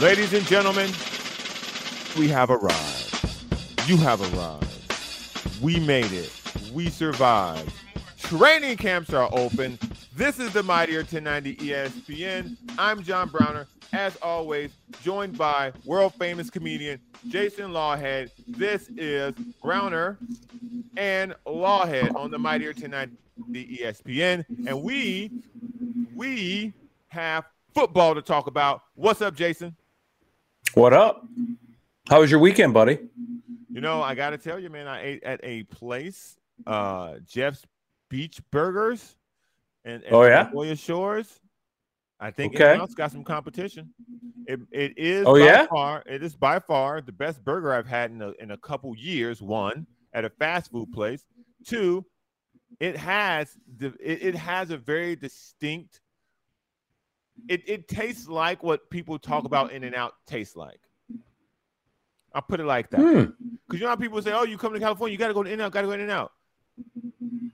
Ladies 0.00 0.32
and 0.32 0.44
gentlemen, 0.46 0.90
we 2.18 2.26
have 2.26 2.50
arrived. 2.50 3.30
You 3.86 3.96
have 3.98 4.20
arrived. 4.34 5.62
We 5.62 5.78
made 5.78 6.10
it. 6.10 6.32
We 6.72 6.90
survived. 6.90 7.72
Training 8.18 8.76
camps 8.76 9.14
are 9.14 9.28
open. 9.32 9.78
This 10.16 10.40
is 10.40 10.52
the 10.52 10.64
Mighty 10.64 10.96
1090 10.96 11.56
ESPN. 11.56 12.56
I'm 12.76 13.04
John 13.04 13.28
Browner, 13.28 13.68
as 13.92 14.16
always, 14.16 14.72
joined 15.04 15.38
by 15.38 15.72
world 15.84 16.12
famous 16.14 16.50
comedian 16.50 16.98
Jason 17.28 17.70
Lawhead. 17.70 18.30
This 18.48 18.88
is 18.96 19.32
Browner 19.62 20.18
and 20.96 21.36
Lawhead 21.46 22.16
on 22.16 22.32
the 22.32 22.38
Mighty 22.38 22.66
1090 22.66 23.78
ESPN. 23.78 24.44
And 24.66 24.82
we, 24.82 25.30
we 26.16 26.72
have 27.08 27.44
football 27.74 28.16
to 28.16 28.22
talk 28.22 28.48
about. 28.48 28.82
What's 28.96 29.22
up, 29.22 29.36
Jason? 29.36 29.76
What 30.74 30.92
up? 30.92 31.24
How 32.08 32.20
was 32.20 32.32
your 32.32 32.40
weekend, 32.40 32.74
buddy? 32.74 32.98
You 33.70 33.80
know, 33.80 34.02
I 34.02 34.16
got 34.16 34.30
to 34.30 34.38
tell 34.38 34.58
you, 34.58 34.70
man, 34.70 34.88
I 34.88 35.02
ate 35.02 35.22
at 35.22 35.38
a 35.44 35.62
place, 35.64 36.36
uh, 36.66 37.14
Jeff's 37.26 37.64
Beach 38.10 38.40
Burgers 38.50 39.16
and, 39.84 40.02
and 40.02 40.12
oh 40.12 40.24
yeah, 40.24 40.46
Sequoia 40.46 40.74
Shores. 40.74 41.40
I 42.18 42.32
think 42.32 42.56
okay. 42.56 42.76
it's 42.82 42.94
got 42.94 43.12
some 43.12 43.22
competition. 43.22 43.94
It, 44.46 44.60
it 44.72 44.98
is 44.98 45.24
oh 45.26 45.36
yeah, 45.36 45.66
far 45.66 46.02
it 46.06 46.24
is 46.24 46.34
by 46.34 46.58
far 46.58 47.00
the 47.00 47.12
best 47.12 47.44
burger 47.44 47.72
I've 47.72 47.86
had 47.86 48.10
in 48.10 48.20
a, 48.20 48.32
in 48.40 48.50
a 48.50 48.56
couple 48.58 48.96
years. 48.96 49.40
One 49.40 49.86
at 50.12 50.24
a 50.24 50.30
fast 50.30 50.72
food 50.72 50.92
place. 50.92 51.24
Two, 51.64 52.04
it 52.80 52.96
has 52.96 53.56
the 53.78 53.94
it, 54.00 54.22
it 54.22 54.34
has 54.34 54.70
a 54.70 54.76
very 54.76 55.14
distinct. 55.14 56.00
It 57.48 57.68
it 57.68 57.88
tastes 57.88 58.28
like 58.28 58.62
what 58.62 58.88
people 58.90 59.18
talk 59.18 59.44
about 59.44 59.72
In 59.72 59.84
and 59.84 59.94
Out 59.94 60.14
tastes 60.26 60.56
like. 60.56 60.80
I'll 62.34 62.42
put 62.42 62.60
it 62.60 62.64
like 62.64 62.90
that. 62.90 62.98
Because 62.98 63.26
hmm. 63.38 63.74
you 63.74 63.80
know 63.80 63.88
how 63.88 63.96
people 63.96 64.20
say, 64.22 64.32
"Oh, 64.32 64.42
you 64.44 64.58
come 64.58 64.72
to 64.72 64.80
California, 64.80 65.12
you 65.12 65.18
got 65.18 65.28
to 65.28 65.34
go 65.34 65.42
to 65.42 65.48
In 65.48 65.54
and 65.54 65.62
Out, 65.62 65.72
got 65.72 65.82
to 65.82 65.86
go 65.86 65.92
In 65.92 66.00
and 66.00 66.10
Out." 66.10 66.32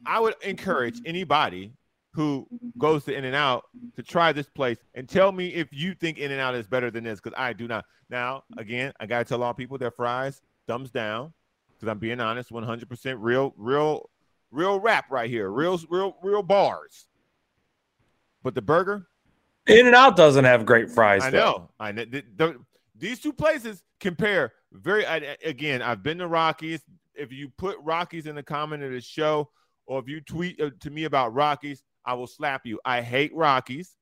I 0.07 0.19
would 0.19 0.35
encourage 0.43 1.01
anybody 1.05 1.73
who 2.13 2.47
goes 2.79 3.05
to 3.05 3.15
In 3.15 3.25
and 3.25 3.37
Out 3.37 3.65
to 3.97 4.03
try 4.03 4.33
this 4.33 4.49
place 4.49 4.79
and 4.95 5.09
tell 5.09 5.33
me 5.33 5.49
if 5.49 5.69
you 5.71 5.95
think 5.95 6.19
In 6.19 6.33
and 6.33 6.41
Out 6.41 6.55
is 6.55 6.67
better 6.67 6.91
than 6.91 7.05
this 7.05 7.21
because 7.21 7.37
I 7.39 7.53
do 7.53 7.69
not. 7.69 7.85
Now, 8.09 8.45
again, 8.57 8.93
I 8.99 9.07
gotta 9.07 9.25
tell 9.25 9.43
all 9.43 9.55
people 9.55 9.79
their 9.79 9.91
fries 9.91 10.41
thumbs 10.67 10.91
down 10.91 11.33
because 11.81 11.91
I'm 11.91 11.99
being 11.99 12.21
honest, 12.21 12.51
100% 12.51 13.17
real, 13.21 13.55
real, 13.57 14.11
real 14.51 14.81
rap 14.81 15.07
right 15.11 15.31
here, 15.31 15.51
real, 15.51 15.81
real, 15.89 16.17
real 16.23 16.43
bars. 16.43 17.07
But 18.43 18.55
the 18.55 18.63
burger, 18.63 19.07
In 19.71 19.87
and 19.87 19.95
Out 19.95 20.17
doesn't 20.17 20.45
have 20.45 20.67
great 20.67 20.91
fries. 20.91 21.23
I 21.23 21.31
though. 21.31 21.39
know. 21.39 21.71
I 21.79 21.93
know. 21.93 22.05
The, 22.05 22.25
the, 22.37 22.57
these 22.97 23.21
two 23.21 23.33
places 23.33 23.83
compare 24.01 24.53
very. 24.73 25.07
I, 25.07 25.37
again, 25.45 25.83
I've 25.83 26.03
been 26.03 26.19
to 26.19 26.27
Rockies. 26.27 26.83
If 27.15 27.33
you 27.33 27.51
put 27.59 27.77
Rockies 27.83 28.27
in 28.27 28.35
the 28.35 28.43
comment 28.43 28.83
of 28.83 28.93
the 28.93 29.01
show, 29.01 29.51
or 29.87 29.99
if 29.99 30.09
you 30.09 30.21
tweet 30.21 30.61
uh, 30.61 30.71
to 30.81 30.91
me 30.91 31.05
about 31.05 31.35
Rockies, 31.35 31.83
I 32.05 32.15
will 32.15 32.27
slap 32.27 32.67
you. 32.67 32.81
I 32.85 33.03
hate 33.03 33.35
Rockies 33.35 33.97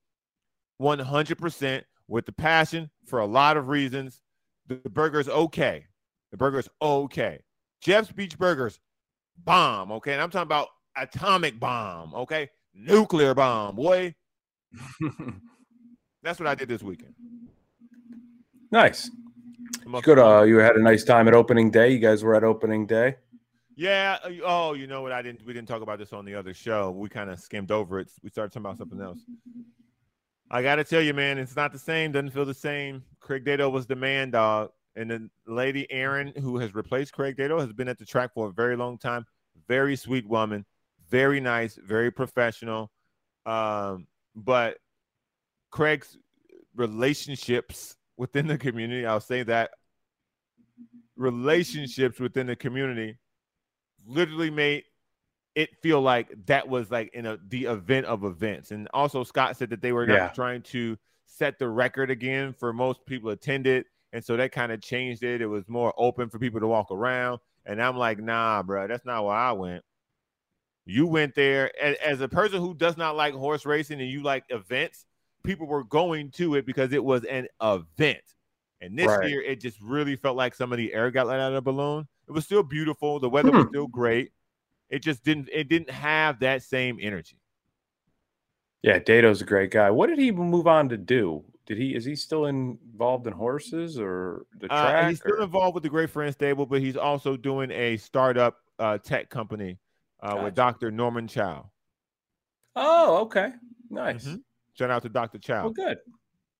100% 0.81 1.83
with 2.07 2.27
the 2.27 2.33
passion 2.33 2.91
for 3.07 3.21
a 3.21 3.27
lot 3.27 3.57
of 3.57 3.69
reasons. 3.69 4.21
The, 4.67 4.77
the 4.77 4.91
burger's 4.91 5.29
okay. 5.29 5.87
The 6.31 6.37
burger's 6.37 6.69
okay. 6.81 7.41
Jeff's 7.81 8.13
Beach 8.13 8.37
Burgers, 8.39 8.79
bomb, 9.45 9.93
okay? 9.93 10.13
And 10.13 10.23
I'm 10.23 10.31
talking 10.31 10.43
about 10.43 10.69
atomic 10.97 11.59
bomb, 11.59 12.15
okay? 12.15 12.51
Nuclear 12.75 13.35
bomb, 13.35 13.77
boy. 13.77 14.15
That's 16.29 16.39
what 16.39 16.47
I 16.47 16.55
did 16.55 16.69
this 16.69 16.83
weekend. 16.83 17.15
Nice. 18.71 19.11
Good. 20.03 20.19
Uh, 20.19 20.43
you 20.43 20.59
had 20.59 20.77
a 20.77 20.83
nice 20.83 21.03
time 21.03 21.27
at 21.27 21.33
opening 21.33 21.71
day. 21.71 21.91
You 21.91 21.99
guys 21.99 22.23
were 22.23 22.35
at 22.35 22.45
opening 22.45 22.87
day. 22.87 23.17
Yeah. 23.77 24.19
uh, 24.23 24.29
Oh, 24.45 24.75
you 24.75 24.87
know 24.87 25.01
what? 25.01 25.11
I 25.11 25.23
didn't. 25.23 25.47
We 25.47 25.55
didn't 25.55 25.69
talk 25.69 25.81
about 25.81 25.99
this 25.99 26.13
on 26.13 26.27
the 26.27 26.35
other 26.35 26.53
show. 26.53 26.91
We 26.91 27.09
kind 27.09 27.31
of 27.31 27.41
skimmed 27.41 27.71
over 27.71 27.99
it. 27.99 28.11
We 28.23 28.29
started 28.29 28.53
talking 28.53 28.67
about 28.67 28.77
something 28.77 29.01
else. 29.01 29.21
I 30.51 30.63
got 30.63 30.77
to 30.77 30.85
tell 30.85 31.01
you, 31.01 31.15
man, 31.15 31.39
it's 31.39 31.57
not 31.57 31.73
the 31.73 31.79
same. 31.79 32.13
Doesn't 32.13 32.33
feel 32.33 32.45
the 32.45 32.53
same. 32.53 33.03
Craig 33.21 33.47
Dado 33.47 33.71
was 33.71 33.87
the 33.87 33.97
man, 33.97 34.31
dog, 34.31 34.73
and 34.97 35.11
the 35.11 35.31
lady 35.47 35.91
Erin, 35.91 36.35
who 36.39 36.59
has 36.59 36.75
replaced 36.75 37.15
Craig 37.15 37.39
Dado, 37.39 37.59
has 37.59 37.73
been 37.73 37.89
at 37.89 37.97
the 37.99 38.05
track 38.05 38.35
for 38.35 38.49
a 38.49 38.53
very 38.53 38.77
long 38.77 38.99
time. 38.99 39.25
Very 39.67 39.97
sweet 39.97 40.29
woman, 40.29 40.67
very 41.09 41.41
nice, 41.41 41.77
very 41.83 42.11
professional. 42.11 42.91
Um, 43.47 44.07
but 44.37 44.77
Craig's 45.71 46.17
relationships 46.75 47.97
within 48.17 48.47
the 48.47 48.59
community, 48.59 49.07
I'll 49.07 49.21
say 49.21 49.43
that 49.45 49.71
relationships 51.17 52.21
within 52.21 52.47
the 52.47 52.57
community 52.57 53.19
literally 54.07 54.51
made 54.51 54.85
it 55.55 55.71
feel 55.83 56.01
like 56.01 56.29
that 56.47 56.69
was 56.69 56.91
like 56.91 57.13
in 57.15 57.27
a 57.27 57.37
the 57.49 57.65
event 57.65 58.07
of 58.07 58.23
events. 58.25 58.71
And 58.71 58.89
also 58.95 59.25
Scott 59.25 59.57
said 59.57 59.71
that 59.71 59.83
they 59.83 59.93
were 59.93 60.09
Yeah. 60.09 60.29
trying 60.29 60.63
to 60.63 60.97
set 61.27 61.59
the 61.59 61.69
record 61.69 62.11
again 62.11 62.53
for 62.53 62.73
most 62.73 63.05
people 63.07 63.31
attended. 63.31 63.85
And 64.13 64.25
so 64.25 64.37
that 64.37 64.53
kind 64.53 64.71
of 64.71 64.81
changed 64.81 65.25
it. 65.25 65.41
It 65.41 65.47
was 65.47 65.69
more 65.69 65.93
open 65.99 66.31
for 66.31 66.39
people 66.39 66.61
to 66.61 66.67
walk 66.69 66.91
around. 66.91 67.41
And 67.67 67.83
I'm 67.83 67.97
like, 67.97 68.19
nah, 68.21 68.63
bro, 68.63 68.87
that's 68.87 69.05
not 69.05 69.25
where 69.25 69.35
I 69.35 69.53
went. 69.53 69.85
You 70.87 71.07
went 71.07 71.35
there 71.35 71.71
as, 71.83 71.97
as 71.99 72.21
a 72.21 72.29
person 72.29 72.61
who 72.61 72.73
does 72.73 72.97
not 72.97 73.17
like 73.17 73.35
horse 73.35 73.67
racing 73.67 74.01
and 74.01 74.09
you 74.09 74.23
like 74.23 74.45
events, 74.49 75.05
people 75.49 75.67
were 75.67 75.83
going 75.85 76.31
to 76.33 76.57
it 76.57 76.67
because 76.67 76.93
it 76.93 77.03
was 77.03 77.25
an 77.25 77.49
event. 77.63 78.21
And 78.83 78.99
this 78.99 79.09
Right. 79.09 79.31
year, 79.31 79.41
it 79.43 79.61
just 79.61 79.81
really 79.81 80.15
felt 80.15 80.37
like 80.37 80.55
some 80.55 80.73
of 80.73 80.79
the 80.79 80.93
air 80.93 81.11
got 81.11 81.27
let 81.27 81.41
out 81.41 81.49
of 81.49 81.55
the 81.55 81.63
balloon. 81.73 82.07
It 82.29 82.33
was 82.33 82.45
still 82.45 82.63
beautiful. 82.63 83.19
The 83.19 83.31
weather 83.31 83.51
was 83.51 83.65
Hmm. 83.65 83.69
still 83.71 83.87
great. 83.87 84.33
It 84.91 85.03
just 85.03 85.25
didn't. 85.25 85.49
It 85.51 85.69
didn't 85.69 85.91
have 85.91 86.41
that 86.41 86.63
same 86.63 86.99
energy. 87.01 87.39
Yeah, 88.83 88.99
Dado's 88.99 89.41
a 89.43 89.45
great 89.47 89.71
guy. 89.71 89.91
What 89.91 90.09
did 90.09 90.19
he 90.19 90.31
move 90.31 90.67
on 90.67 90.89
to 90.91 90.97
do? 90.99 91.45
Did 91.67 91.79
he 91.79 91.95
is 91.95 92.05
he 92.05 92.15
still 92.15 92.45
involved 92.47 93.27
in 93.27 93.33
horses 93.33 93.99
or 93.99 94.47
the 94.59 94.67
Uh, 94.71 94.91
track? 94.91 95.09
he's 95.09 95.19
still 95.21 95.43
involved 95.43 95.75
with 95.75 95.83
the 95.83 95.89
Great 95.89 96.11
Friends 96.11 96.35
Stable, 96.35 96.67
but 96.67 96.81
he's 96.81 96.97
also 96.97 97.37
doing 97.37 97.71
a 97.71 97.97
startup 97.97 98.59
uh, 98.79 98.99
tech 98.99 99.29
company 99.31 99.79
uh, 100.21 100.39
with 100.43 100.55
Dr. 100.55 100.91
Norman 100.91 101.27
Chow. 101.27 101.71
Oh, 102.77 103.23
okay, 103.23 103.53
nice. 103.91 104.25
Mhm. 104.27 104.43
Shout 104.79 104.91
out 104.91 105.03
to 105.03 105.09
Dr. 105.09 105.39
Chow. 105.39 105.65
Well, 105.65 105.73
good. 105.73 105.99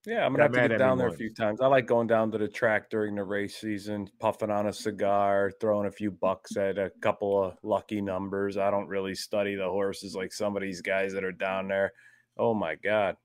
Yeah, 0.05 0.25
I'm 0.25 0.31
gonna 0.33 0.43
have 0.43 0.53
to 0.53 0.67
get 0.69 0.77
down 0.77 0.97
there 0.97 1.07
a 1.07 1.13
few 1.13 1.33
times. 1.33 1.59
I 1.61 1.67
like 1.67 1.85
going 1.85 2.07
down 2.07 2.31
to 2.31 2.37
the 2.37 2.47
track 2.47 2.89
during 2.89 3.15
the 3.15 3.23
race 3.23 3.57
season, 3.57 4.09
puffing 4.19 4.49
on 4.49 4.67
a 4.67 4.73
cigar, 4.73 5.51
throwing 5.59 5.87
a 5.87 5.91
few 5.91 6.09
bucks 6.09 6.55
at 6.57 6.77
a 6.77 6.89
couple 7.01 7.43
of 7.43 7.57
lucky 7.63 8.01
numbers. 8.01 8.57
I 8.57 8.71
don't 8.71 8.87
really 8.87 9.13
study 9.13 9.55
the 9.55 9.67
horses 9.69 10.15
like 10.15 10.31
some 10.33 10.55
of 10.55 10.61
these 10.61 10.81
guys 10.81 11.13
that 11.13 11.23
are 11.25 11.33
down 11.33 11.67
there. 11.67 11.91
Oh 12.37 12.53
my 12.53 12.75
god. 12.75 13.17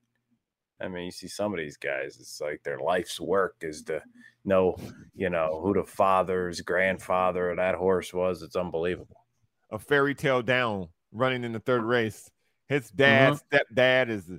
I 0.80 0.88
mean, 0.88 1.04
you 1.04 1.10
see 1.12 1.28
some 1.28 1.52
of 1.52 1.58
these 1.58 1.76
guys, 1.76 2.16
it's 2.18 2.40
like 2.40 2.62
their 2.64 2.80
life's 2.80 3.20
work 3.20 3.54
is 3.62 3.84
to 3.84 4.02
know, 4.44 4.76
you 5.14 5.30
know, 5.30 5.60
who 5.62 5.74
the 5.74 5.84
father's 5.84 6.60
grandfather 6.60 7.50
of 7.50 7.56
that 7.58 7.76
horse 7.76 8.12
was. 8.12 8.42
It's 8.42 8.56
unbelievable. 8.56 9.24
a 9.70 9.78
fairy 9.78 10.16
tale 10.16 10.42
down 10.42 10.88
running 11.12 11.44
in 11.44 11.52
the 11.52 11.60
third 11.60 11.84
race. 11.84 12.28
His 12.68 12.90
dad, 12.90 13.34
Mm-hmm. 13.34 13.56
stepdad 13.78 14.10
is. 14.10 14.30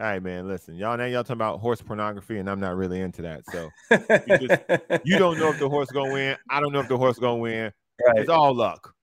All 0.00 0.06
right, 0.06 0.22
man. 0.22 0.48
Listen, 0.48 0.76
y'all 0.76 0.96
now 0.96 1.04
y'all 1.04 1.22
talking 1.22 1.36
about 1.36 1.60
horse 1.60 1.82
pornography, 1.82 2.38
and 2.38 2.48
I'm 2.48 2.58
not 2.58 2.74
really 2.74 3.02
into 3.02 3.20
that. 3.20 3.44
So 3.50 3.68
you 5.04 5.18
don't 5.18 5.38
know 5.38 5.50
if 5.50 5.58
the 5.58 5.68
horse 5.68 5.90
gonna 5.90 6.10
win. 6.10 6.38
I 6.48 6.58
don't 6.58 6.72
know 6.72 6.80
if 6.80 6.88
the 6.88 6.96
horse 6.96 7.18
gonna 7.18 7.36
win. 7.36 7.70
right. 8.06 8.16
It's 8.16 8.30
all 8.30 8.54
luck. 8.54 8.94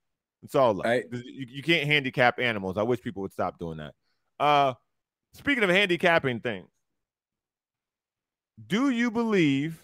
It's 0.42 0.56
all 0.56 0.74
luck. 0.74 0.86
Right. 0.86 1.04
You, 1.12 1.46
you 1.48 1.62
can't 1.62 1.86
handicap 1.86 2.40
animals. 2.40 2.76
I 2.76 2.82
wish 2.82 3.00
people 3.00 3.22
would 3.22 3.32
stop 3.32 3.60
doing 3.60 3.78
that. 3.78 3.94
Uh, 4.40 4.74
speaking 5.34 5.62
of 5.62 5.70
handicapping 5.70 6.40
things, 6.40 6.68
do 8.66 8.90
you 8.90 9.12
believe 9.12 9.80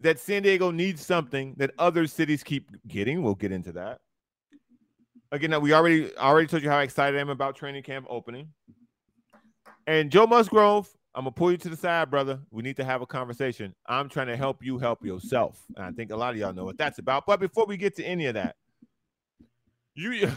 that 0.00 0.20
San 0.20 0.42
Diego 0.42 0.70
needs 0.70 1.04
something 1.04 1.54
that 1.56 1.70
other 1.78 2.06
cities 2.06 2.42
keep 2.42 2.68
getting? 2.86 3.22
We'll 3.22 3.36
get 3.36 3.52
into 3.52 3.72
that. 3.72 4.00
Again, 5.32 5.58
we 5.62 5.72
already 5.72 6.14
already 6.18 6.46
told 6.46 6.62
you 6.62 6.68
how 6.68 6.80
excited 6.80 7.16
I 7.16 7.22
am 7.22 7.30
about 7.30 7.56
training 7.56 7.84
camp 7.84 8.06
opening. 8.10 8.48
And 9.88 10.10
Joe 10.12 10.26
Musgrove, 10.26 10.86
I'm 11.14 11.22
gonna 11.24 11.30
pull 11.32 11.50
you 11.50 11.56
to 11.56 11.70
the 11.70 11.76
side, 11.76 12.10
brother. 12.10 12.38
We 12.50 12.62
need 12.62 12.76
to 12.76 12.84
have 12.84 13.00
a 13.00 13.06
conversation. 13.06 13.74
I'm 13.86 14.10
trying 14.10 14.26
to 14.26 14.36
help 14.36 14.62
you 14.62 14.76
help 14.78 15.02
yourself. 15.02 15.64
And 15.76 15.84
I 15.86 15.90
think 15.92 16.10
a 16.12 16.16
lot 16.16 16.34
of 16.34 16.36
y'all 16.38 16.52
know 16.52 16.66
what 16.66 16.76
that's 16.76 16.98
about. 16.98 17.24
But 17.24 17.40
before 17.40 17.64
we 17.64 17.78
get 17.78 17.96
to 17.96 18.04
any 18.04 18.26
of 18.26 18.34
that, 18.34 18.56
you 19.94 20.30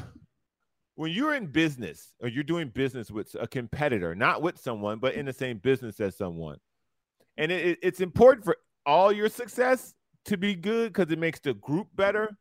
when 0.95 1.11
you're 1.11 1.35
in 1.35 1.47
business 1.47 2.13
or 2.21 2.29
you're 2.29 2.45
doing 2.45 2.69
business 2.69 3.11
with 3.11 3.35
a 3.41 3.45
competitor, 3.45 4.15
not 4.15 4.41
with 4.41 4.57
someone, 4.57 4.99
but 4.99 5.15
in 5.15 5.25
the 5.25 5.33
same 5.33 5.57
business 5.57 5.99
as 5.99 6.15
someone, 6.15 6.57
and 7.35 7.51
it, 7.51 7.65
it- 7.65 7.79
it's 7.83 7.99
important 7.99 8.45
for 8.45 8.55
all 8.85 9.11
your 9.11 9.27
success 9.27 9.93
to 10.25 10.37
be 10.37 10.55
good 10.55 10.93
because 10.93 11.11
it 11.11 11.19
makes 11.19 11.41
the 11.41 11.53
group 11.55 11.89
better, 11.93 12.37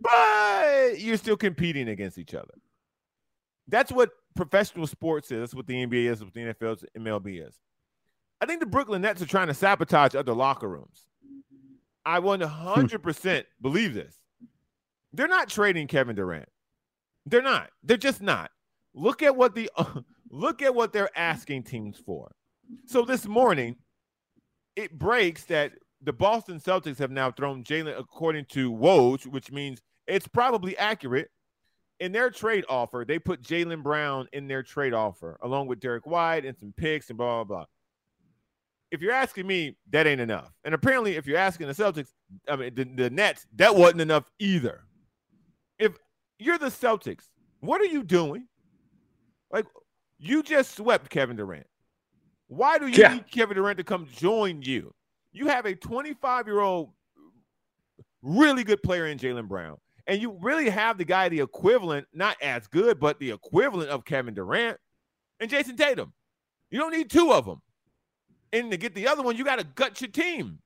but 0.00 0.98
you're 0.98 1.16
still 1.16 1.36
competing 1.36 1.88
against 1.90 2.18
each 2.18 2.34
other. 2.34 2.54
That's 3.68 3.92
what 3.92 4.10
professional 4.34 4.86
sports 4.86 5.30
is. 5.30 5.40
That's 5.40 5.54
what 5.54 5.66
the 5.66 5.74
NBA 5.86 6.10
is. 6.10 6.24
What 6.24 6.32
the 6.32 6.40
NFL 6.40 6.76
is, 6.76 6.84
MLB 6.96 7.46
is. 7.46 7.58
I 8.40 8.46
think 8.46 8.60
the 8.60 8.66
Brooklyn 8.66 9.02
Nets 9.02 9.20
are 9.20 9.26
trying 9.26 9.48
to 9.48 9.54
sabotage 9.54 10.14
other 10.14 10.32
locker 10.32 10.68
rooms. 10.68 11.06
I 12.04 12.20
100% 12.20 13.36
hmm. 13.36 13.40
believe 13.60 13.94
this. 13.94 14.14
They're 15.12 15.28
not 15.28 15.48
trading 15.48 15.86
Kevin 15.86 16.16
Durant. 16.16 16.48
They're 17.26 17.42
not. 17.42 17.70
They're 17.82 17.96
just 17.96 18.22
not. 18.22 18.50
Look 18.94 19.22
at 19.22 19.36
what 19.36 19.54
the 19.54 19.70
look 20.30 20.62
at 20.62 20.74
what 20.74 20.92
they're 20.92 21.16
asking 21.16 21.64
teams 21.64 21.98
for. 21.98 22.30
So 22.86 23.02
this 23.02 23.26
morning, 23.26 23.76
it 24.76 24.98
breaks 24.98 25.44
that 25.44 25.72
the 26.02 26.12
Boston 26.12 26.60
Celtics 26.60 26.98
have 26.98 27.10
now 27.10 27.30
thrown 27.30 27.64
Jaylen, 27.64 27.98
according 27.98 28.46
to 28.46 28.72
Woj, 28.72 29.26
which 29.26 29.50
means 29.50 29.80
it's 30.06 30.28
probably 30.28 30.76
accurate. 30.78 31.30
In 32.00 32.12
their 32.12 32.30
trade 32.30 32.64
offer, 32.68 33.04
they 33.06 33.18
put 33.18 33.42
Jaylen 33.42 33.82
Brown 33.82 34.28
in 34.32 34.46
their 34.46 34.62
trade 34.62 34.94
offer, 34.94 35.36
along 35.42 35.66
with 35.66 35.80
Derrick 35.80 36.06
White 36.06 36.44
and 36.44 36.56
some 36.56 36.72
picks 36.76 37.08
and 37.08 37.18
blah 37.18 37.42
blah 37.42 37.56
blah. 37.56 37.64
If 38.90 39.02
you're 39.02 39.12
asking 39.12 39.46
me, 39.46 39.76
that 39.90 40.06
ain't 40.06 40.20
enough. 40.20 40.50
And 40.64 40.74
apparently, 40.74 41.16
if 41.16 41.26
you're 41.26 41.38
asking 41.38 41.66
the 41.66 41.74
Celtics, 41.74 42.08
I 42.48 42.56
mean 42.56 42.74
the, 42.74 42.84
the 42.84 43.10
Nets, 43.10 43.46
that 43.56 43.74
wasn't 43.74 44.00
enough 44.00 44.30
either. 44.38 44.82
If 45.78 45.92
you're 46.38 46.58
the 46.58 46.66
Celtics, 46.66 47.24
what 47.60 47.80
are 47.80 47.86
you 47.86 48.02
doing? 48.02 48.46
Like 49.50 49.66
you 50.18 50.42
just 50.42 50.76
swept 50.76 51.10
Kevin 51.10 51.36
Durant. 51.36 51.66
Why 52.48 52.78
do 52.78 52.86
you 52.86 53.02
yeah. 53.02 53.14
need 53.14 53.30
Kevin 53.30 53.56
Durant 53.56 53.78
to 53.78 53.84
come 53.84 54.06
join 54.14 54.62
you? 54.62 54.94
You 55.32 55.48
have 55.48 55.66
a 55.66 55.74
25 55.74 56.46
year 56.46 56.60
old, 56.60 56.90
really 58.22 58.64
good 58.64 58.82
player 58.82 59.06
in 59.06 59.18
Jaylen 59.18 59.46
Brown, 59.46 59.76
and 60.08 60.22
you 60.22 60.38
really 60.40 60.70
have 60.70 60.96
the 60.96 61.04
guy, 61.04 61.28
the 61.28 61.40
equivalent, 61.40 62.06
not 62.14 62.36
as 62.42 62.66
good, 62.66 62.98
but 62.98 63.20
the 63.20 63.30
equivalent 63.30 63.90
of 63.90 64.06
Kevin 64.06 64.34
Durant 64.34 64.78
and 65.38 65.50
Jayson 65.50 65.76
Tatum. 65.76 66.14
You 66.70 66.80
don't 66.80 66.92
need 66.92 67.10
two 67.10 67.32
of 67.32 67.44
them. 67.44 67.60
And 68.52 68.70
to 68.70 68.78
get 68.78 68.94
the 68.94 69.06
other 69.06 69.22
one, 69.22 69.36
you 69.36 69.44
got 69.44 69.58
to 69.58 69.64
gut 69.64 70.00
your 70.00 70.10
team 70.10 70.60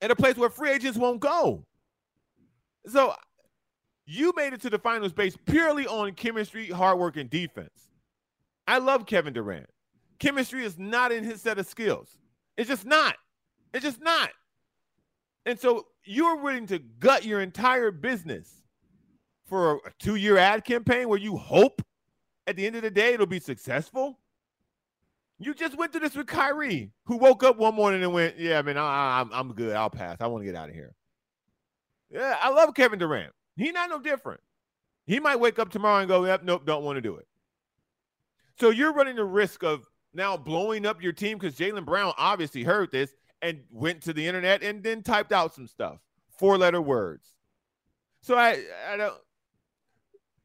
at 0.00 0.10
a 0.10 0.16
place 0.16 0.36
where 0.36 0.48
free 0.48 0.70
agents 0.70 0.98
won't 0.98 1.20
go. 1.20 1.66
So 2.86 3.14
you 4.06 4.32
made 4.34 4.54
it 4.54 4.62
to 4.62 4.70
the 4.70 4.78
finals 4.78 5.12
based 5.12 5.44
purely 5.44 5.86
on 5.86 6.12
chemistry, 6.12 6.68
hard 6.68 6.98
work, 6.98 7.18
and 7.18 7.28
defense. 7.28 7.90
I 8.66 8.78
love 8.78 9.04
Kevin 9.04 9.34
Durant. 9.34 9.68
Chemistry 10.18 10.64
is 10.64 10.78
not 10.78 11.12
in 11.12 11.24
his 11.24 11.42
set 11.42 11.58
of 11.58 11.66
skills. 11.66 12.16
It's 12.56 12.68
just 12.68 12.86
not. 12.86 13.16
It's 13.74 13.84
just 13.84 14.00
not. 14.00 14.30
And 15.44 15.60
so 15.60 15.86
you're 16.04 16.36
willing 16.36 16.66
to 16.68 16.78
gut 16.78 17.24
your 17.24 17.40
entire 17.40 17.90
business 17.90 18.62
for 19.46 19.76
a 19.76 19.78
two 19.98 20.16
year 20.16 20.36
ad 20.36 20.64
campaign 20.64 21.08
where 21.08 21.18
you 21.18 21.36
hope 21.36 21.82
at 22.46 22.56
the 22.56 22.66
end 22.66 22.76
of 22.76 22.82
the 22.82 22.90
day 22.90 23.14
it'll 23.14 23.26
be 23.26 23.40
successful. 23.40 24.18
You 25.38 25.54
just 25.54 25.76
went 25.76 25.92
through 25.92 26.02
this 26.02 26.14
with 26.14 26.26
Kyrie, 26.26 26.92
who 27.04 27.16
woke 27.16 27.42
up 27.42 27.56
one 27.56 27.74
morning 27.74 28.02
and 28.02 28.12
went, 28.12 28.38
"Yeah, 28.38 28.58
I 28.58 28.62
mean, 28.62 28.76
I, 28.76 29.20
am 29.20 29.30
I'm 29.32 29.52
good. 29.52 29.74
I'll 29.74 29.90
pass. 29.90 30.18
I 30.20 30.26
want 30.28 30.42
to 30.42 30.46
get 30.46 30.54
out 30.54 30.68
of 30.68 30.74
here." 30.74 30.94
Yeah, 32.10 32.38
I 32.40 32.50
love 32.50 32.74
Kevin 32.74 32.98
Durant. 32.98 33.32
He's 33.56 33.72
not 33.72 33.90
no 33.90 33.98
different. 33.98 34.40
He 35.06 35.18
might 35.20 35.40
wake 35.40 35.58
up 35.58 35.70
tomorrow 35.70 35.98
and 35.98 36.08
go, 36.08 36.24
"Yep, 36.24 36.44
nope, 36.44 36.64
don't 36.64 36.84
want 36.84 36.96
to 36.96 37.02
do 37.02 37.16
it." 37.16 37.26
So 38.60 38.70
you're 38.70 38.92
running 38.92 39.16
the 39.16 39.24
risk 39.24 39.64
of 39.64 39.84
now 40.14 40.36
blowing 40.36 40.86
up 40.86 41.02
your 41.02 41.12
team 41.12 41.38
because 41.38 41.56
Jaylen 41.56 41.84
Brown 41.84 42.12
obviously 42.16 42.62
heard 42.62 42.92
this 42.92 43.12
and 43.44 43.60
went 43.70 44.00
to 44.02 44.12
the 44.12 44.26
internet 44.26 44.62
and 44.62 44.82
then 44.82 45.02
typed 45.02 45.32
out 45.32 45.54
some 45.54 45.66
stuff, 45.66 45.98
four 46.38 46.56
letter 46.56 46.80
words. 46.80 47.34
So 48.22 48.36
I, 48.36 48.58
I 48.90 48.96
don't. 48.96 49.14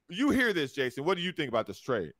You 0.09 0.31
hear 0.31 0.53
this, 0.53 0.73
Jason? 0.73 1.05
What 1.05 1.17
do 1.17 1.23
you 1.23 1.31
think 1.31 1.49
about 1.49 1.65
this 1.67 1.79
trade? 1.79 2.13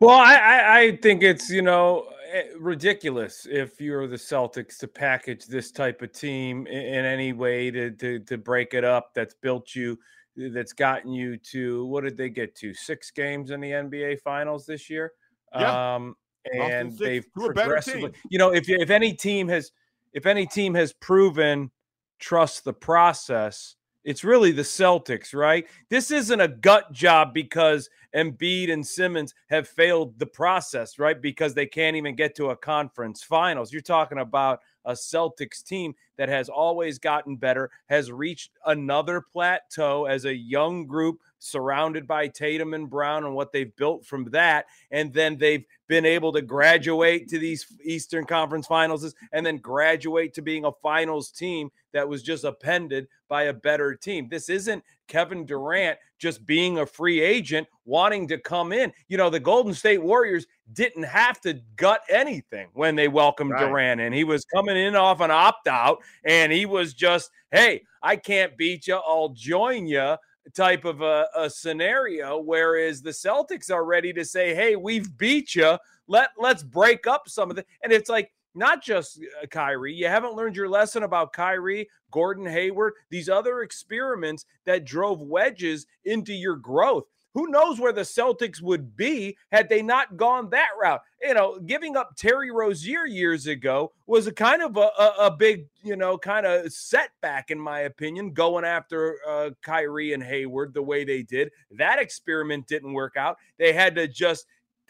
Well, 0.00 0.16
I, 0.16 0.34
I, 0.34 0.78
I 0.78 0.96
think 0.96 1.22
it's 1.22 1.48
you 1.48 1.62
know 1.62 2.08
eh, 2.32 2.44
ridiculous 2.58 3.46
if 3.48 3.80
you're 3.80 4.06
the 4.06 4.16
Celtics 4.16 4.78
to 4.78 4.88
package 4.88 5.46
this 5.46 5.70
type 5.70 6.02
of 6.02 6.12
team 6.12 6.66
in, 6.66 6.82
in 6.82 7.04
any 7.04 7.32
way 7.32 7.70
to, 7.70 7.90
to 7.92 8.18
to 8.20 8.38
break 8.38 8.74
it 8.74 8.84
up. 8.84 9.12
That's 9.14 9.34
built 9.34 9.74
you 9.74 9.98
that's 10.36 10.72
gotten 10.72 11.12
you 11.12 11.36
to 11.36 11.84
what 11.86 12.04
did 12.04 12.16
they 12.16 12.30
get 12.30 12.54
to 12.56 12.74
six 12.74 13.10
games 13.10 13.50
in 13.50 13.60
the 13.60 13.70
NBA 13.70 14.20
Finals 14.20 14.66
this 14.66 14.90
year? 14.90 15.12
Yeah. 15.54 15.94
Um, 15.94 16.16
and 16.52 16.96
they've 16.98 17.26
progressively, 17.32 18.12
you 18.30 18.38
know, 18.38 18.52
if 18.52 18.68
if 18.68 18.90
any 18.90 19.12
team 19.12 19.48
has 19.48 19.70
if 20.12 20.26
any 20.26 20.46
team 20.46 20.74
has 20.74 20.92
proven 20.92 21.70
trust 22.18 22.64
the 22.64 22.72
process, 22.72 23.76
it's 24.04 24.24
really 24.24 24.52
the 24.52 24.62
Celtics, 24.62 25.34
right? 25.34 25.66
This 25.88 26.10
isn't 26.10 26.40
a 26.40 26.48
gut 26.48 26.92
job 26.92 27.32
because 27.32 27.88
Embiid 28.14 28.70
and 28.70 28.86
Simmons 28.86 29.34
have 29.48 29.68
failed 29.68 30.18
the 30.18 30.26
process, 30.26 30.98
right? 30.98 31.20
Because 31.20 31.54
they 31.54 31.66
can't 31.66 31.96
even 31.96 32.14
get 32.14 32.34
to 32.36 32.50
a 32.50 32.56
conference 32.56 33.22
finals. 33.22 33.72
You're 33.72 33.80
talking 33.80 34.18
about 34.18 34.60
a 34.84 34.92
Celtics 34.92 35.62
team 35.62 35.94
that 36.18 36.28
has 36.28 36.48
always 36.48 36.98
gotten 36.98 37.36
better, 37.36 37.70
has 37.86 38.10
reached 38.10 38.50
another 38.66 39.20
plateau 39.20 40.06
as 40.06 40.24
a 40.24 40.34
young 40.34 40.86
group 40.86 41.20
surrounded 41.42 42.06
by 42.06 42.28
Tatum 42.28 42.72
and 42.72 42.88
Brown 42.88 43.24
and 43.24 43.34
what 43.34 43.52
they've 43.52 43.74
built 43.76 44.06
from 44.06 44.24
that. 44.30 44.66
And 44.90 45.12
then 45.12 45.36
they've 45.36 45.64
been 45.88 46.06
able 46.06 46.32
to 46.32 46.40
graduate 46.40 47.28
to 47.28 47.38
these 47.38 47.66
Eastern 47.84 48.24
Conference 48.24 48.66
finals 48.66 49.14
and 49.32 49.44
then 49.44 49.58
graduate 49.58 50.34
to 50.34 50.42
being 50.42 50.64
a 50.64 50.72
finals 50.82 51.30
team 51.30 51.70
that 51.92 52.08
was 52.08 52.22
just 52.22 52.44
appended 52.44 53.08
by 53.28 53.44
a 53.44 53.52
better 53.52 53.94
team. 53.94 54.28
This 54.28 54.48
isn't 54.48 54.84
Kevin 55.08 55.44
Durant 55.44 55.98
just 56.18 56.46
being 56.46 56.78
a 56.78 56.86
free 56.86 57.20
agent 57.20 57.66
wanting 57.84 58.28
to 58.28 58.38
come 58.38 58.72
in. 58.72 58.92
You 59.08 59.16
know, 59.16 59.28
the 59.28 59.40
Golden 59.40 59.74
State 59.74 60.02
Warriors 60.02 60.46
didn't 60.72 61.02
have 61.02 61.40
to 61.40 61.60
gut 61.76 62.02
anything 62.08 62.68
when 62.72 62.94
they 62.94 63.08
welcomed 63.08 63.50
right. 63.50 63.66
Durant 63.66 64.00
and 64.00 64.14
he 64.14 64.24
was 64.24 64.44
coming 64.44 64.76
in 64.76 64.94
off 64.94 65.20
an 65.20 65.32
opt 65.32 65.66
out 65.66 65.98
and 66.24 66.52
he 66.52 66.66
was 66.66 66.94
just, 66.94 67.30
hey, 67.50 67.82
I 68.00 68.16
can't 68.16 68.56
beat 68.56 68.86
you. 68.86 68.94
I'll 68.94 69.30
join 69.30 69.86
you 69.86 70.16
type 70.54 70.84
of 70.84 71.00
a, 71.00 71.26
a, 71.36 71.48
scenario. 71.48 72.38
Whereas 72.38 73.02
the 73.02 73.10
Celtics 73.10 73.70
are 73.70 73.84
ready 73.84 74.12
to 74.12 74.24
say, 74.24 74.54
hey, 74.54 74.76
we've 74.76 75.16
beat 75.16 75.54
you. 75.54 75.78
Let, 76.08 76.30
let's 76.38 76.62
break 76.62 77.06
up 77.06 77.28
some 77.28 77.50
of 77.50 77.56
the. 77.56 77.64
And 77.82 77.92
it's 77.92 78.10
like, 78.10 78.32
not 78.54 78.82
just 78.82 79.18
uh, 79.42 79.46
Kyrie. 79.46 79.94
You 79.94 80.08
haven't 80.08 80.34
learned 80.34 80.56
your 80.56 80.68
lesson 80.68 81.04
about 81.04 81.32
Kyrie, 81.32 81.88
Gordon 82.10 82.46
Hayward, 82.46 82.94
these 83.10 83.28
other 83.28 83.62
experiments 83.62 84.44
that 84.66 84.84
drove 84.84 85.20
wedges 85.22 85.86
into 86.04 86.34
your 86.34 86.56
growth. 86.56 87.04
Who 87.34 87.48
knows 87.48 87.80
where 87.80 87.92
the 87.92 88.02
Celtics 88.02 88.60
would 88.60 88.96
be 88.96 89.36
had 89.50 89.68
they 89.68 89.82
not 89.82 90.16
gone 90.16 90.50
that 90.50 90.68
route? 90.80 91.00
You 91.22 91.34
know, 91.34 91.58
giving 91.60 91.96
up 91.96 92.14
Terry 92.16 92.50
Rozier 92.50 93.06
years 93.06 93.46
ago 93.46 93.92
was 94.06 94.26
a 94.26 94.32
kind 94.32 94.62
of 94.62 94.76
a, 94.76 94.90
a, 94.98 95.14
a 95.20 95.30
big, 95.30 95.66
you 95.82 95.96
know, 95.96 96.18
kind 96.18 96.44
of 96.44 96.72
setback, 96.72 97.50
in 97.50 97.58
my 97.58 97.80
opinion, 97.80 98.32
going 98.32 98.64
after 98.64 99.16
uh, 99.26 99.50
Kyrie 99.62 100.12
and 100.12 100.22
Hayward 100.22 100.74
the 100.74 100.82
way 100.82 101.04
they 101.04 101.22
did. 101.22 101.50
That 101.70 101.98
experiment 101.98 102.66
didn't 102.66 102.92
work 102.92 103.16
out. 103.16 103.38
They 103.56 103.72
had 103.72 103.94
to 103.94 104.06
just 104.08 104.46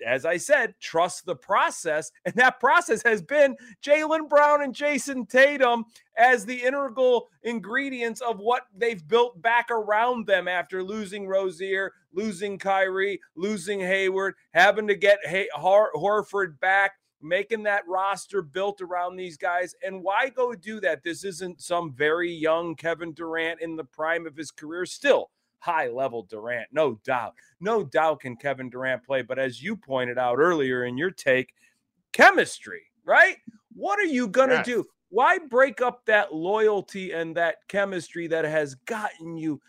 as 0.06 0.24
I 0.24 0.36
said, 0.36 0.74
trust 0.80 1.26
the 1.26 1.36
process. 1.36 2.10
And 2.24 2.34
that 2.36 2.60
process 2.60 3.02
has 3.02 3.22
been 3.22 3.56
Jaylen 3.84 4.28
Brown 4.28 4.62
and 4.62 4.74
Jayson 4.74 5.26
Tatum 5.26 5.84
as 6.16 6.44
the 6.44 6.62
integral 6.62 7.28
ingredients 7.42 8.20
of 8.20 8.38
what 8.38 8.62
they've 8.76 9.06
built 9.06 9.40
back 9.42 9.70
around 9.70 10.26
them 10.26 10.48
after 10.48 10.82
losing 10.82 11.26
Rozier, 11.26 11.92
losing 12.12 12.58
Kyrie, 12.58 13.20
losing 13.36 13.80
Hayward, 13.80 14.34
having 14.52 14.86
to 14.88 14.94
get 14.94 15.18
Hay- 15.26 15.48
Hor- 15.54 15.92
Horford 15.94 16.58
back. 16.60 16.92
Making 17.24 17.62
that 17.62 17.86
roster 17.86 18.42
built 18.42 18.80
around 18.80 19.14
these 19.14 19.36
guys. 19.36 19.76
And 19.84 20.02
why 20.02 20.28
go 20.28 20.56
do 20.56 20.80
that? 20.80 21.04
This 21.04 21.22
isn't 21.22 21.62
some 21.62 21.92
very 21.94 22.32
young 22.32 22.74
Kevin 22.74 23.12
Durant 23.12 23.60
in 23.60 23.76
the 23.76 23.84
prime 23.84 24.26
of 24.26 24.36
his 24.36 24.50
career. 24.50 24.84
Still, 24.86 25.30
high 25.62 25.86
level 25.86 26.24
Durant, 26.24 26.66
no 26.72 26.98
doubt. 27.04 27.34
No 27.60 27.84
doubt 27.84 28.20
can 28.20 28.36
Kevin 28.36 28.68
Durant 28.68 29.04
play. 29.04 29.22
But 29.22 29.38
as 29.38 29.62
you 29.62 29.76
pointed 29.76 30.18
out 30.18 30.38
earlier 30.38 30.84
in 30.84 30.98
your 30.98 31.12
take, 31.12 31.54
chemistry, 32.12 32.82
right? 33.04 33.36
What 33.72 34.00
are 34.00 34.04
you 34.04 34.26
going 34.26 34.48
to 34.48 34.56
yes. 34.56 34.66
do? 34.66 34.84
Why 35.10 35.38
break 35.38 35.80
up 35.80 36.04
that 36.06 36.34
loyalty 36.34 37.12
and 37.12 37.36
that 37.36 37.56
chemistry 37.68 38.26
that 38.26 38.44
has 38.44 38.74
gotten 38.74 39.36
you 39.36 39.60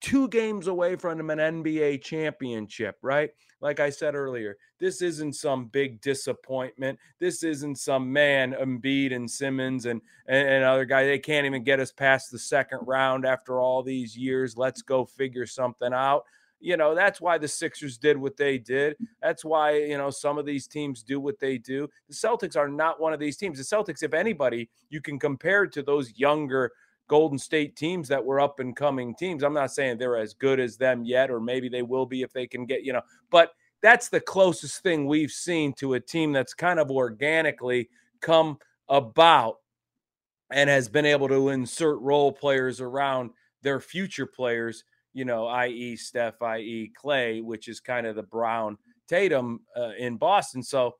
two 0.00 0.28
games 0.28 0.66
away 0.66 0.96
from 0.96 1.28
an 1.28 1.38
NBA 1.38 2.02
championship, 2.02 2.96
right? 3.02 3.30
Like 3.64 3.80
I 3.80 3.88
said 3.88 4.14
earlier, 4.14 4.58
this 4.78 5.00
isn't 5.00 5.32
some 5.36 5.68
big 5.68 6.02
disappointment. 6.02 6.98
This 7.18 7.42
isn't 7.42 7.78
some 7.78 8.12
man, 8.12 8.52
Embiid 8.52 9.14
and 9.14 9.28
Simmons 9.28 9.86
and, 9.86 10.02
and, 10.26 10.46
and 10.46 10.64
other 10.64 10.84
guy. 10.84 11.06
They 11.06 11.18
can't 11.18 11.46
even 11.46 11.64
get 11.64 11.80
us 11.80 11.90
past 11.90 12.30
the 12.30 12.38
second 12.38 12.80
round 12.82 13.24
after 13.24 13.60
all 13.60 13.82
these 13.82 14.18
years. 14.18 14.58
Let's 14.58 14.82
go 14.82 15.06
figure 15.06 15.46
something 15.46 15.94
out. 15.94 16.24
You 16.60 16.76
know, 16.76 16.94
that's 16.94 17.22
why 17.22 17.38
the 17.38 17.48
Sixers 17.48 17.96
did 17.96 18.18
what 18.18 18.36
they 18.36 18.58
did. 18.58 18.98
That's 19.22 19.46
why, 19.46 19.78
you 19.78 19.96
know, 19.96 20.10
some 20.10 20.36
of 20.36 20.44
these 20.44 20.66
teams 20.66 21.02
do 21.02 21.18
what 21.18 21.40
they 21.40 21.56
do. 21.56 21.88
The 22.10 22.14
Celtics 22.14 22.58
are 22.58 22.68
not 22.68 23.00
one 23.00 23.14
of 23.14 23.18
these 23.18 23.38
teams. 23.38 23.56
The 23.56 23.76
Celtics, 23.76 24.02
if 24.02 24.12
anybody, 24.12 24.68
you 24.90 25.00
can 25.00 25.18
compare 25.18 25.66
to 25.68 25.82
those 25.82 26.12
younger– 26.18 26.70
Golden 27.08 27.38
State 27.38 27.76
teams 27.76 28.08
that 28.08 28.24
were 28.24 28.40
up 28.40 28.60
and 28.60 28.74
coming 28.74 29.14
teams. 29.14 29.42
I'm 29.42 29.54
not 29.54 29.72
saying 29.72 29.98
they're 29.98 30.16
as 30.16 30.34
good 30.34 30.60
as 30.60 30.76
them 30.76 31.04
yet, 31.04 31.30
or 31.30 31.40
maybe 31.40 31.68
they 31.68 31.82
will 31.82 32.06
be 32.06 32.22
if 32.22 32.32
they 32.32 32.46
can 32.46 32.66
get, 32.66 32.84
you 32.84 32.92
know, 32.92 33.02
but 33.30 33.50
that's 33.82 34.08
the 34.08 34.20
closest 34.20 34.82
thing 34.82 35.06
we've 35.06 35.30
seen 35.30 35.74
to 35.74 35.94
a 35.94 36.00
team 36.00 36.32
that's 36.32 36.54
kind 36.54 36.80
of 36.80 36.90
organically 36.90 37.90
come 38.20 38.58
about 38.88 39.56
and 40.50 40.70
has 40.70 40.88
been 40.88 41.04
able 41.04 41.28
to 41.28 41.50
insert 41.50 42.00
role 42.00 42.32
players 42.32 42.80
around 42.80 43.30
their 43.62 43.80
future 43.80 44.26
players, 44.26 44.84
you 45.12 45.24
know, 45.24 45.46
i.e., 45.46 45.96
Steph, 45.96 46.40
i.e., 46.42 46.92
Klay, 46.98 47.42
which 47.42 47.68
is 47.68 47.80
kind 47.80 48.06
of 48.06 48.16
the 48.16 48.22
Brown 48.22 48.78
Tatum 49.08 49.60
uh, 49.76 49.90
in 49.98 50.16
Boston. 50.16 50.62
So 50.62 50.94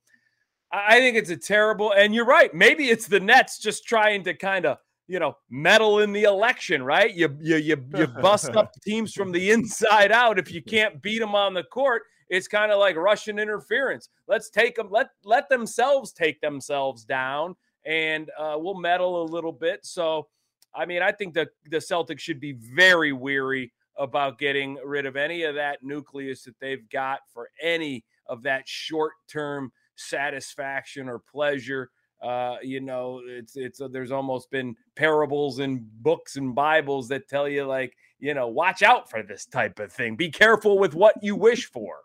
I 0.71 0.99
think 0.99 1.17
it's 1.17 1.31
a 1.31 1.37
terrible, 1.37 1.93
and 1.93 2.15
you're 2.15 2.27
right. 2.27 2.53
Maybe 2.53 2.91
it's 2.91 3.07
the 3.07 3.21
Nets 3.21 3.59
just 3.59 3.87
trying 3.87 4.25
to 4.25 4.35
kind 4.35 4.67
of, 4.67 4.79
you 5.07 5.19
know, 5.19 5.37
meddle 5.51 6.01
in 6.01 6.13
the 6.13 6.25
election, 6.25 6.83
right? 6.83 7.15
You 7.15 7.37
you 7.41 7.57
you, 7.57 7.85
you 7.97 8.07
bust 8.07 8.57
up 8.57 8.73
teams 8.85 9.13
from 9.13 9.33
the 9.33 9.51
inside 9.51 10.13
out 10.13 10.39
if 10.39 10.53
you 10.53 10.63
can't 10.63 11.01
beat 11.03 11.19
them 11.19 11.35
on 11.35 11.55
the 11.55 11.65
court. 11.65 12.03
It's 12.31 12.49
kind 12.49 12.73
of 12.73 12.79
like 12.79 12.97
Russian 12.97 13.39
interference. 13.39 14.09
Let's 14.27 14.51
take 14.51 14.77
them. 14.77 14.89
Let 14.91 15.09
let 15.25 15.49
themselves 15.49 16.13
take 16.13 16.41
themselves 16.41 17.05
down, 17.05 17.55
and 17.85 18.31
uh, 18.39 18.57
we'll 18.57 18.81
meddle 18.81 19.23
a 19.23 19.27
little 19.27 19.53
bit. 19.53 19.85
So, 19.85 20.29
I 20.75 20.87
mean, 20.87 21.03
I 21.03 21.13
think 21.13 21.35
that 21.35 21.49
the 21.71 21.77
Celtics 21.79 22.21
should 22.21 22.41
be 22.41 22.53
very 22.53 23.13
weary 23.13 23.73
about 23.97 24.39
getting 24.39 24.79
rid 24.85 25.07
of 25.07 25.17
any 25.17 25.45
of 25.45 25.55
that 25.55 25.83
nucleus 25.83 26.43
that 26.45 26.59
they've 26.61 26.89
got 26.89 27.21
for 27.33 27.49
any 27.63 28.05
of 28.27 28.43
that 28.43 28.67
short 28.67 29.13
term 29.29 29.71
satisfaction 29.97 31.09
or 31.09 31.19
pleasure. 31.19 31.91
Uh, 32.23 32.57
you 32.63 32.81
know, 32.81 33.21
it's 33.27 33.57
it's 33.57 33.81
uh, 33.81 33.89
there's 33.89 34.11
almost 34.11 34.51
been 34.51 34.75
parables 34.97 35.59
and 35.59 35.83
books 36.03 36.37
and 36.37 36.55
Bibles 36.55 37.09
that 37.09 37.29
tell 37.29 37.49
you 37.49 37.65
like, 37.65 37.97
you 38.19 38.35
know, 38.35 38.49
watch 38.49 38.83
out 38.83 39.11
for 39.11 39.23
this 39.23 39.45
type 39.47 39.79
of 39.79 39.93
thing. 39.93 40.17
Be 40.17 40.31
careful 40.31 40.79
with 40.79 40.95
what 40.95 41.15
you 41.23 41.37
wish 41.37 41.71
for. 41.71 41.97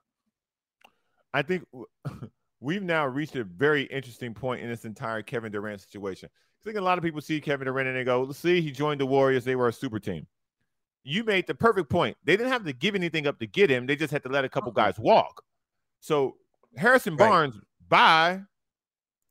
I 1.34 1.42
think 1.42 1.64
we've 2.60 2.84
now 2.84 3.06
reached 3.06 3.36
a 3.36 3.44
very 3.44 3.84
interesting 3.84 4.34
point 4.34 4.62
in 4.62 4.70
this 4.70 4.86
entire 4.86 5.22
Kevin 5.22 5.52
Durant 5.52 5.82
situation. 5.82 6.30
I 6.32 6.64
think 6.64 6.78
a 6.78 6.82
lot 6.82 6.98
of 6.98 7.04
people 7.04 7.22
see 7.22 7.40
Kevin 7.40 7.66
Durant 7.66 7.88
and 7.88 7.98
they 7.98 8.04
go, 8.04 8.30
"See, 8.32 8.60
he 8.62 8.72
joined 8.72 9.00
the 9.00 9.06
Warriors. 9.06 9.46
They 9.46 9.56
were 9.56 9.70
a 9.70 9.74
super 9.74 10.00
team." 10.00 10.28
You 11.04 11.24
made 11.24 11.48
the 11.48 11.56
perfect 11.56 11.90
point. 11.90 12.18
They 12.26 12.36
didn't 12.36 12.52
have 12.52 12.66
to 12.66 12.74
give 12.74 12.94
anything 12.94 13.26
up 13.26 13.40
to 13.40 13.48
get 13.48 13.70
him. 13.70 13.86
They 13.86 13.96
just 13.96 14.12
had 14.12 14.24
to 14.24 14.30
let 14.30 14.44
a 14.44 14.50
couple 14.50 14.72
uh-huh. 14.72 14.88
guys 14.88 15.00
walk. 15.00 15.44
So 16.02 16.36
Harrison 16.76 17.16
Barnes, 17.16 17.56
right. 17.56 17.64
bye, 17.88 18.42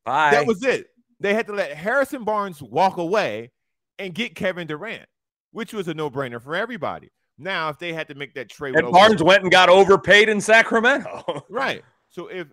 bye. 0.08 0.30
That 0.30 0.46
was 0.46 0.62
it. 0.62 0.88
They 1.20 1.34
had 1.34 1.46
to 1.46 1.52
let 1.52 1.76
Harrison 1.76 2.24
Barnes 2.24 2.62
walk 2.62 2.96
away 2.96 3.50
and 3.98 4.14
get 4.14 4.34
Kevin 4.34 4.66
Durant, 4.66 5.08
which 5.52 5.72
was 5.72 5.88
a 5.88 5.94
no-brainer 5.94 6.40
for 6.40 6.54
everybody. 6.54 7.10
Now, 7.38 7.68
if 7.68 7.78
they 7.78 7.92
had 7.92 8.08
to 8.08 8.14
make 8.14 8.34
that 8.34 8.48
trade, 8.48 8.76
and 8.76 8.90
Barnes 8.90 9.22
went 9.22 9.42
and 9.42 9.52
got 9.52 9.68
overpaid 9.68 10.28
in 10.28 10.40
Sacramento, 10.40 11.44
right? 11.50 11.84
So 12.08 12.26
if 12.28 12.48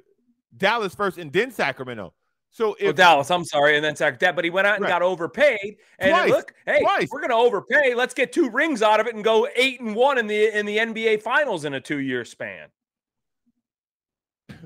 Dallas 0.56 0.94
first 0.94 1.18
and 1.18 1.34
then 1.34 1.52
Sacramento, 1.52 2.14
so 2.56 2.70
oh, 2.70 2.76
if 2.80 2.90
oh, 2.90 2.94
Dallas, 2.94 3.30
I'm 3.32 3.44
sorry, 3.44 3.76
and 3.76 3.84
then 3.84 3.98
Sacramento, 3.98 4.34
but 4.34 4.46
he 4.46 4.50
went 4.50 4.66
out 4.66 4.76
and 4.76 4.84
right. 4.84 4.90
got 4.90 5.02
overpaid. 5.02 5.76
And 6.00 6.12
Twice. 6.12 6.30
look, 6.30 6.54
hey, 6.66 6.80
Twice. 6.80 7.10
we're 7.12 7.20
going 7.20 7.32
to 7.32 7.36
overpay. 7.36 7.94
Let's 7.96 8.14
get 8.14 8.32
two 8.32 8.50
rings 8.50 8.82
out 8.82 9.02
of 9.02 9.08
it 9.08 9.16
and 9.16 9.26
go 9.26 9.46
eight 9.58 9.82
and 9.82 9.94
one 9.94 10.18
in 10.18 10.28
the 10.28 10.58
in 10.58 10.66
the 10.66 10.78
NBA 10.78 11.22
Finals 11.22 11.66
in 11.66 11.74
a 11.74 11.82
two 11.82 12.00
year 12.00 12.24
span. 12.24 12.70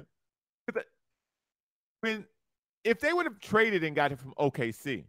when 2.01 2.25
if 2.83 2.99
they 2.99 3.13
would 3.13 3.25
have 3.25 3.39
traded 3.39 3.83
and 3.83 3.95
got 3.95 4.11
it 4.11 4.19
from 4.19 4.33
OKC, 4.39 5.05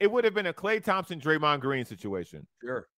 it 0.00 0.10
would 0.10 0.24
have 0.24 0.34
been 0.34 0.46
a 0.46 0.52
Klay 0.52 0.82
Thompson, 0.82 1.20
Draymond 1.20 1.60
Green 1.60 1.84
situation. 1.84 2.46
Sure. 2.60 2.88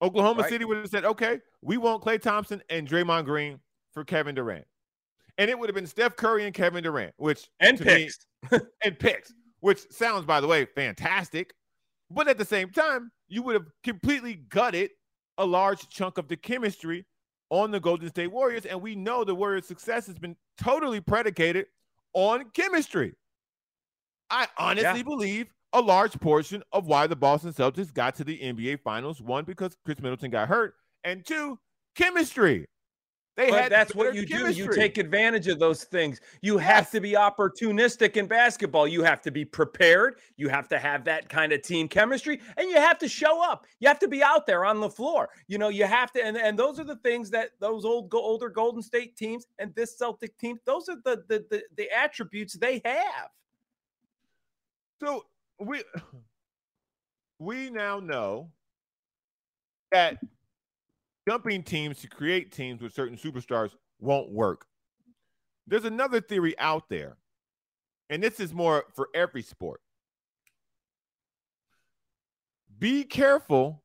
Oklahoma 0.00 0.42
right. 0.42 0.50
City 0.50 0.64
would 0.64 0.78
have 0.78 0.88
said, 0.88 1.04
okay, 1.04 1.40
we 1.60 1.76
want 1.76 2.02
Klay 2.02 2.20
Thompson 2.20 2.62
and 2.70 2.88
Draymond 2.88 3.24
Green 3.24 3.58
for 3.92 4.04
Kevin 4.04 4.34
Durant. 4.34 4.66
And 5.36 5.50
it 5.50 5.58
would 5.58 5.68
have 5.68 5.74
been 5.74 5.86
Steph 5.86 6.16
Curry 6.16 6.44
and 6.44 6.54
Kevin 6.54 6.82
Durant, 6.82 7.14
which 7.16 7.48
and 7.60 7.78
picks. 7.78 8.26
Me, 8.50 8.58
and 8.84 8.98
picks, 8.98 9.32
which 9.60 9.90
sounds, 9.90 10.24
by 10.24 10.40
the 10.40 10.46
way, 10.46 10.64
fantastic. 10.64 11.54
But 12.10 12.28
at 12.28 12.38
the 12.38 12.44
same 12.44 12.70
time, 12.70 13.10
you 13.28 13.42
would 13.42 13.54
have 13.54 13.66
completely 13.84 14.34
gutted 14.34 14.90
a 15.36 15.44
large 15.44 15.88
chunk 15.88 16.18
of 16.18 16.28
the 16.28 16.36
chemistry 16.36 17.06
on 17.50 17.70
the 17.70 17.80
Golden 17.80 18.08
State 18.08 18.28
Warriors. 18.28 18.66
And 18.66 18.80
we 18.80 18.94
know 18.94 19.24
the 19.24 19.34
Warriors' 19.34 19.66
success 19.66 20.06
has 20.06 20.18
been 20.18 20.36
totally 20.60 21.00
predicated 21.00 21.66
on 22.14 22.50
chemistry. 22.54 23.14
I 24.30 24.46
honestly 24.58 24.98
yeah. 24.98 25.02
believe 25.02 25.52
a 25.72 25.80
large 25.80 26.18
portion 26.20 26.62
of 26.72 26.86
why 26.86 27.06
the 27.06 27.16
Boston 27.16 27.52
Celtics 27.52 27.92
got 27.92 28.14
to 28.16 28.24
the 28.24 28.38
NBA 28.38 28.80
Finals. 28.80 29.20
One, 29.20 29.44
because 29.44 29.76
Khris 29.84 30.00
Middleton 30.00 30.30
got 30.30 30.48
hurt, 30.48 30.74
and 31.04 31.24
two, 31.24 31.58
chemistry. 31.94 32.66
They 33.38 33.50
but 33.50 33.62
had 33.62 33.72
that's 33.72 33.94
what 33.94 34.16
you 34.16 34.26
chemistry. 34.26 34.52
do. 34.52 34.58
You 34.64 34.72
take 34.74 34.98
advantage 34.98 35.46
of 35.46 35.60
those 35.60 35.84
things. 35.84 36.20
You 36.42 36.58
yes. 36.58 36.66
have 36.66 36.90
to 36.90 37.00
be 37.00 37.12
opportunistic 37.12 38.16
in 38.16 38.26
basketball. 38.26 38.88
You 38.88 39.04
have 39.04 39.22
to 39.22 39.30
be 39.30 39.44
prepared. 39.44 40.18
You 40.36 40.48
have 40.48 40.66
to 40.70 40.78
have 40.78 41.04
that 41.04 41.28
kind 41.28 41.52
of 41.52 41.62
team 41.62 41.86
chemistry, 41.86 42.40
and 42.56 42.68
you 42.68 42.78
have 42.78 42.98
to 42.98 43.08
show 43.08 43.40
up. 43.40 43.64
You 43.78 43.86
have 43.86 44.00
to 44.00 44.08
be 44.08 44.24
out 44.24 44.44
there 44.44 44.64
on 44.64 44.80
the 44.80 44.90
floor. 44.90 45.28
You 45.46 45.56
know, 45.56 45.68
you 45.68 45.84
have 45.84 46.10
to, 46.14 46.24
and, 46.24 46.36
and 46.36 46.58
those 46.58 46.80
are 46.80 46.84
the 46.84 46.96
things 46.96 47.30
that 47.30 47.50
those 47.60 47.84
old 47.84 48.12
older 48.12 48.48
Golden 48.48 48.82
State 48.82 49.16
teams 49.16 49.46
and 49.60 49.72
this 49.76 49.96
Celtic 49.96 50.36
team. 50.38 50.58
Those 50.64 50.88
are 50.88 50.96
the 51.04 51.22
the 51.28 51.44
the, 51.48 51.62
the 51.76 51.88
attributes 51.96 52.54
they 52.54 52.82
have. 52.84 53.28
So 55.00 55.26
we 55.60 55.84
we 57.38 57.70
now 57.70 58.00
know 58.00 58.50
that 59.92 60.18
jumping 61.28 61.62
teams 61.62 62.00
to 62.00 62.08
create 62.08 62.50
teams 62.50 62.80
with 62.80 62.94
certain 62.94 63.18
superstars 63.18 63.72
won't 64.00 64.30
work. 64.30 64.64
There's 65.66 65.84
another 65.84 66.22
theory 66.22 66.58
out 66.58 66.88
there, 66.88 67.18
and 68.08 68.22
this 68.22 68.40
is 68.40 68.54
more 68.54 68.84
for 68.96 69.10
every 69.14 69.42
sport. 69.42 69.82
Be 72.78 73.04
careful 73.04 73.82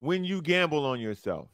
when 0.00 0.22
you 0.22 0.42
gamble 0.42 0.84
on 0.84 1.00
yourself. 1.00 1.48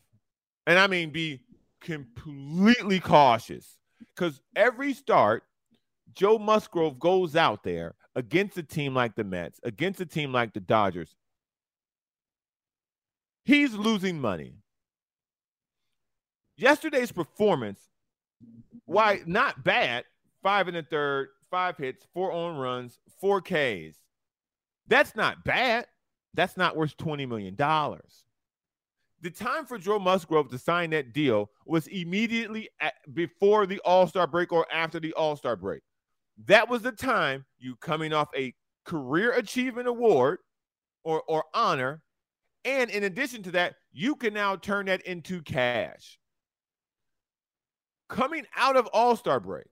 And 0.66 0.76
I 0.76 0.88
mean, 0.88 1.10
be 1.10 1.44
completely 1.80 2.98
cautious 2.98 3.78
because 4.16 4.40
every 4.56 4.92
start, 4.92 5.44
Joe 6.14 6.36
Musgrove 6.36 6.98
goes 6.98 7.36
out 7.36 7.62
there 7.62 7.94
against 8.16 8.58
a 8.58 8.62
team 8.64 8.92
like 8.92 9.14
the 9.14 9.22
Mets, 9.22 9.60
against 9.62 10.00
a 10.00 10.06
team 10.06 10.32
like 10.32 10.52
the 10.52 10.60
Dodgers, 10.60 11.14
he's 13.44 13.74
losing 13.74 14.20
money. 14.20 14.61
Yesterday's 16.56 17.12
performance, 17.12 17.80
why 18.84 19.20
not 19.26 19.64
bad, 19.64 20.04
five 20.42 20.68
in 20.68 20.74
the 20.74 20.82
third, 20.82 21.28
five 21.50 21.76
hits, 21.76 22.06
four 22.12 22.32
on 22.32 22.56
runs, 22.56 22.98
four 23.20 23.40
Ks. 23.40 23.96
That's 24.88 25.14
not 25.14 25.44
bad. 25.44 25.86
That's 26.34 26.56
not 26.56 26.76
worth 26.76 26.96
$20 26.96 27.28
million. 27.28 27.54
The 27.56 29.30
time 29.30 29.66
for 29.66 29.78
Joe 29.78 29.98
Musgrove 29.98 30.50
to 30.50 30.58
sign 30.58 30.90
that 30.90 31.12
deal 31.12 31.50
was 31.64 31.86
immediately 31.86 32.68
at, 32.80 32.94
before 33.14 33.66
the 33.66 33.80
All 33.84 34.06
Star 34.06 34.26
break 34.26 34.52
or 34.52 34.66
after 34.72 34.98
the 34.98 35.12
All 35.12 35.36
Star 35.36 35.54
break. 35.54 35.82
That 36.46 36.68
was 36.68 36.82
the 36.82 36.92
time 36.92 37.44
you 37.58 37.76
coming 37.76 38.12
off 38.12 38.28
a 38.36 38.54
career 38.84 39.32
achievement 39.32 39.86
award 39.86 40.38
or, 41.04 41.22
or 41.28 41.44
honor. 41.54 42.02
And 42.64 42.90
in 42.90 43.04
addition 43.04 43.42
to 43.44 43.52
that, 43.52 43.74
you 43.92 44.16
can 44.16 44.34
now 44.34 44.56
turn 44.56 44.86
that 44.86 45.02
into 45.02 45.42
cash. 45.42 46.18
Coming 48.12 48.46
out 48.56 48.76
of 48.76 48.86
All 48.88 49.16
Star 49.16 49.40
break, 49.40 49.66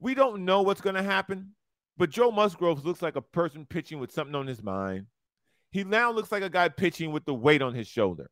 we 0.00 0.14
don't 0.14 0.44
know 0.44 0.62
what's 0.62 0.80
going 0.80 0.96
to 0.96 1.02
happen, 1.02 1.54
but 1.96 2.10
Joe 2.10 2.30
Musgrove 2.30 2.84
looks 2.84 3.02
like 3.02 3.16
a 3.16 3.22
person 3.22 3.66
pitching 3.66 3.98
with 3.98 4.12
something 4.12 4.34
on 4.34 4.46
his 4.46 4.62
mind. 4.62 5.06
He 5.70 5.84
now 5.84 6.10
looks 6.12 6.30
like 6.30 6.42
a 6.42 6.50
guy 6.50 6.68
pitching 6.68 7.12
with 7.12 7.24
the 7.24 7.34
weight 7.34 7.62
on 7.62 7.74
his 7.74 7.88
shoulder. 7.88 8.30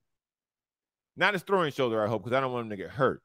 Not 1.17 1.35
his 1.35 1.43
throwing 1.43 1.73
shoulder, 1.73 2.03
I 2.03 2.09
hope, 2.09 2.25
because 2.25 2.37
I 2.37 2.41
don't 2.41 2.53
want 2.53 2.65
him 2.65 2.71
to 2.71 2.77
get 2.77 2.91
hurt. 2.91 3.23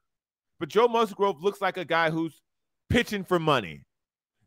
But 0.60 0.68
Joe 0.68 0.88
Musgrove 0.88 1.42
looks 1.42 1.60
like 1.60 1.76
a 1.76 1.84
guy 1.84 2.10
who's 2.10 2.42
pitching 2.90 3.24
for 3.24 3.38
money 3.38 3.84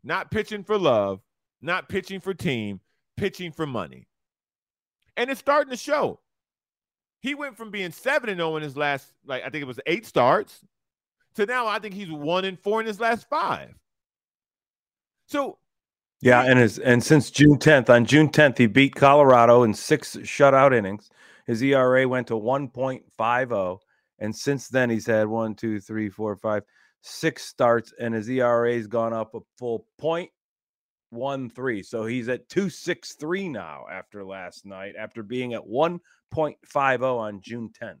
not 0.04 0.30
pitching 0.30 0.64
for 0.64 0.78
love, 0.78 1.20
not 1.60 1.88
pitching 1.88 2.20
for 2.20 2.34
team, 2.34 2.80
pitching 3.16 3.52
for 3.52 3.66
money. 3.66 4.08
And 5.16 5.30
it's 5.30 5.40
starting 5.40 5.70
to 5.70 5.76
show. 5.76 6.20
He 7.20 7.34
went 7.34 7.56
from 7.56 7.70
being 7.70 7.92
7 7.92 8.28
and 8.28 8.38
0 8.38 8.56
in 8.56 8.62
his 8.62 8.76
last, 8.76 9.12
like, 9.24 9.42
I 9.42 9.50
think 9.50 9.62
it 9.62 9.68
was 9.68 9.78
eight 9.86 10.06
starts, 10.06 10.64
to 11.34 11.46
now 11.46 11.66
I 11.66 11.78
think 11.78 11.94
he's 11.94 12.10
1 12.10 12.44
in 12.44 12.56
4 12.56 12.80
in 12.80 12.86
his 12.86 13.00
last 13.00 13.28
five. 13.28 13.74
So, 15.26 15.58
yeah, 16.20 16.42
and 16.44 16.58
his 16.58 16.78
and 16.78 17.02
since 17.02 17.30
June 17.30 17.58
10th, 17.58 17.90
on 17.90 18.04
June 18.04 18.28
10th, 18.28 18.58
he 18.58 18.66
beat 18.66 18.94
Colorado 18.94 19.62
in 19.62 19.74
six 19.74 20.16
shutout 20.16 20.76
innings. 20.76 21.10
His 21.46 21.62
ERA 21.62 22.06
went 22.06 22.28
to 22.28 22.34
1.50. 22.34 23.78
And 24.20 24.34
since 24.34 24.68
then, 24.68 24.88
he's 24.88 25.06
had 25.06 25.26
one, 25.26 25.54
two, 25.54 25.80
three, 25.80 26.08
four, 26.08 26.36
five, 26.36 26.62
six 27.00 27.44
starts, 27.44 27.92
and 27.98 28.14
his 28.14 28.28
ERA 28.28 28.74
has 28.74 28.86
gone 28.86 29.12
up 29.12 29.34
a 29.34 29.40
full 29.58 29.86
point 29.98 30.30
one 31.12 31.50
three. 31.50 31.82
So 31.82 32.06
he's 32.06 32.28
at 32.28 32.48
263 32.48 33.48
now 33.48 33.84
after 33.90 34.24
last 34.24 34.64
night, 34.64 34.94
after 34.98 35.22
being 35.22 35.54
at 35.54 35.62
1.50 35.62 37.02
on 37.02 37.40
June 37.42 37.70
10th. 37.80 37.98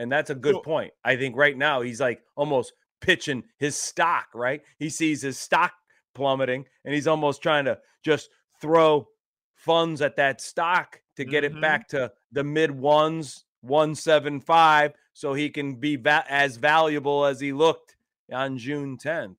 And 0.00 0.10
that's 0.10 0.30
a 0.30 0.34
good 0.34 0.62
point. 0.62 0.92
I 1.04 1.16
think 1.16 1.36
right 1.36 1.56
now 1.56 1.82
he's 1.82 2.00
like 2.00 2.22
almost 2.36 2.72
pitching 3.00 3.44
his 3.58 3.76
stock, 3.76 4.28
right? 4.34 4.62
He 4.78 4.88
sees 4.88 5.20
his 5.22 5.38
stock 5.38 5.72
plummeting 6.14 6.64
and 6.84 6.94
he's 6.94 7.06
almost 7.06 7.42
trying 7.42 7.66
to 7.66 7.78
just 8.02 8.30
throw 8.60 9.08
funds 9.54 10.00
at 10.00 10.16
that 10.16 10.40
stock 10.40 11.00
to 11.16 11.24
get 11.24 11.44
Mhm. 11.44 11.56
it 11.56 11.60
back 11.60 11.88
to 11.88 12.10
the 12.32 12.42
mid 12.42 12.70
ones, 12.70 13.44
175, 13.60 14.94
so 15.12 15.34
he 15.34 15.50
can 15.50 15.74
be 15.74 15.96
va- 15.96 16.24
as 16.28 16.56
valuable 16.56 17.26
as 17.26 17.40
he 17.40 17.52
looked 17.52 17.96
on 18.32 18.56
June 18.56 18.96
10th. 18.96 19.36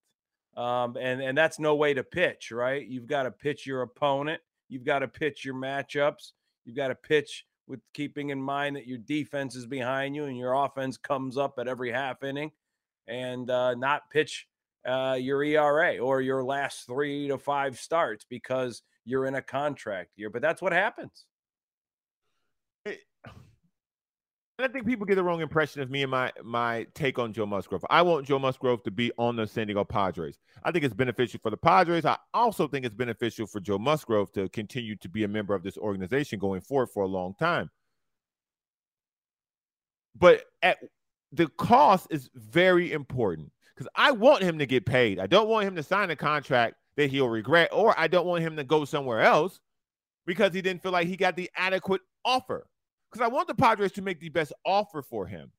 Um, 0.55 0.95
and, 0.97 1.21
and 1.21 1.35
that's 1.37 1.57
no 1.59 1.75
way 1.75 1.93
to 1.93 2.03
pitch, 2.03 2.51
right? 2.51 2.85
You've 2.85 3.07
got 3.07 3.23
to 3.23 3.31
pitch 3.31 3.65
your 3.65 3.81
opponent, 3.81 4.41
you've 4.69 4.83
got 4.83 4.99
to 4.99 5.07
pitch 5.07 5.43
your 5.45 5.55
matchups, 5.55 6.33
you've 6.65 6.75
got 6.75 6.89
to 6.89 6.95
pitch 6.95 7.45
with 7.71 7.79
keeping 7.93 8.29
in 8.31 8.41
mind 8.41 8.75
that 8.75 8.85
your 8.85 8.97
defense 8.97 9.55
is 9.55 9.65
behind 9.65 10.13
you 10.13 10.25
and 10.25 10.37
your 10.37 10.53
offense 10.53 10.97
comes 10.97 11.37
up 11.37 11.57
at 11.57 11.69
every 11.69 11.89
half 11.89 12.21
inning 12.21 12.51
and 13.07 13.49
uh, 13.49 13.73
not 13.75 14.09
pitch 14.11 14.45
uh, 14.85 15.17
your 15.17 15.41
ERA 15.41 15.97
or 15.97 16.19
your 16.21 16.43
last 16.43 16.85
three 16.85 17.29
to 17.29 17.37
five 17.37 17.79
starts 17.79 18.25
because 18.29 18.83
you're 19.05 19.25
in 19.25 19.35
a 19.35 19.41
contract 19.41 20.09
year. 20.17 20.29
But 20.29 20.41
that's 20.41 20.61
what 20.61 20.73
happens. 20.73 21.25
And 22.85 22.97
I 24.63 24.67
think 24.67 24.85
people 24.85 25.05
get 25.05 25.15
the 25.15 25.23
wrong 25.23 25.41
impression 25.41 25.81
of 25.81 25.89
me 25.89 26.03
and 26.03 26.11
my 26.11 26.31
my 26.43 26.85
take 26.93 27.19
on 27.19 27.33
Joe 27.33 27.45
Musgrove. 27.45 27.85
I 27.89 28.01
want 28.01 28.25
Joe 28.25 28.39
Musgrove 28.39 28.83
to 28.83 28.91
be 28.91 29.11
on 29.17 29.35
the 29.35 29.47
San 29.47 29.67
Diego 29.67 29.83
Padres. 29.83 30.39
I 30.63 30.71
think 30.71 30.83
it's 30.83 30.93
beneficial 30.93 31.39
for 31.41 31.49
the 31.49 31.57
Padres. 31.57 32.05
I 32.05 32.17
also 32.33 32.67
think 32.67 32.85
it's 32.85 32.95
beneficial 32.95 33.47
for 33.47 33.59
Joe 33.59 33.77
Musgrove 33.77 34.31
to 34.33 34.49
continue 34.49 34.95
to 34.97 35.09
be 35.09 35.23
a 35.23 35.27
member 35.27 35.53
of 35.55 35.63
this 35.63 35.77
organization 35.77 36.39
going 36.39 36.61
forward 36.61 36.87
for 36.87 37.03
a 37.03 37.07
long 37.07 37.33
time. 37.39 37.69
But 40.15 40.43
at 40.61 40.79
the 41.31 41.47
cost 41.47 42.07
is 42.09 42.29
very 42.35 42.91
important 42.91 43.51
because 43.73 43.89
I 43.95 44.11
want 44.11 44.43
him 44.43 44.59
to 44.59 44.65
get 44.65 44.85
paid. 44.85 45.19
I 45.19 45.27
don't 45.27 45.47
want 45.47 45.67
him 45.67 45.75
to 45.75 45.83
sign 45.83 46.09
a 46.09 46.15
contract 46.15 46.75
that 46.97 47.09
he'll 47.09 47.29
regret, 47.29 47.69
or 47.71 47.97
I 47.97 48.07
don't 48.07 48.27
want 48.27 48.43
him 48.43 48.55
to 48.57 48.63
go 48.63 48.85
somewhere 48.85 49.21
else 49.21 49.59
because 50.25 50.53
he 50.53 50.61
didn't 50.61 50.83
feel 50.83 50.91
like 50.91 51.07
he 51.07 51.15
got 51.15 51.35
the 51.35 51.49
adequate 51.55 52.01
offer 52.25 52.67
because 53.11 53.23
I 53.23 53.27
want 53.27 53.47
the 53.47 53.55
Padres 53.55 53.91
to 53.93 54.01
make 54.01 54.19
the 54.19 54.29
best 54.29 54.53
offer 54.65 55.01
for 55.01 55.27
him. 55.27 55.51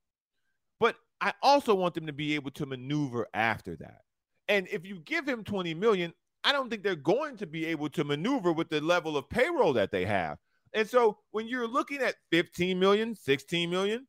But 0.81 0.97
I 1.21 1.33
also 1.43 1.75
want 1.75 1.95
them 1.95 2.07
to 2.07 2.13
be 2.13 2.35
able 2.35 2.51
to 2.53 2.67
maneuver 2.67 3.27
after 3.35 3.77
that. 3.77 4.01
And 4.49 4.67
if 4.69 4.85
you 4.85 4.99
give 5.01 5.27
him 5.29 5.45
20 5.45 5.75
million, 5.75 6.13
I 6.45 6.53
don't 6.53 6.69
think 6.69 6.83
they're 6.83 6.97
going 6.97 7.37
to 7.37 7.47
be 7.47 7.67
able 7.67 7.89
to 7.91 8.05
maneuver 8.05 8.53
with 8.53 8.69
the 8.69 8.81
level 8.81 9.17
of 9.17 9.29
payroll 9.29 9.73
that 9.75 9.93
they 9.93 10.05
have. 10.05 10.39
And 10.75 10.89
so 10.89 11.19
when 11.31 11.47
you're 11.47 11.69
looking 11.69 11.99
at 11.99 12.17
15 12.31 12.79
million, 12.79 13.15
16 13.15 13.71
million 13.71 14.09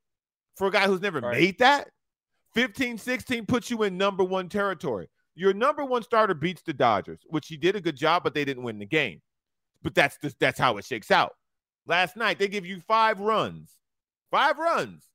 for 0.56 0.68
a 0.68 0.72
guy 0.72 0.88
who's 0.88 1.02
never 1.02 1.20
Right. 1.20 1.40
made 1.40 1.60
that, 1.60 1.90
15, 2.56 2.98
16 2.98 3.46
puts 3.46 3.70
you 3.70 3.84
in 3.84 3.98
number 3.98 4.24
one 4.24 4.50
territory. 4.50 5.10
Your 5.36 5.54
number 5.54 5.84
one 5.84 6.04
starter 6.04 6.34
beats 6.36 6.62
the 6.62 6.74
Dodgers, 6.74 7.22
which 7.28 7.48
he 7.48 7.58
did 7.58 7.76
a 7.76 7.82
good 7.82 7.96
job, 7.98 8.24
but 8.24 8.34
they 8.34 8.46
didn't 8.46 8.64
win 8.64 8.80
the 8.80 8.86
game. 8.86 9.22
But 9.82 9.96
that's 9.96 10.18
just 10.22 10.40
that's 10.40 10.60
how 10.60 10.78
it 10.78 10.86
shakes 10.86 11.12
out. 11.12 11.34
Last 11.86 12.16
night 12.16 12.40
they 12.40 12.48
give 12.48 12.66
you 12.66 12.80
five 12.80 13.20
runs, 13.20 13.72
five 14.32 14.58
runs. 14.58 15.06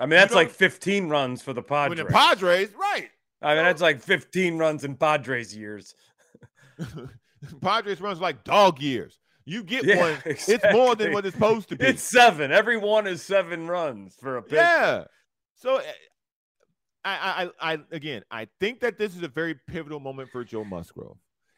I 0.00 0.04
mean, 0.04 0.18
that's 0.18 0.34
like 0.34 0.50
15 0.50 1.08
runs 1.08 1.42
for 1.42 1.52
the 1.52 1.62
Padres. 1.62 1.98
The 1.98 2.06
Padres, 2.06 2.70
right? 2.74 3.10
I 3.42 3.54
mean, 3.54 3.64
that's 3.64 3.82
like 3.82 4.00
15 4.00 4.56
runs 4.56 4.84
in 4.84 4.96
Padres 4.96 5.54
years. 5.54 5.94
Padres 7.60 8.00
runs 8.00 8.20
like 8.20 8.44
dog 8.44 8.80
years. 8.80 9.18
You 9.44 9.62
get 9.62 9.84
Yeah, 9.84 9.98
one, 9.98 10.18
it's 10.24 10.64
more 10.72 10.94
than 10.94 11.12
what 11.12 11.26
it's 11.26 11.34
supposed 11.34 11.68
to 11.70 11.76
be. 11.76 11.86
It's 11.86 12.02
seven. 12.02 12.52
Every 12.52 12.76
one 12.76 13.06
is 13.06 13.22
seven 13.22 13.66
runs 13.66 14.16
for 14.20 14.36
a 14.36 14.42
pitcher. 14.42 14.56
yeah. 14.56 15.04
So 15.56 15.76
eh, 15.78 15.82
I, 17.04 17.50
I, 17.60 17.72
I, 17.72 17.78
again, 17.90 18.22
I 18.30 18.46
think 18.60 18.80
that 18.80 18.98
this 18.98 19.16
is 19.16 19.22
a 19.22 19.28
very 19.28 19.56
pivotal 19.66 20.00
moment 20.00 20.30
for 20.30 20.44
Joe 20.44 20.64
Musgrove, 20.64 21.16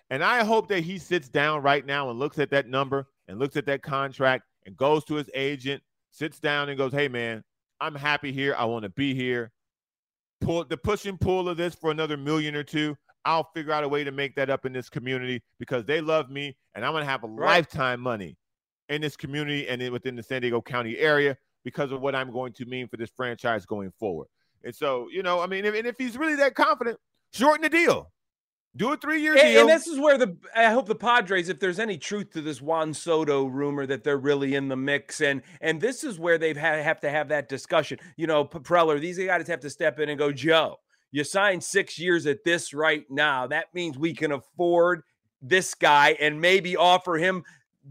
and 0.09 0.25
I 0.25 0.43
hope 0.45 0.69
that 0.69 0.81
he 0.81 0.99
sits 0.99 1.29
down 1.29 1.63
right 1.63 1.85
now 1.85 2.09
and 2.09 2.19
looks 2.19 2.39
at 2.39 2.51
that 2.51 2.67
number 2.67 3.07
and 3.29 3.39
looks 3.39 3.57
at 3.57 3.67
that 3.67 3.83
contract 3.83 4.45
and 4.67 4.77
goes 4.77 5.05
to 5.07 5.15
his 5.15 5.31
agent, 5.35 5.83
sits 6.11 6.39
down 6.39 6.69
and 6.69 6.79
goes, 6.79 6.93
"Hey, 6.93 7.09
man, 7.09 7.43
I'm 7.81 7.95
happy 7.95 8.33
here. 8.33 8.55
I 8.57 8.65
want 8.65 8.85
to 8.85 8.89
be 8.91 9.15
here. 9.15 9.53
Pull 10.41 10.65
the 10.65 10.77
push 10.77 11.07
and 11.07 11.21
pull 11.21 11.49
of 11.49 11.57
this 11.57 11.75
for 11.75 11.91
another 11.91 12.17
million 12.17 12.55
or 12.55 12.63
two. 12.63 12.97
I'll 13.25 13.49
figure 13.55 13.73
out 13.73 13.85
a 13.85 13.89
way 13.89 14.05
to 14.05 14.13
make 14.13 14.35
that 14.37 14.51
up 14.51 14.67
in 14.67 14.73
this 14.73 14.91
community 14.91 15.43
because 15.59 15.85
they 15.87 16.01
love 16.01 16.31
me, 16.31 16.57
and 16.75 16.85
I'm 16.85 16.93
gonna 16.93 17.05
have 17.07 17.25
a 17.25 17.27
Right. 17.27 17.57
lifetime 17.57 18.01
money 18.01 18.37
in 18.91 19.01
this 19.01 19.17
community 19.17 19.67
and 19.67 19.81
within 19.91 20.15
the 20.15 20.23
San 20.23 20.43
Diego 20.43 20.61
County 20.61 20.99
area 20.99 21.37
because 21.65 21.91
of 21.91 22.03
what 22.03 22.15
I'm 22.15 22.31
going 22.31 22.53
to 22.53 22.67
mean 22.67 22.87
for 22.89 22.99
this 22.99 23.11
franchise 23.17 23.65
going 23.65 23.91
forward. 23.99 24.29
And 24.63 24.75
so, 24.75 25.09
you 25.11 25.23
know, 25.23 25.41
I 25.41 25.47
mean, 25.47 25.65
if, 25.65 25.75
and 25.75 25.87
if 25.87 25.97
he's 25.97 26.19
really 26.19 26.37
that 26.37 26.55
confident, 26.55 26.99
shorten 27.33 27.63
the 27.63 27.71
deal, 27.71 28.13
do 28.77 28.93
a 28.93 28.97
three 28.97 29.21
year 29.23 29.35
And, 29.35 29.43
deal. 29.43 29.61
and 29.63 29.69
this 29.69 29.87
is 29.87 29.99
where 29.99 30.19
the 30.19 30.37
I 30.55 30.65
hope 30.67 30.87
the 30.87 30.95
Padres, 30.95 31.49
if 31.49 31.61
there's 31.61 31.79
any 31.79 31.97
truth 31.99 32.31
to 32.33 32.41
this 32.41 32.61
Juan 32.61 32.93
Soto 32.95 33.45
rumor 33.47 33.87
that 33.87 34.05
they're 34.05 34.19
really 34.19 34.55
in 34.55 34.69
the 34.69 34.77
mix, 34.77 35.21
and 35.21 35.43
and 35.61 35.81
this 35.81 36.05
is 36.05 36.19
where 36.19 36.39
they've 36.39 36.57
had 36.57 36.83
have 36.83 37.01
to 37.01 37.11
have 37.11 37.29
that 37.29 37.49
discussion. 37.49 37.99
You 38.17 38.27
know, 38.27 38.45
Preller, 38.45 39.01
these 39.01 39.19
guys 39.19 39.47
have 39.49 39.61
to 39.61 39.71
step 39.71 39.99
in 40.01 40.09
and 40.09 40.19
go, 40.19 40.33
Joe, 40.33 40.77
you 41.13 41.25
signed 41.25 41.63
six 41.63 41.99
years 41.99 42.27
at 42.27 42.45
this 42.45 42.75
right 42.75 43.05
now. 43.09 43.47
That 43.47 43.67
means 43.75 43.97
we 43.97 44.15
can 44.15 44.33
afford 44.33 45.03
this 45.41 45.75
guy 45.75 46.17
and 46.21 46.41
maybe 46.41 46.77
offer 46.77 47.17
him 47.17 47.45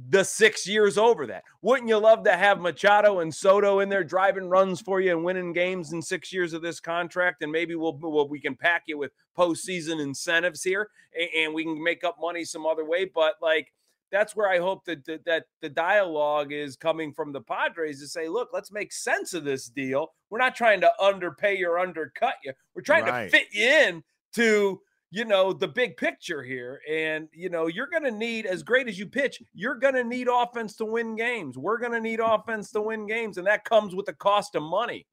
the 0.10 0.24
six 0.24 0.68
years 0.68 0.98
over 0.98 1.28
that. 1.28 1.44
Wouldn't 1.62 1.88
you 1.88 1.98
love 1.98 2.24
to 2.24 2.36
have 2.36 2.60
Machado 2.60 3.20
and 3.20 3.34
Soto 3.34 3.80
in 3.80 3.90
there 3.90 4.04
driving 4.04 4.50
runs 4.50 4.82
for 4.82 5.00
you 5.00 5.12
and 5.12 5.24
winning 5.24 5.54
games 5.54 5.94
in 5.94 6.02
six 6.02 6.34
years 6.34 6.54
of 6.54 6.62
this 6.62 6.80
contract? 6.80 7.44
And 7.44 7.52
maybe 7.52 7.76
we'll, 7.76 7.98
we'll 8.02 8.28
we 8.28 8.40
can 8.40 8.56
pack 8.56 8.84
you 8.88 8.98
with 8.98 9.12
postseason 9.38 10.02
incentives 10.02 10.64
here 10.64 10.90
a- 11.16 11.44
and, 11.44 11.54
we 11.54 11.64
can 11.64 11.82
make 11.84 12.04
up 12.04 12.18
money 12.20 12.44
some 12.44 12.66
other 12.66 12.84
way. 12.86 13.06
But 13.06 13.36
like 13.42 13.72
that's 14.12 14.36
where 14.36 14.50
I 14.50 14.60
hope 14.60 14.86
that, 14.86 15.06
that 15.06 15.26
that 15.26 15.46
the 15.62 15.70
dialogue 15.70 16.52
is 16.52 16.76
coming 16.76 17.14
from 17.14 17.32
the 17.32 17.42
Padres 17.42 18.00
to 18.02 18.08
say, 18.08 18.28
look, 18.28 18.50
let's 18.54 18.72
make 18.72 18.92
sense 18.92 19.34
of 19.34 19.44
this 19.44 19.68
deal. 19.68 20.14
We're 20.30 20.40
not 20.40 20.56
trying 20.56 20.82
to 20.82 20.92
underpay 21.02 21.62
or 21.64 21.78
undercut 21.80 22.36
you. 22.44 22.54
We're 22.76 22.82
trying 22.82 23.06
Right. 23.06 23.26
to 23.26 23.38
fit 23.38 23.48
you 23.52 23.68
in 23.68 24.04
to 24.34 24.82
you 25.14 25.26
know 25.26 25.54
the 25.54 25.68
big 25.68 25.96
picture 25.96 26.42
here 26.42 26.82
and 26.90 27.30
you 27.32 27.48
know 27.48 27.68
you're 27.68 27.88
going 27.88 28.04
to 28.04 28.12
need 28.12 28.48
as 28.48 28.64
great 28.64 28.88
as 28.88 28.98
you 28.98 29.06
pitch 29.06 29.44
you're 29.54 29.76
going 29.76 29.94
to 29.94 30.04
need 30.04 30.28
offense 30.28 30.76
to 30.76 30.86
win 30.86 31.16
games 31.16 31.56
we're 31.56 31.78
going 31.78 31.92
to 31.92 32.00
need 32.00 32.20
offense 32.20 32.72
to 32.72 32.82
win 32.82 33.06
games 33.06 33.38
and 33.38 33.46
that 33.46 33.64
comes 33.64 33.94
with 33.94 34.08
the 34.08 34.14
cost 34.14 34.56
of 34.56 34.64
money 34.64 35.06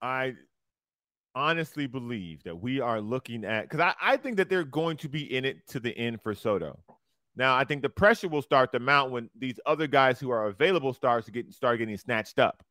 I 0.00 0.34
honestly 1.34 1.86
believe 1.86 2.42
that 2.44 2.56
we 2.56 2.80
are 2.80 3.00
looking 3.00 3.44
at 3.44 3.62
because 3.68 3.80
I, 3.80 3.94
I 4.00 4.16
think 4.16 4.38
that 4.38 4.48
they're 4.48 4.64
going 4.64 4.96
to 4.98 5.08
be 5.08 5.36
in 5.36 5.44
it 5.44 5.66
to 5.68 5.80
the 5.80 5.96
end 5.96 6.22
for 6.22 6.34
Soto. 6.34 6.78
Now 7.36 7.54
I 7.54 7.64
think 7.64 7.82
the 7.82 7.90
pressure 7.90 8.28
will 8.28 8.40
start 8.40 8.72
to 8.72 8.80
mount 8.80 9.10
when 9.10 9.28
these 9.38 9.60
other 9.66 9.86
guys 9.86 10.18
who 10.18 10.30
are 10.30 10.46
available 10.46 10.94
starts 10.94 11.26
to 11.26 11.32
get 11.32 11.52
start 11.52 11.78
getting 11.78 11.96
snatched 11.98 12.38
up. 12.38 12.62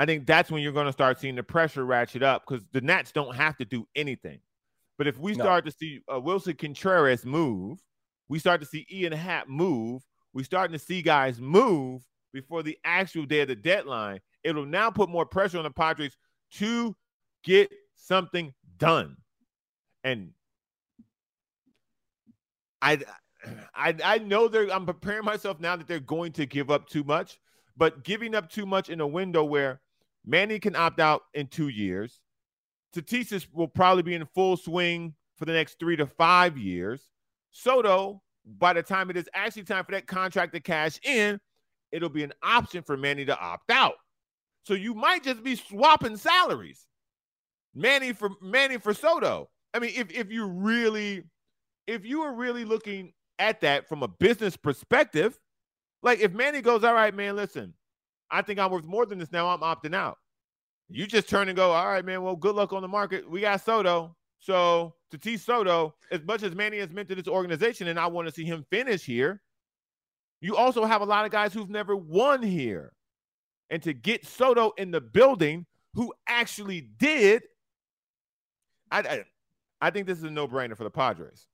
I 0.00 0.06
think 0.06 0.26
that's 0.26 0.50
when 0.50 0.62
you're 0.62 0.72
going 0.72 0.86
to 0.86 0.92
start 0.92 1.20
seeing 1.20 1.34
the 1.36 1.42
pressure 1.42 1.84
ratchet 1.84 2.22
up 2.22 2.44
because 2.48 2.64
the 2.72 2.80
Nats 2.80 3.12
don't 3.12 3.36
have 3.36 3.58
to 3.58 3.66
do 3.66 3.86
anything. 3.94 4.40
But 4.96 5.06
if 5.08 5.18
we 5.18 5.34
No. 5.34 5.44
start 5.44 5.66
to 5.66 5.70
see 5.70 6.00
uh, 6.08 6.18
Willson 6.18 6.56
Contreras 6.56 7.26
move, 7.26 7.84
we 8.26 8.38
start 8.38 8.62
to 8.62 8.66
see 8.66 8.86
Ian 8.90 9.12
Happ 9.12 9.46
move. 9.46 10.02
We 10.32 10.42
starting 10.42 10.72
to 10.72 10.82
see 10.82 11.02
guys 11.02 11.38
move 11.38 12.02
before 12.32 12.62
the 12.62 12.78
actual 12.82 13.26
day 13.26 13.40
of 13.42 13.48
the 13.48 13.54
deadline. 13.54 14.20
It'll 14.42 14.64
now 14.64 14.90
put 14.90 15.10
more 15.10 15.26
pressure 15.26 15.58
on 15.58 15.64
the 15.64 15.70
Padres 15.70 16.16
to 16.52 16.96
get 17.44 17.70
something 17.94 18.54
done. 18.78 19.18
And 20.02 20.30
I, 22.80 23.00
I, 23.74 23.94
I 24.02 24.16
know 24.16 24.48
they're. 24.48 24.72
I'm 24.72 24.86
preparing 24.86 25.26
myself 25.26 25.60
now 25.60 25.76
that 25.76 25.86
they're 25.86 26.00
going 26.00 26.32
to 26.32 26.46
give 26.46 26.70
up 26.70 26.88
too 26.88 27.04
much, 27.04 27.38
but 27.76 28.02
giving 28.02 28.34
up 28.34 28.48
too 28.48 28.64
much 28.64 28.88
in 28.88 29.02
a 29.02 29.06
window 29.06 29.44
where 29.44 29.78
Manny 30.24 30.58
can 30.58 30.76
opt 30.76 31.00
out 31.00 31.22
in 31.34 31.46
two 31.46 31.68
years, 31.68 32.20
Tatis 32.94 33.46
will 33.52 33.68
probably 33.68 34.02
be 34.02 34.14
in 34.14 34.26
full 34.34 34.56
swing 34.56 35.14
for 35.36 35.44
the 35.44 35.52
next 35.52 35.78
three 35.78 35.96
to 35.96 36.06
five 36.06 36.58
years. 36.58 37.08
Soto, 37.52 38.22
by 38.44 38.72
the 38.72 38.82
time 38.82 39.10
it 39.10 39.16
is 39.16 39.28
actually 39.34 39.64
time 39.64 39.84
for 39.84 39.92
that 39.92 40.06
contract 40.06 40.52
to 40.54 40.60
cash 40.60 40.98
in, 41.04 41.40
it'll 41.92 42.08
be 42.08 42.24
an 42.24 42.32
option 42.42 42.82
for 42.82 42.96
Manny 42.96 43.24
to 43.24 43.38
opt 43.38 43.70
out. 43.70 43.94
So 44.64 44.74
you 44.74 44.94
might 44.94 45.22
just 45.22 45.42
be 45.42 45.56
swapping 45.56 46.16
salaries. 46.16 46.86
Manny 47.74 48.12
for 48.12 48.30
Manny 48.42 48.78
for 48.78 48.92
Soto. 48.92 49.48
I 49.72 49.78
mean, 49.78 49.92
if 49.94 50.10
if 50.12 50.30
you 50.30 50.46
really 50.46 51.22
if 51.86 52.04
you 52.04 52.22
are 52.22 52.34
really 52.34 52.64
looking 52.64 53.12
at 53.38 53.60
that 53.62 53.88
from 53.88 54.02
a 54.02 54.08
business 54.08 54.56
perspective, 54.56 55.38
like 56.02 56.20
if 56.20 56.32
Manny 56.32 56.60
goes, 56.60 56.84
all 56.84 56.94
right, 56.94 57.14
man, 57.14 57.36
listen, 57.36 57.74
I 58.30 58.42
think 58.42 58.58
I'm 58.58 58.70
worth 58.70 58.84
more 58.84 59.06
than 59.06 59.18
this 59.18 59.32
now. 59.32 59.48
I'm 59.48 59.60
opting 59.60 59.94
out. 59.94 60.18
You 60.88 61.06
just 61.06 61.28
turn 61.28 61.48
and 61.48 61.56
go, 61.56 61.72
all 61.72 61.86
right, 61.86 62.04
man. 62.04 62.22
Well, 62.22 62.36
good 62.36 62.54
luck 62.54 62.72
on 62.72 62.82
the 62.82 62.88
market. 62.88 63.28
We 63.30 63.40
got 63.42 63.64
Soto. 63.64 64.16
So 64.38 64.94
Tatis 65.12 65.40
Soto, 65.40 65.94
as 66.10 66.22
much 66.24 66.42
as 66.42 66.54
Manny 66.54 66.78
has 66.78 66.90
meant 66.90 67.08
to 67.10 67.14
this 67.14 67.28
organization, 67.28 67.88
and 67.88 67.98
I 67.98 68.06
want 68.06 68.26
to 68.28 68.34
see 68.34 68.44
him 68.44 68.64
finish 68.70 69.04
here, 69.04 69.40
you 70.40 70.56
also 70.56 70.84
have 70.84 71.02
a 71.02 71.04
lot 71.04 71.24
of 71.24 71.30
guys 71.30 71.52
who've 71.52 71.70
never 71.70 71.94
won 71.96 72.42
here. 72.42 72.92
and 73.70 73.82
to 73.82 73.92
get 73.92 74.26
Soto 74.26 74.72
in 74.76 74.90
the 74.90 75.00
building, 75.00 75.66
who 75.94 76.12
actually 76.26 76.82
did, 76.98 77.42
I, 78.90 79.00
I, 79.00 79.24
I 79.80 79.90
think 79.90 80.06
this 80.06 80.18
is 80.18 80.24
a 80.24 80.30
no 80.30 80.46
brainer 80.46 80.76
for 80.76 80.84
the 80.84 80.90
Padres. 80.90 81.46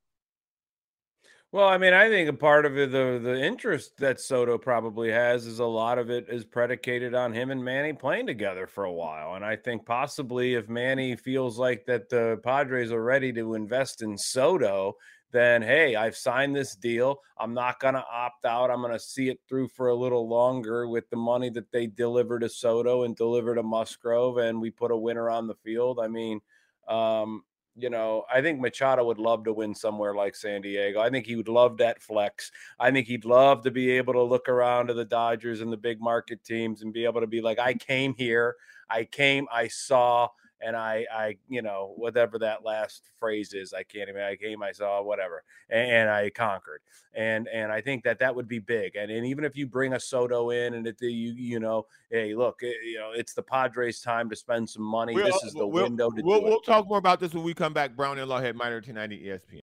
Well, 1.53 1.69
I 1.69 1.79
mean, 1.79 1.95
I 1.95 2.09
think 2.09 2.29
a 2.29 2.33
part 2.33 2.67
of 2.67 2.77
it, 2.77 2.91
the 2.91 3.21
the 3.23 3.41
interest 3.41 3.97
that 3.99 4.21
Soto 4.21 4.59
probably 4.59 5.11
has 5.13 5.47
is 5.47 5.59
a 5.59 5.65
lot 5.65 5.99
of 5.99 6.11
it 6.11 6.27
is 6.29 6.45
predicated 6.45 7.15
on 7.15 7.33
him 7.33 7.51
and 7.51 7.65
Manny 7.65 7.93
playing 7.93 8.27
together 8.27 8.67
for 8.67 8.85
a 8.85 8.93
while. 8.93 9.35
And 9.35 9.45
I 9.45 9.57
think 9.57 9.87
possibly 9.87 10.55
if 10.55 10.69
Manny 10.69 11.17
feels 11.17 11.59
like 11.59 11.87
that 11.87 12.09
the 12.11 12.41
Padres 12.43 12.93
are 12.93 13.03
ready 13.03 13.33
to 13.35 13.55
invest 13.55 14.03
in 14.03 14.19
Soto, 14.19 14.97
then 15.31 15.63
hey, 15.63 15.95
I've 15.95 16.17
signed 16.17 16.55
this 16.55 16.75
deal. 16.75 17.21
I'm 17.39 17.55
not 17.55 17.81
going 17.81 17.95
to 17.95 18.05
opt 18.13 18.45
out. 18.45 18.71
I'm 18.71 18.81
going 18.81 18.93
to 18.93 18.99
see 18.99 19.29
it 19.29 19.39
through 19.49 19.69
for 19.69 19.89
a 19.89 19.95
little 19.95 20.29
longer 20.29 20.87
with 20.89 21.09
the 21.11 21.17
money 21.17 21.49
that 21.51 21.71
they 21.73 21.87
deliver 21.87 22.39
to 22.41 22.49
Soto 22.49 23.05
and 23.05 23.17
deliver 23.17 23.55
to 23.55 23.63
Musgrove, 23.63 24.37
and 24.39 24.61
we 24.61 24.71
put 24.71 24.91
a 24.91 24.97
winner 24.97 25.31
on 25.31 25.47
the 25.47 25.55
field. 25.55 26.01
I 26.03 26.09
mean, 26.09 26.41
um, 26.89 27.45
you 27.79 27.91
know, 27.91 28.25
I 28.33 28.41
think 28.41 28.61
Machado 28.61 29.05
would 29.05 29.19
love 29.19 29.45
to 29.45 29.53
win 29.53 29.75
somewhere 29.75 30.15
like 30.15 30.35
San 30.35 30.63
Diego. 30.63 31.01
I 31.01 31.11
think 31.11 31.27
he 31.27 31.37
would 31.37 31.49
love 31.49 31.77
that 31.77 32.03
flex. 32.03 32.51
I 32.81 32.91
think 32.91 33.07
he'd 33.07 33.27
love 33.27 33.63
to 33.65 33.71
be 33.71 33.91
able 33.91 34.15
to 34.15 34.23
look 34.23 34.49
around 34.49 34.87
to 34.87 34.95
the 34.95 35.05
Dodgers 35.05 35.61
and 35.61 35.71
the 35.71 35.77
big 35.77 36.01
market 36.01 36.43
teams 36.43 36.83
and 36.83 36.93
be 36.93 37.05
able 37.05 37.21
to 37.21 37.27
be 37.27 37.43
like, 37.43 37.59
I 37.59 37.75
came 37.75 38.15
here, 38.15 38.57
I 38.89 39.05
came, 39.05 39.47
I 39.53 39.69
saw, 39.69 40.29
and 40.61 40.77
I, 40.77 41.07
I, 41.13 41.37
you 41.49 41.63
know, 41.63 41.93
whatever 41.97 42.39
that 42.39 42.65
last 42.65 43.11
phrase 43.19 43.53
is, 43.53 43.73
I 43.73 43.83
can't 43.83 44.09
even. 44.09 44.23
I 44.23 44.37
came, 44.37 44.63
I 44.63 44.73
saw, 44.73 45.03
whatever, 45.03 45.43
and, 45.69 45.91
and 45.91 46.11
I 46.11 46.31
conquered. 46.31 46.81
And 47.15 47.49
and 47.49 47.71
I 47.71 47.81
think 47.81 48.05
that 48.05 48.19
that 48.21 48.35
would 48.35 48.49
be 48.49 48.59
big. 48.59 48.97
And 48.97 49.11
and 49.11 49.27
even 49.27 49.45
if 49.45 49.57
you 49.57 49.67
bring 49.67 49.93
a 49.93 50.01
Soto 50.01 50.51
in, 50.51 50.75
and 50.75 50.87
it, 50.87 50.97
you 51.01 51.33
you 51.33 51.61
know, 51.61 51.87
hey, 52.11 52.35
look, 52.35 52.61
it, 52.63 52.77
you 52.85 52.99
know, 52.99 53.13
it's 53.15 53.35
the 53.35 53.43
Padres' 53.43 54.01
time 54.01 54.31
to 54.31 54.37
spend 54.37 54.69
some 54.69 54.83
money. 54.83 55.15
We'll, 55.15 55.27
this 55.27 55.35
uh, 55.35 55.47
is 55.47 55.53
the 55.53 55.67
we'll, 55.67 55.85
window 55.85 56.11
to 56.11 56.23
we'll, 56.23 56.41
do 56.41 56.47
We'll 56.47 56.61
talk 56.61 56.89
more 56.89 56.99
about 56.99 57.21
this 57.21 57.35
when 57.35 57.45
we 57.45 57.55
come 57.55 57.73
back. 57.73 57.97
Browner 57.97 58.23
and 58.23 58.31
Lawhead, 58.31 58.55
Mighty 58.55 58.77
1090 58.77 59.25
ESPN. 59.25 59.61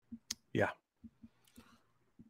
Yeah. 0.54 0.70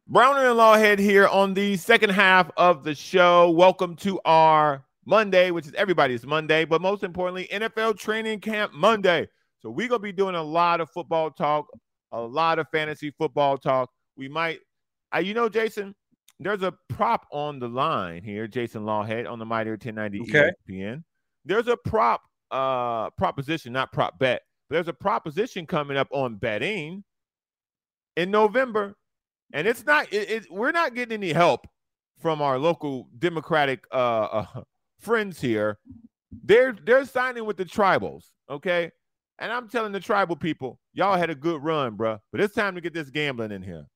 Browner 0.06 0.50
and 0.50 0.58
Lawhead 0.58 0.98
here 0.98 1.26
on 1.26 1.54
the 1.54 1.76
second 1.76 2.10
half 2.10 2.50
of 2.56 2.84
the 2.84 2.94
show. 2.94 3.50
Welcome 3.50 3.96
to 3.96 4.20
our 4.24 4.84
Monday, 5.04 5.50
which 5.50 5.66
is 5.66 5.74
everybody's 5.74 6.24
Monday, 6.24 6.64
but 6.64 6.80
most 6.80 7.02
importantly, 7.02 7.48
NFL 7.52 7.98
training 7.98 8.40
camp 8.40 8.72
Monday. 8.72 9.26
So 9.60 9.70
we're 9.70 9.88
gonna 9.88 10.00
be 10.00 10.12
doing 10.12 10.34
a 10.34 10.42
lot 10.42 10.80
of 10.80 10.90
football 10.90 11.30
talk, 11.30 11.66
a 12.12 12.20
lot 12.20 12.58
of 12.58 12.66
fantasy 12.70 13.12
football 13.16 13.58
talk. 13.58 13.90
We 14.16 14.28
might, 14.28 14.60
I, 15.10 15.20
you 15.20 15.34
know, 15.34 15.48
Jason, 15.48 15.94
there's 16.38 16.62
a 16.62 16.74
prop 16.88 17.26
on 17.32 17.58
the 17.58 17.68
line 17.68 18.22
here, 18.22 18.46
Jason 18.46 18.82
Lawhead 18.82 19.30
on 19.30 19.38
the 19.38 19.44
Mighty 19.44 19.70
1090 19.70 20.20
okay. 20.22 20.50
ESPN. 20.68 21.02
There's 21.44 21.68
a 21.68 21.76
prop 21.76 22.22
uh 22.50 23.10
proposition, 23.10 23.72
not 23.72 23.92
prop 23.92 24.18
bet, 24.18 24.42
but 24.68 24.76
there's 24.76 24.88
a 24.88 24.92
proposition 24.92 25.66
coming 25.66 25.96
up 25.96 26.08
on 26.12 26.36
betting 26.36 27.02
in 28.16 28.30
November, 28.30 28.94
and 29.52 29.66
it's 29.66 29.84
not 29.84 30.12
it, 30.12 30.30
it 30.30 30.46
we're 30.50 30.72
not 30.72 30.94
getting 30.94 31.14
any 31.14 31.32
help 31.32 31.66
from 32.20 32.40
our 32.40 32.58
local 32.58 33.08
Democratic 33.18 33.84
uh, 33.90 34.44
uh 34.54 34.62
friends 35.02 35.40
here, 35.40 35.78
they're 36.44 36.76
they're 36.84 37.04
signing 37.04 37.44
with 37.44 37.56
the 37.56 37.64
tribals, 37.64 38.24
okay? 38.48 38.90
And 39.38 39.52
I'm 39.52 39.68
telling 39.68 39.92
the 39.92 40.00
tribal 40.00 40.36
people, 40.36 40.78
y'all 40.94 41.18
had 41.18 41.30
a 41.30 41.34
good 41.34 41.62
run, 41.62 41.96
bro, 41.96 42.18
but 42.30 42.40
it's 42.40 42.54
time 42.54 42.74
to 42.74 42.80
get 42.80 42.94
this 42.94 43.10
gambling 43.10 43.52
in 43.52 43.62
here. 43.62 43.86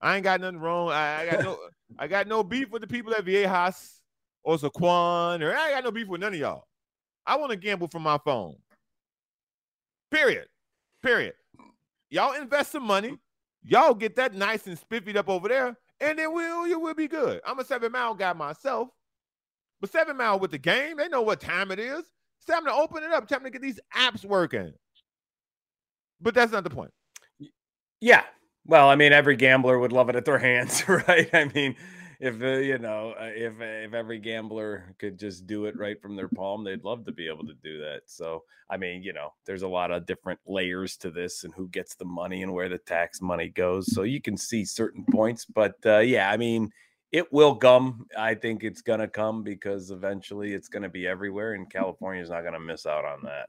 I 0.00 0.16
ain't 0.16 0.24
got 0.24 0.40
nothing 0.40 0.60
wrong. 0.60 0.90
I, 0.90 1.22
I 1.22 1.30
got 1.30 1.44
no 1.44 1.58
I 1.98 2.06
got 2.06 2.26
no 2.26 2.42
beef 2.42 2.70
with 2.70 2.82
the 2.82 2.88
people 2.88 3.14
at 3.14 3.24
Viejas 3.24 3.98
or 4.42 4.56
Sycuan, 4.56 5.42
or 5.42 5.54
I 5.54 5.72
got 5.72 5.84
no 5.84 5.90
beef 5.90 6.08
with 6.08 6.20
none 6.20 6.32
of 6.32 6.40
y'all. 6.40 6.64
I 7.26 7.36
want 7.36 7.50
to 7.50 7.56
gamble 7.56 7.88
from 7.88 8.02
my 8.02 8.18
phone. 8.24 8.56
Period. 10.10 10.46
Period. 11.02 11.34
Y'all 12.08 12.32
invest 12.40 12.72
some 12.72 12.84
money. 12.84 13.16
Y'all 13.62 13.94
get 13.94 14.16
that 14.16 14.34
nice 14.34 14.66
and 14.66 14.78
spiffied 14.78 15.16
up 15.16 15.28
over 15.28 15.48
there, 15.48 15.76
and 16.00 16.18
then 16.18 16.32
we'll, 16.32 16.66
you 16.66 16.80
will 16.80 16.94
be 16.94 17.06
good. 17.06 17.40
I'm 17.46 17.58
a 17.58 17.64
seven 17.64 17.92
mile 17.92 18.14
guy 18.14 18.32
myself. 18.32 18.88
But 19.80 19.90
Seven 19.90 20.16
Mile 20.16 20.38
with 20.38 20.50
the 20.50 20.58
game, 20.58 20.96
they 20.98 21.08
know 21.08 21.22
what 21.22 21.40
time 21.40 21.70
it 21.70 21.78
is. 21.78 22.00
It's 22.38 22.46
time 22.46 22.64
to 22.64 22.72
open 22.72 23.02
it 23.02 23.12
up. 23.12 23.28
Time 23.28 23.44
to 23.44 23.50
get 23.50 23.62
these 23.62 23.80
apps 23.94 24.24
working. 24.24 24.72
But 26.20 26.34
that's 26.34 26.52
not 26.52 26.64
the 26.64 26.70
point. 26.70 26.92
Yeah. 28.00 28.24
Well, 28.66 28.88
I 28.88 28.96
mean, 28.96 29.12
every 29.12 29.36
gambler 29.36 29.78
would 29.78 29.92
love 29.92 30.08
it 30.10 30.16
at 30.16 30.24
their 30.24 30.38
hands, 30.38 30.86
right? 30.88 31.28
I 31.32 31.50
mean, 31.54 31.76
if 32.20 32.42
uh, 32.42 32.58
you 32.58 32.78
know, 32.78 33.14
uh, 33.18 33.30
if 33.34 33.54
uh, 33.60 33.64
if 33.64 33.94
every 33.94 34.18
gambler 34.18 34.94
could 34.98 35.18
just 35.18 35.46
do 35.46 35.64
it 35.64 35.78
right 35.78 36.00
from 36.00 36.16
their 36.16 36.28
palm, 36.28 36.62
they'd 36.62 36.84
love 36.84 37.06
to 37.06 37.12
be 37.12 37.26
able 37.26 37.46
to 37.46 37.54
do 37.54 37.78
that. 37.78 38.02
So, 38.06 38.44
I 38.68 38.76
mean, 38.76 39.02
you 39.02 39.14
know, 39.14 39.32
there's 39.46 39.62
a 39.62 39.68
lot 39.68 39.90
of 39.90 40.04
different 40.04 40.38
layers 40.46 40.98
to 40.98 41.10
this, 41.10 41.44
and 41.44 41.54
who 41.54 41.68
gets 41.68 41.94
the 41.94 42.04
money 42.04 42.42
and 42.42 42.52
where 42.52 42.68
the 42.68 42.78
tax 42.78 43.22
money 43.22 43.48
goes. 43.48 43.92
So 43.94 44.02
you 44.02 44.20
can 44.20 44.36
see 44.36 44.66
certain 44.66 45.04
points, 45.10 45.46
but 45.46 45.74
uh, 45.86 45.98
yeah, 45.98 46.30
I 46.30 46.36
mean, 46.36 46.70
it 47.12 47.32
will 47.32 47.54
come. 47.54 48.06
I 48.16 48.34
think 48.34 48.62
it's 48.62 48.82
going 48.82 49.00
to 49.00 49.08
come 49.08 49.42
because 49.42 49.90
eventually 49.90 50.52
it's 50.52 50.68
going 50.68 50.82
to 50.82 50.88
be 50.88 51.06
everywhere, 51.06 51.54
and 51.54 51.70
California 51.70 52.22
is 52.22 52.30
not 52.30 52.42
going 52.42 52.54
to 52.54 52.60
miss 52.60 52.86
out 52.86 53.04
on 53.04 53.22
that. 53.24 53.48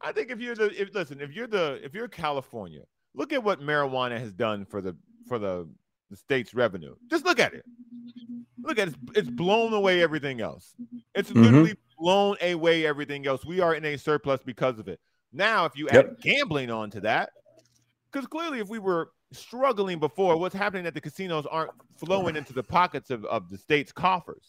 I 0.00 0.12
think 0.12 0.30
if 0.30 0.40
you're 0.40 0.54
the 0.54 0.80
if, 0.80 0.94
listen, 0.94 1.20
if 1.20 1.32
you're 1.32 1.46
the 1.46 1.80
if 1.82 1.94
you're 1.94 2.08
California, 2.08 2.82
look 3.14 3.32
at 3.32 3.42
what 3.42 3.60
marijuana 3.60 4.18
has 4.18 4.32
done 4.32 4.64
for 4.64 4.80
the 4.80 4.96
for 5.26 5.38
the 5.38 5.68
the 6.10 6.16
state's 6.16 6.54
revenue. 6.54 6.94
Just 7.10 7.24
look 7.24 7.40
at 7.40 7.54
it. 7.54 7.64
Look 8.62 8.78
at 8.78 8.88
it. 8.88 8.94
It's 9.14 9.28
blown 9.28 9.72
away 9.72 10.02
everything 10.02 10.40
else. 10.40 10.74
It's 11.14 11.30
mm-hmm. 11.30 11.42
literally 11.42 11.74
blown 11.98 12.36
away 12.40 12.86
everything 12.86 13.26
else. 13.26 13.44
We 13.44 13.60
are 13.60 13.74
in 13.74 13.84
a 13.84 13.96
surplus 13.96 14.40
because 14.44 14.78
of 14.78 14.88
it. 14.88 15.00
Now, 15.32 15.64
if 15.64 15.76
you 15.76 15.88
yep. 15.92 16.06
add 16.06 16.20
gambling 16.20 16.70
onto 16.70 17.00
that, 17.00 17.30
because 18.10 18.26
clearly, 18.26 18.60
if 18.60 18.68
we 18.68 18.78
were 18.78 19.10
struggling 19.32 19.98
before, 19.98 20.36
what's 20.36 20.54
happening 20.54 20.86
at 20.86 20.94
the 20.94 21.00
casinos 21.00 21.46
aren't 21.46 21.72
flowing 21.96 22.36
into 22.36 22.52
the 22.52 22.62
pockets 22.62 23.10
of, 23.10 23.24
of 23.26 23.48
the 23.48 23.58
state's 23.58 23.92
coffers. 23.92 24.46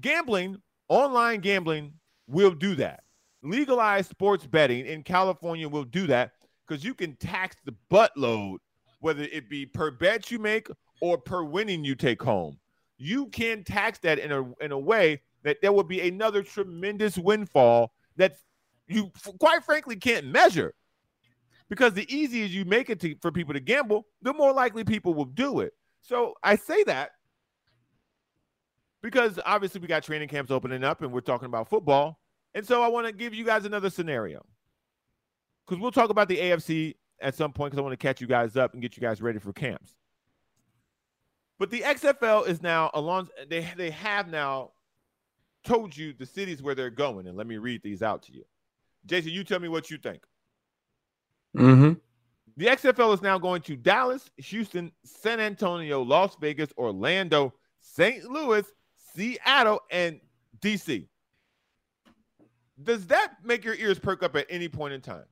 Gambling, 0.00 0.58
online 0.88 1.40
gambling, 1.40 1.92
will 2.26 2.52
do 2.52 2.74
that. 2.76 3.02
Legalized 3.42 4.08
sports 4.08 4.46
betting 4.46 4.86
in 4.86 5.02
California 5.02 5.68
will 5.68 5.84
do 5.84 6.06
that 6.06 6.32
because 6.66 6.84
you 6.84 6.94
can 6.94 7.16
tax 7.16 7.56
the 7.64 7.74
buttload, 7.90 8.58
whether 9.00 9.24
it 9.24 9.50
be 9.50 9.66
per 9.66 9.90
bet 9.90 10.30
you 10.30 10.38
make 10.38 10.68
or 11.00 11.18
per 11.18 11.42
winning 11.42 11.84
you 11.84 11.94
take 11.94 12.22
home. 12.22 12.58
You 12.98 13.26
can 13.26 13.64
tax 13.64 13.98
that 14.00 14.20
in 14.20 14.30
a 14.30 14.44
in 14.62 14.70
a 14.70 14.78
way 14.78 15.20
that 15.42 15.60
there 15.60 15.72
will 15.72 15.82
be 15.82 16.00
another 16.08 16.42
tremendous 16.42 17.18
windfall 17.18 17.92
that 18.16 18.36
you 18.86 19.10
quite 19.40 19.64
frankly 19.64 19.96
can't 19.96 20.26
measure 20.26 20.72
because 21.72 21.94
the 21.94 22.14
easier 22.14 22.44
you 22.44 22.66
make 22.66 22.90
it 22.90 23.00
to, 23.00 23.16
for 23.22 23.32
people 23.32 23.54
to 23.54 23.60
gamble, 23.60 24.04
the 24.20 24.34
more 24.34 24.52
likely 24.52 24.84
people 24.84 25.14
will 25.14 25.24
do 25.24 25.60
it. 25.60 25.72
So 26.02 26.34
I 26.42 26.56
say 26.56 26.82
that 26.82 27.12
because 29.00 29.40
obviously 29.46 29.80
we 29.80 29.86
got 29.86 30.02
training 30.02 30.28
camps 30.28 30.50
opening 30.50 30.84
up 30.84 31.00
and 31.00 31.10
we're 31.10 31.22
talking 31.22 31.46
about 31.46 31.70
football. 31.70 32.20
And 32.54 32.66
so 32.66 32.82
I 32.82 32.88
want 32.88 33.06
to 33.06 33.12
give 33.14 33.32
you 33.32 33.46
guys 33.46 33.64
another 33.64 33.88
scenario 33.88 34.44
because 35.66 35.80
we'll 35.80 35.92
talk 35.92 36.10
about 36.10 36.28
the 36.28 36.36
AFC 36.36 36.96
at 37.22 37.34
some 37.34 37.54
point 37.54 37.70
because 37.70 37.78
I 37.78 37.82
want 37.82 37.98
to 37.98 38.06
catch 38.06 38.20
you 38.20 38.26
guys 38.26 38.54
up 38.54 38.74
and 38.74 38.82
get 38.82 38.98
you 38.98 39.00
guys 39.00 39.22
ready 39.22 39.38
for 39.38 39.54
camps. 39.54 39.94
But 41.58 41.70
the 41.70 41.80
XFL 41.80 42.48
is 42.48 42.60
now 42.60 42.90
along, 42.92 43.30
they, 43.48 43.66
they 43.78 43.92
have 43.92 44.28
now 44.28 44.72
told 45.64 45.96
you 45.96 46.12
the 46.12 46.26
cities 46.26 46.62
where 46.62 46.74
they're 46.74 46.90
going. 46.90 47.28
And 47.28 47.38
let 47.38 47.46
me 47.46 47.56
read 47.56 47.82
these 47.82 48.02
out 48.02 48.24
to 48.24 48.34
you. 48.34 48.44
Jason, 49.06 49.32
you 49.32 49.42
tell 49.42 49.58
me 49.58 49.68
what 49.68 49.90
you 49.90 49.96
think. 49.96 50.22
Mm-hmm. 51.56 51.92
The 52.56 52.66
XFL 52.66 53.14
is 53.14 53.22
now 53.22 53.38
going 53.38 53.62
to 53.62 53.76
Dallas, 53.76 54.30
Houston, 54.36 54.92
San 55.04 55.40
Antonio, 55.40 56.02
Las 56.02 56.36
Vegas, 56.40 56.70
Orlando, 56.76 57.54
St. 57.80 58.24
Louis, 58.24 58.64
Seattle, 59.14 59.80
and 59.90 60.20
DC. 60.60 61.06
Does 62.82 63.06
that 63.06 63.34
make 63.44 63.64
your 63.64 63.74
ears 63.74 63.98
perk 63.98 64.22
up 64.22 64.36
at 64.36 64.46
any 64.50 64.68
point 64.68 64.92
in 64.92 65.00
time? 65.00 65.24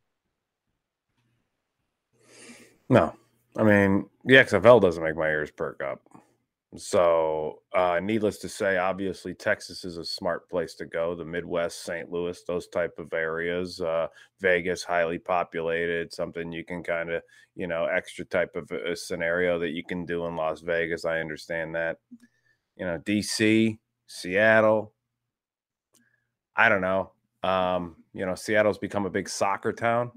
No. 2.89 3.15
I 3.57 3.63
mean, 3.65 4.07
the 4.25 4.35
XFL 4.35 4.81
doesn't 4.81 5.03
make 5.03 5.17
my 5.17 5.29
ears 5.29 5.51
perk 5.51 5.83
up. 5.83 6.01
So, 6.77 7.63
uh, 7.75 7.99
needless 8.01 8.39
to 8.39 8.49
say, 8.49 8.77
obviously 8.77 9.35
Texas 9.35 9.85
is 9.85 9.97
a 9.97 10.05
smart 10.05 10.49
place 10.49 10.75
to 10.77 10.87
go. 10.87 11.17
The 11.17 11.25
Midwest, 11.25 11.83
St. 11.85 12.13
Louis, 12.13 12.41
those 12.47 12.69
type 12.69 12.97
of 12.99 13.13
areas. 13.13 13.81
Uh, 13.81 14.07
Vegas, 14.41 14.85
highly 14.85 15.19
populated. 15.19 16.13
Something 16.13 16.53
you 16.53 16.65
can 16.65 16.85
kind 16.85 17.11
of, 17.11 17.23
you 17.57 17.67
know, 17.67 17.87
extra 17.87 18.25
type 18.25 18.55
of 18.55 18.71
a 18.71 18.95
scenario 18.95 19.59
that 19.59 19.71
you 19.71 19.83
can 19.83 20.07
do 20.07 20.27
in 20.27 20.37
Las 20.37 20.61
Vegas. 20.61 21.05
I 21.05 21.19
understand 21.19 21.75
that. 21.75 21.99
You 22.77 22.87
know, 22.87 22.99
DC, 22.99 23.77
Seattle. 24.07 24.93
I 26.55 26.69
don't 26.69 26.83
know. 26.83 27.11
Um, 27.43 27.97
you 28.13 28.25
know, 28.25 28.37
Seattle's 28.37 28.79
become 28.79 29.07
a 29.07 29.11
big 29.11 29.29
soccer 29.29 29.73
town 29.73 30.13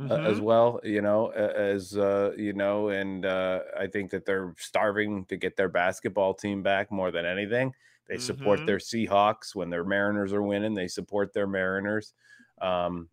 mm-hmm. 0.00 0.10
uh, 0.10 0.16
as 0.16 0.36
mm-hmm. 0.36 0.44
well, 0.44 0.80
you 0.82 1.02
know, 1.02 1.28
as 1.28 1.96
uh, 1.96 2.32
you 2.36 2.52
know, 2.52 2.88
and 2.88 3.26
uh, 3.26 3.60
I 3.78 3.86
think 3.86 4.10
that 4.10 4.24
they're 4.24 4.54
starving 4.58 5.24
to 5.26 5.36
get 5.36 5.56
their 5.56 5.68
basketball 5.68 6.34
team 6.34 6.62
back 6.62 6.90
more 6.90 7.10
than 7.10 7.26
anything. 7.26 7.74
They 8.08 8.18
support 8.18 8.60
Mhm. 8.60 8.66
their 8.66 8.78
Seahawks 8.78 9.54
when 9.54 9.70
their 9.70 9.84
Mariners 9.84 10.32
are 10.32 10.42
winning. 10.42 10.74
They 10.74 10.88
support 10.88 11.32
their 11.32 11.46
Mariners. 11.46 12.12
Um, 12.60 13.08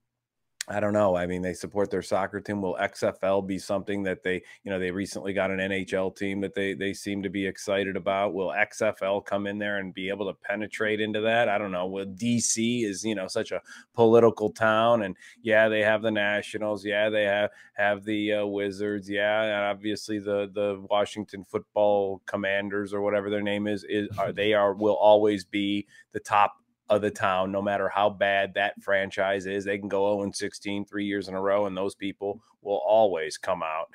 I 0.70 0.82
don't 0.82 0.92
know. 0.92 1.16
I 1.16 1.28
mean, 1.28 1.42
they 1.42 1.54
support 1.54 1.90
their 1.90 2.02
soccer 2.02 2.42
team. 2.42 2.62
Will 2.62 2.76
XFL 2.76 3.48
be 3.48 3.58
something 3.58 4.04
that 4.04 4.22
they, 4.22 4.44
you 4.66 4.72
know, 4.72 4.78
they 4.78 4.92
recently 4.92 5.32
got 5.32 5.50
an 5.50 5.60
NHL 5.60 6.14
team 6.14 6.42
that 6.42 6.56
they 6.56 6.74
they 6.74 6.94
seem 6.94 7.24
to 7.24 7.30
be 7.30 7.46
excited 7.46 7.96
about? 7.96 8.34
Will 8.34 8.50
XFL 8.50 9.26
come 9.26 9.48
in 9.48 9.60
there 9.60 9.78
and 9.78 9.94
be 9.94 10.10
able 10.10 10.28
to 10.28 10.34
penetrate 10.34 11.00
into 11.00 11.22
that? 11.22 11.48
I 11.48 11.58
don't 11.58 11.72
know. 11.72 11.86
Will 11.86 12.06
DC 12.06 12.84
is, 12.84 13.06
you 13.06 13.16
know, 13.16 13.30
such 13.30 13.54
a 13.54 13.62
political 13.94 14.50
town 14.50 15.04
and 15.04 15.16
yeah, 15.42 15.70
they 15.70 15.82
have 15.84 16.02
the 16.02 16.12
Nationals, 16.12 16.84
yeah, 16.84 17.10
they 17.10 17.24
have 17.24 17.52
have 17.76 18.04
the 18.04 18.34
uh, 18.34 18.46
Wizards, 18.46 19.10
yeah, 19.10 19.44
and 19.44 19.54
obviously 19.54 20.20
the 20.20 20.52
the 20.54 20.86
Washington 20.90 21.46
Football 21.46 22.22
Commanders 22.26 22.94
or 22.94 23.00
whatever 23.00 23.30
their 23.30 23.42
name 23.42 23.68
is 23.68 23.86
is 23.88 24.10
are 24.18 24.34
they 24.34 24.54
are 24.54 24.74
will 24.74 24.96
always 24.96 25.46
be 25.46 25.88
the 26.12 26.20
top 26.20 26.58
of 26.90 27.02
the 27.02 27.12
town, 27.12 27.52
no 27.52 27.62
matter 27.62 27.90
how 27.90 28.10
bad 28.10 28.54
that 28.54 28.82
franchise 28.82 29.46
is. 29.46 29.66
They 29.66 29.78
can 29.78 29.90
go 29.90 30.20
0 30.20 30.32
16 30.32 30.86
three 30.86 31.06
years 31.06 31.28
in 31.28 31.36
a 31.36 31.42
row, 31.42 31.66
and 31.66 31.76
those 31.76 31.96
people 31.96 32.42
will 32.62 32.82
always 32.86 33.38
come 33.38 33.64
out. 33.64 33.90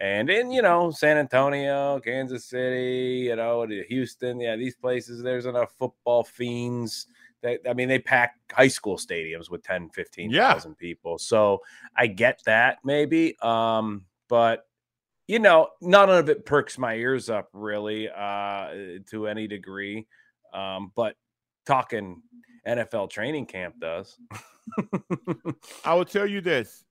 And 0.00 0.30
in, 0.30 0.52
you 0.52 0.62
know, 0.62 0.90
San 0.90 1.18
Antonio, 1.18 1.98
Kansas 2.00 2.44
City, 2.44 3.24
you 3.26 3.36
know, 3.36 3.66
Houston, 3.66 4.40
yeah, 4.40 4.54
these 4.56 4.76
places, 4.76 5.22
there's 5.22 5.46
enough 5.46 5.72
football 5.76 6.22
fiends. 6.22 7.08
That, 7.42 7.60
I 7.68 7.72
mean, 7.72 7.88
they 7.88 7.98
pack 7.98 8.36
high 8.52 8.68
school 8.68 8.96
stadiums 8.96 9.50
with 9.50 9.62
10, 9.64 9.90
15,000 9.90 10.76
people. 10.76 11.18
So 11.18 11.62
I 11.96 12.06
get 12.06 12.40
that 12.46 12.78
maybe. 12.84 13.36
Um, 13.42 14.04
but 14.28 14.66
you 15.26 15.38
know, 15.38 15.68
none 15.82 16.08
of 16.10 16.28
it 16.30 16.46
perks 16.46 16.78
my 16.78 16.94
ears 16.94 17.28
up 17.28 17.50
really 17.52 18.08
uh, 18.08 18.68
to 19.10 19.26
any 19.28 19.46
degree. 19.46 20.06
Um, 20.54 20.90
but 20.94 21.16
talking 21.68 22.22
NFL 22.66 23.10
training 23.10 23.46
camp 23.46 23.74
does. 23.78 24.18
I 25.84 25.94
will 25.94 26.04
tell 26.04 26.26
you 26.26 26.40
this: 26.40 26.84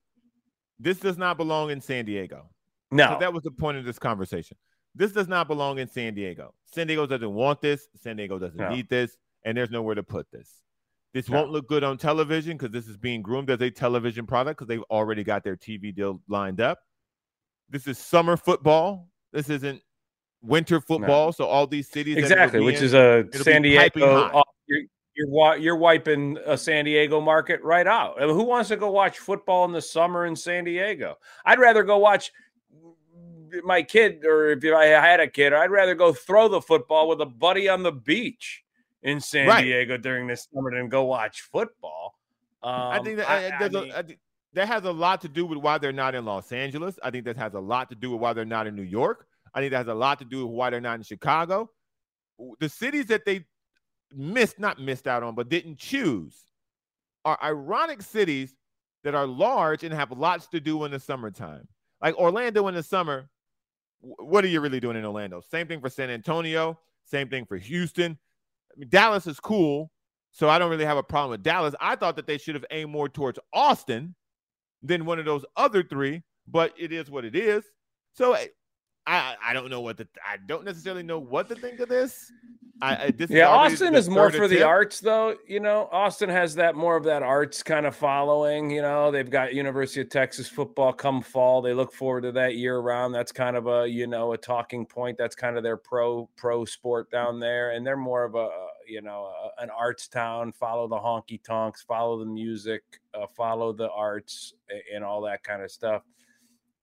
this 0.78 0.98
does 0.98 1.18
not 1.18 1.36
belong 1.36 1.70
in 1.70 1.80
San 1.80 2.04
Diego. 2.04 2.48
no, 2.90 3.18
that 3.20 3.32
was 3.32 3.42
the 3.42 3.50
point 3.50 3.76
of 3.76 3.84
this 3.84 3.98
conversation. 3.98 4.56
This 4.94 5.12
does 5.12 5.28
not 5.28 5.46
belong 5.48 5.78
in 5.78 5.88
San 5.88 6.14
Diego. 6.14 6.54
San 6.64 6.86
Diego 6.86 7.06
doesn't 7.06 7.32
want 7.34 7.60
this. 7.60 7.88
San 7.96 8.16
Diego 8.16 8.38
doesn't 8.38 8.56
No. 8.58 8.70
need 8.70 8.88
this, 8.88 9.16
and 9.44 9.56
there's 9.56 9.70
nowhere 9.70 9.94
to 9.94 10.02
put 10.02 10.26
this. 10.32 10.62
This 11.12 11.28
No. 11.28 11.38
won't 11.40 11.50
look 11.50 11.68
good 11.68 11.84
on 11.84 11.98
television 11.98 12.56
because 12.56 12.70
this 12.72 12.88
is 12.88 12.96
being 12.96 13.22
groomed 13.22 13.50
as 13.50 13.60
a 13.60 13.70
television 13.70 14.26
product 14.26 14.58
because 14.58 14.68
they've 14.68 14.82
already 14.90 15.24
got 15.24 15.44
their 15.44 15.56
TV 15.56 15.94
deal 15.94 16.20
lined 16.28 16.60
up. 16.60 16.78
This 17.68 17.86
is 17.86 17.98
summer 17.98 18.36
football. 18.36 19.08
This 19.32 19.50
isn't 19.50 19.82
winter 20.42 20.80
football. 20.80 21.32
So 21.32 21.44
all 21.46 21.66
these 21.66 21.88
cities 21.88 22.16
exactly, 22.16 22.60
which 22.60 22.78
in- 22.78 22.84
is 22.84 22.94
a 22.94 23.26
San 23.32 23.62
Diego. 23.62 24.42
You're, 25.18 25.56
you're 25.56 25.76
wiping 25.76 26.38
a 26.46 26.56
San 26.56 26.84
Diego 26.84 27.20
market 27.20 27.60
right 27.64 27.86
out. 27.86 28.22
I 28.22 28.26
mean, 28.26 28.36
who 28.36 28.44
wants 28.44 28.68
to 28.68 28.76
go 28.76 28.90
watch 28.90 29.18
football 29.18 29.64
in 29.64 29.72
the 29.72 29.82
summer 29.82 30.26
in 30.26 30.36
San 30.36 30.62
Diego? 30.64 31.16
I'd 31.44 31.58
rather 31.58 31.82
go 31.82 31.98
watch 31.98 32.30
my 33.64 33.82
kid, 33.82 34.24
or 34.24 34.50
if 34.50 34.62
I 34.64 34.84
had 34.84 35.18
a 35.20 35.26
kid, 35.26 35.52
I'd 35.52 35.70
rather 35.72 35.94
go 35.96 36.12
throw 36.12 36.46
the 36.48 36.60
football 36.60 37.08
with 37.08 37.20
a 37.20 37.26
buddy 37.26 37.68
on 37.68 37.82
the 37.82 37.90
beach 37.90 38.62
in 39.02 39.20
San 39.20 39.48
Right. 39.48 39.62
Diego 39.64 39.96
during 39.96 40.26
this 40.28 40.46
summer 40.54 40.70
than 40.70 40.88
go 40.88 41.04
watch 41.04 41.42
football. 41.42 42.16
Um, 42.62 42.72
I 42.72 42.98
think 43.02 43.16
that, 43.16 43.28
I- 43.28 43.46
I 43.56 43.68
there's 43.68 43.74
a- 43.74 43.98
I 43.98 44.02
think 44.02 44.20
that 44.52 44.68
has 44.68 44.84
a 44.84 44.92
lot 44.92 45.20
to 45.22 45.28
do 45.28 45.46
with 45.46 45.58
why 45.58 45.78
they're 45.78 45.92
not 45.92 46.14
in 46.14 46.24
Los 46.24 46.52
Angeles. 46.52 46.98
I 47.02 47.10
think 47.10 47.24
that 47.24 47.36
has 47.36 47.54
a 47.54 47.60
lot 47.60 47.88
to 47.90 47.94
do 47.96 48.12
with 48.12 48.20
why 48.20 48.32
they're 48.34 48.44
not 48.44 48.66
in 48.66 48.76
New 48.76 48.82
York. 48.82 49.26
I 49.54 49.60
think 49.60 49.72
that 49.72 49.78
has 49.78 49.88
a 49.88 49.94
lot 49.94 50.18
to 50.20 50.24
do 50.24 50.46
with 50.46 50.54
why 50.54 50.70
they're 50.70 50.80
not 50.80 50.94
in 50.96 51.02
Chicago. 51.02 51.70
The 52.60 52.68
cities 52.68 53.06
that 53.06 53.24
they 53.24 53.46
missed, 54.12 54.58
not 54.58 54.80
missed 54.80 55.06
out 55.06 55.22
on, 55.22 55.34
but 55.34 55.48
didn't 55.48 55.78
choose 55.78 56.46
are 57.24 57.38
ironic 57.42 58.02
cities 58.02 58.54
that 59.04 59.14
are 59.14 59.26
large 59.26 59.84
and 59.84 59.94
have 59.94 60.10
lots 60.12 60.46
to 60.48 60.60
do 60.60 60.84
in 60.84 60.90
the 60.90 60.98
summertime. 60.98 61.68
Like 62.00 62.16
Orlando 62.16 62.68
in 62.68 62.74
the 62.74 62.82
summer, 62.82 63.28
what 64.00 64.44
are 64.44 64.48
you 64.48 64.60
really 64.60 64.80
doing 64.80 64.96
in 64.96 65.04
Orlando? 65.04 65.40
Same 65.40 65.66
thing 65.66 65.80
for 65.80 65.90
San 65.90 66.10
Antonio, 66.10 66.78
same 67.04 67.28
thing 67.28 67.44
for 67.44 67.56
Houston. 67.56 68.18
I 68.72 68.78
mean, 68.78 68.88
Dallas 68.88 69.26
is 69.26 69.40
cool, 69.40 69.90
so 70.30 70.48
I 70.48 70.58
don't 70.58 70.70
really 70.70 70.84
have 70.84 70.96
a 70.96 71.02
problem 71.02 71.30
with 71.30 71.42
Dallas. 71.42 71.74
I 71.80 71.96
thought 71.96 72.16
that 72.16 72.26
they 72.26 72.38
should 72.38 72.54
have 72.54 72.64
aimed 72.70 72.90
more 72.90 73.08
towards 73.08 73.38
Austin 73.52 74.14
than 74.82 75.04
one 75.04 75.18
of 75.18 75.24
those 75.24 75.44
other 75.56 75.82
three, 75.82 76.22
but 76.46 76.72
it 76.78 76.92
is 76.92 77.10
what 77.10 77.24
it 77.24 77.34
is. 77.34 77.64
So 78.12 78.34
eh, 78.34 78.46
I 79.08 79.36
I, 79.42 79.52
don't 79.54 79.70
know 79.70 79.80
what 79.80 79.96
to 79.98 80.08
I 80.24 80.36
don't 80.46 80.64
necessarily 80.64 81.02
know 81.02 81.18
what 81.18 81.48
to 81.48 81.54
think 81.54 81.80
of 81.80 81.88
this. 81.88 82.30
I, 82.80 83.06
I 83.06 83.10
this 83.10 83.30
Yeah, 83.30 83.48
already 83.48 83.74
Austin 83.74 83.94
is 83.94 84.08
more 84.08 84.30
for 84.30 84.46
the 84.46 84.62
arts, 84.62 85.00
though. 85.00 85.34
You 85.48 85.60
know, 85.60 85.88
Austin 85.90 86.28
has 86.28 86.54
that 86.56 86.76
more 86.76 86.96
of 86.96 87.04
that 87.04 87.22
arts 87.22 87.62
kind 87.62 87.86
of 87.86 87.96
following. 87.96 88.70
You 88.70 88.82
know, 88.82 89.10
they've 89.10 89.28
got 89.28 89.54
University 89.54 90.02
of 90.02 90.10
Texas 90.10 90.46
football 90.46 90.92
come 90.92 91.22
fall. 91.22 91.60
They 91.60 91.72
look 91.72 91.92
forward 91.92 92.20
to 92.22 92.32
that 92.32 92.54
year 92.54 92.78
round. 92.78 93.14
That's 93.14 93.32
kind 93.32 93.56
of 93.56 93.66
a 93.66 93.88
you 93.88 94.06
know 94.06 94.32
a 94.32 94.38
talking 94.38 94.86
point. 94.86 95.16
That's 95.18 95.34
kind 95.34 95.56
of 95.56 95.62
their 95.62 95.78
pro 95.78 96.28
pro 96.36 96.64
sport 96.64 97.10
down 97.10 97.40
there, 97.40 97.72
and 97.72 97.84
they're 97.84 97.96
more 97.96 98.24
of 98.24 98.34
a 98.34 98.48
you 98.86 99.02
know 99.02 99.32
a, 99.58 99.62
an 99.62 99.70
arts 99.70 100.06
town. 100.06 100.52
Follow 100.52 100.86
the 100.86 100.96
honky 100.96 101.42
tonks, 101.42 101.82
follow 101.82 102.18
the 102.18 102.30
music, 102.30 102.82
uh, 103.14 103.26
follow 103.34 103.72
the 103.72 103.90
arts, 103.90 104.52
and 104.94 105.02
all 105.02 105.22
that 105.22 105.42
kind 105.42 105.62
of 105.62 105.70
stuff. 105.70 106.02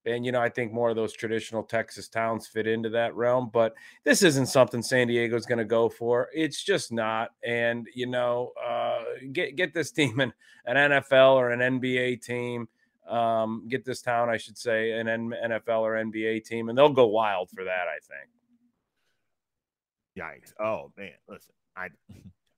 And 0.06 0.26
you 0.26 0.32
know, 0.32 0.42
I 0.42 0.50
think 0.50 0.72
more 0.72 0.90
of 0.90 0.96
those 0.96 1.14
traditional 1.14 1.64
Texas 1.64 2.08
towns 2.08 2.48
fit 2.48 2.68
into 2.68 2.90
that 2.90 3.16
realm, 3.16 3.50
but 3.52 3.76
this 4.04 4.24
isn't 4.24 4.48
something 4.48 4.82
San 4.82 5.08
Diego's 5.08 5.46
going 5.46 5.60
to 5.60 5.66
go 5.66 5.90
for. 5.90 6.30
It's 6.34 6.64
just 6.64 6.92
not. 6.92 7.32
And 7.44 7.88
you 7.94 8.08
know, 8.08 8.54
uh, 8.64 9.04
get 9.32 9.56
get 9.56 9.74
this 9.74 9.92
team 9.92 10.20
in 10.20 10.34
an 10.66 10.92
NFL 10.92 11.36
or 11.36 11.52
an 11.52 11.80
NBA 11.80 12.22
team. 12.22 12.68
Um, 13.08 13.68
get 13.70 13.86
this 13.86 14.02
town, 14.02 14.30
I 14.30 14.38
should 14.38 14.58
say, 14.58 14.94
an 14.94 15.06
NFL 15.06 15.82
or 15.82 15.94
NBA 15.94 16.44
team, 16.44 16.70
and 16.70 16.78
they'll 16.78 16.90
go 16.90 17.06
wild 17.06 17.50
for 17.52 17.64
that. 17.64 17.86
I 17.88 18.00
think. 18.02 18.30
Yikes. 20.18 20.54
Oh 20.60 20.92
man, 20.98 21.12
listen. 21.28 21.54
I 21.76 21.90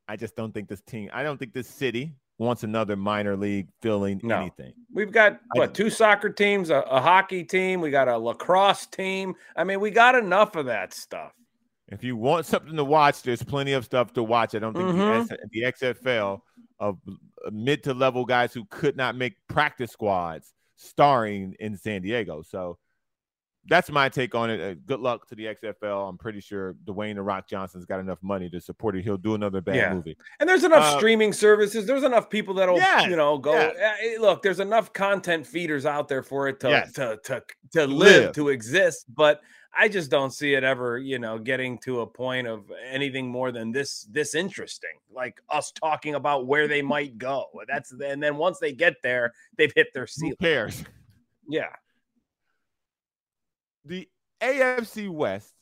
I 0.07 0.15
just 0.15 0.36
don't 0.36 0.53
think 0.53 0.69
this 0.69 0.81
team, 0.81 1.10
I 1.13 1.23
don't 1.23 1.38
think 1.38 1.53
this 1.53 1.67
city 1.67 2.13
wants 2.39 2.63
another 2.63 2.95
minor 2.95 3.36
league 3.36 3.67
filling 3.82 4.19
No. 4.23 4.38
anything. 4.41 4.73
We've 4.93 5.12
got 5.12 5.39
what 5.54 5.73
two 5.73 5.89
soccer 5.89 6.30
teams, 6.30 6.69
a, 6.69 6.82
a 6.82 7.02
hockey 7.02 7.43
team, 7.43 7.82
we 7.82 7.89
got 7.89 8.08
a 8.08 8.17
lacrosse 8.17 8.86
team. 8.86 9.36
I 9.56 9.63
mean, 9.63 9.80
we 9.80 9.89
got 9.91 10.15
enough 10.15 10.56
of 10.56 10.67
that 10.67 10.93
stuff. 10.93 11.34
If 11.89 12.04
you 12.04 12.15
want 12.17 12.45
something 12.45 12.76
to 12.76 12.84
watch, 12.84 13.21
there's 13.23 13.41
plenty 13.41 13.73
of 13.73 13.86
stuff 13.86 14.13
to 14.13 14.23
watch. 14.23 14.54
I 14.56 14.60
don't 14.60 14.76
think 14.76 14.89
Mhm. 14.89 15.28
the, 15.28 15.34
S- 15.34 15.39
the 15.52 15.62
XFL 15.95 16.41
of 16.80 17.00
mid 17.52 17.84
to 17.86 17.93
level 17.93 18.26
guys 18.26 18.54
who 18.54 18.65
could 18.65 18.97
not 18.97 19.15
make 19.15 19.36
practice 19.47 19.91
squads 19.91 20.54
starring 20.76 21.56
in 21.60 21.76
San 21.78 22.02
Diego. 22.02 22.41
So 22.43 22.78
that's 23.69 23.89
my 23.89 24.10
take 24.10 24.34
on 24.36 24.49
it. 24.49 24.62
Uh, 24.62 24.75
good 24.86 24.99
luck 24.99 25.27
to 25.27 25.36
the 25.36 25.45
XFL. 25.45 26.10
I'm 26.10 26.17
pretty 26.17 26.39
sure 26.39 26.75
Dwayne 26.86 27.15
the 27.15 27.21
Rock 27.21 27.47
Johnson's 27.47 27.86
got 27.86 27.99
enough 27.99 28.19
money 28.21 28.49
to 28.49 28.60
support 28.62 28.95
it. 28.95 29.03
He'll 29.03 29.17
do 29.17 29.36
another 29.36 29.62
bad 29.62 29.75
Yeah. 29.75 29.93
movie. 29.93 30.17
And 30.39 30.47
there's 30.49 30.63
enough 30.63 30.84
Uh, 30.95 30.97
streaming 30.97 31.34
services. 31.34 31.86
There's 31.86 32.03
enough 32.03 32.30
people 32.30 32.53
that'll, 32.53 32.77
Yes, 32.77 33.08
you 33.10 33.15
know, 33.15 33.38
go. 33.38 33.53
yes. 33.53 33.75
eh, 33.77 33.95
eh, 34.15 34.17
Look, 34.19 34.41
there's 34.41 34.60
enough 34.60 34.93
content 34.93 35.45
feeders 35.45 35.86
out 35.86 36.08
there 36.08 36.23
for 36.23 36.47
it 36.47 36.60
to 36.62 36.69
Yes. 36.69 36.93
to 36.93 37.19
to 37.25 37.43
to 37.73 37.88
live, 37.88 38.23
Live. 38.25 38.36
to 38.36 38.49
exist. 38.49 39.06
But 39.13 39.41
I 39.80 39.88
just 39.89 40.10
don't 40.10 40.32
see 40.32 40.53
it 40.56 40.63
ever, 40.63 40.97
you 40.97 41.19
know, 41.19 41.38
getting 41.38 41.77
to 41.80 41.99
a 42.01 42.08
point 42.08 42.47
of 42.47 42.71
anything 42.89 43.27
more 43.27 43.51
than 43.51 43.71
this 43.71 44.03
this 44.06 44.34
interesting. 44.34 44.89
Like 45.12 45.39
us 45.49 45.71
talking 45.71 46.15
about 46.15 46.47
where 46.47 46.67
they 46.67 46.82
might 46.82 47.17
go. 47.17 47.45
That's 47.67 47.91
and 47.91 48.23
then 48.23 48.38
once 48.38 48.60
they 48.60 48.71
get 48.71 48.95
there, 49.03 49.34
they've 49.58 49.73
hit 49.75 49.93
their 49.93 50.03
Who 50.03 50.08
ceiling. 50.08 50.36
cares? 50.41 50.84
Yeah. 51.49 51.67
The 53.88 54.08
AFC 54.41 55.10
West 55.10 55.54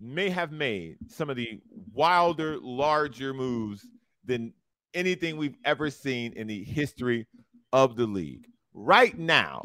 may 0.00 0.28
have 0.28 0.52
made 0.52 0.98
some 1.08 1.30
of 1.30 1.36
the 1.36 1.60
wilder, 1.92 2.58
larger 2.60 3.32
moves 3.32 3.86
than 4.24 4.52
anything 4.92 5.36
we've 5.36 5.56
ever 5.64 5.90
seen 5.90 6.32
in 6.34 6.46
the 6.46 6.62
history 6.62 7.26
of 7.72 7.96
the 7.96 8.06
league. 8.06 8.46
Right 8.72 9.16
now, 9.16 9.62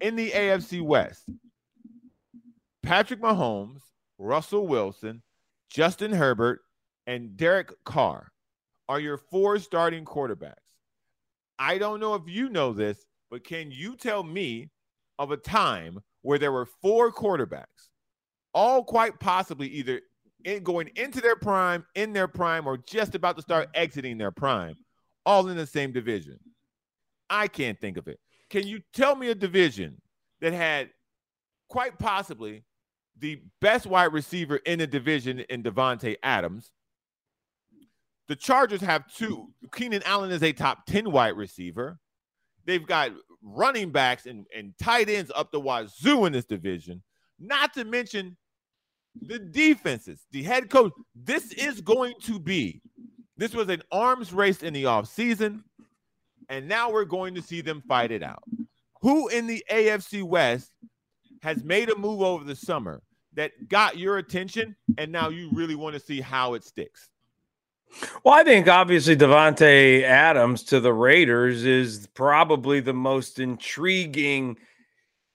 in 0.00 0.16
the 0.16 0.30
AFC 0.30 0.82
West, 0.82 1.30
Patrick 2.82 3.20
Mahomes, 3.20 3.80
Russell 4.18 4.66
Wilson, 4.66 5.22
Justin 5.70 6.12
Herbert, 6.12 6.60
and 7.06 7.36
Derek 7.36 7.72
Carr 7.84 8.32
are 8.88 9.00
your 9.00 9.18
four 9.18 9.58
starting 9.58 10.04
quarterbacks. 10.04 10.54
I 11.58 11.78
don't 11.78 12.00
know 12.00 12.14
if 12.14 12.22
you 12.26 12.48
know 12.48 12.72
this, 12.72 13.06
but 13.30 13.44
can 13.44 13.70
you 13.70 13.96
tell 13.96 14.22
me 14.22 14.70
of 15.18 15.30
a 15.30 15.36
time 15.36 16.00
where 16.26 16.38
there 16.38 16.50
were 16.50 16.66
four 16.82 17.12
quarterbacks, 17.12 17.90
all 18.52 18.82
quite 18.82 19.20
possibly 19.20 19.68
either 19.68 20.00
in 20.44 20.64
going 20.64 20.90
into 20.96 21.20
their 21.20 21.36
prime, 21.36 21.86
in 21.94 22.12
their 22.12 22.26
prime, 22.26 22.66
or 22.66 22.76
just 22.76 23.14
about 23.14 23.36
to 23.36 23.42
start 23.42 23.68
exiting 23.74 24.18
their 24.18 24.32
prime, 24.32 24.74
all 25.24 25.46
in 25.48 25.56
the 25.56 25.66
same 25.66 25.92
division? 25.92 26.38
I 27.30 27.46
can't 27.46 27.80
think 27.80 27.96
of 27.96 28.08
it. 28.08 28.18
Can 28.50 28.66
you 28.66 28.80
tell 28.92 29.14
me 29.14 29.28
a 29.28 29.34
division 29.36 30.00
that 30.40 30.52
had 30.52 30.90
quite 31.68 31.96
possibly 31.96 32.64
the 33.18 33.40
best 33.60 33.86
wide 33.86 34.12
receiver 34.12 34.56
in 34.56 34.80
the 34.80 34.86
division 34.86 35.40
in 35.48 35.62
Davante 35.62 36.16
Adams, 36.24 36.72
The 38.28 38.36
Chargers 38.36 38.80
have 38.80 39.06
two. 39.14 39.52
Keenan 39.72 40.02
Allen 40.04 40.32
is 40.32 40.42
a 40.42 40.52
top 40.52 40.86
10 40.86 41.12
wide 41.12 41.36
receiver. 41.36 41.98
They've 42.64 42.84
got 42.84 43.12
running 43.46 43.90
backs 43.90 44.26
and, 44.26 44.46
and 44.54 44.76
tight 44.78 45.08
ends 45.08 45.30
up 45.34 45.52
the 45.52 45.60
wazoo 45.60 46.24
in 46.26 46.32
this 46.32 46.44
division. 46.44 47.02
Not 47.38 47.72
to 47.74 47.84
mention 47.84 48.36
the 49.22 49.38
defenses, 49.38 50.26
the 50.32 50.42
head 50.42 50.68
coach. 50.68 50.92
This 51.14 51.52
is 51.52 51.80
going 51.80 52.14
to 52.22 52.38
be, 52.38 52.82
this 53.36 53.54
was 53.54 53.68
an 53.68 53.82
arms 53.92 54.32
race 54.32 54.62
in 54.62 54.74
the 54.74 54.84
offseason, 54.84 55.62
and 56.48 56.68
now 56.68 56.90
we're 56.90 57.04
going 57.04 57.34
to 57.34 57.42
see 57.42 57.60
them 57.60 57.82
fight 57.86 58.10
it 58.10 58.22
out. 58.22 58.42
Who 59.02 59.28
in 59.28 59.46
the 59.46 59.64
AFC 59.70 60.22
West 60.22 60.72
has 61.42 61.62
made 61.62 61.90
a 61.90 61.96
move 61.96 62.22
over 62.22 62.44
the 62.44 62.56
summer 62.56 63.02
that 63.34 63.68
got 63.68 63.98
your 63.98 64.18
attention, 64.18 64.74
and 64.98 65.12
now 65.12 65.28
you 65.28 65.50
really 65.52 65.74
want 65.74 65.94
to 65.94 66.00
see 66.00 66.20
how 66.20 66.54
it 66.54 66.64
sticks? 66.64 67.08
Well, 68.24 68.34
I 68.34 68.44
think 68.44 68.68
obviously 68.68 69.16
Davante 69.16 70.02
Adams 70.02 70.62
to 70.64 70.80
the 70.80 70.92
Raiders 70.92 71.64
is 71.64 72.06
probably 72.14 72.80
the 72.80 72.92
most 72.92 73.38
intriguing 73.38 74.58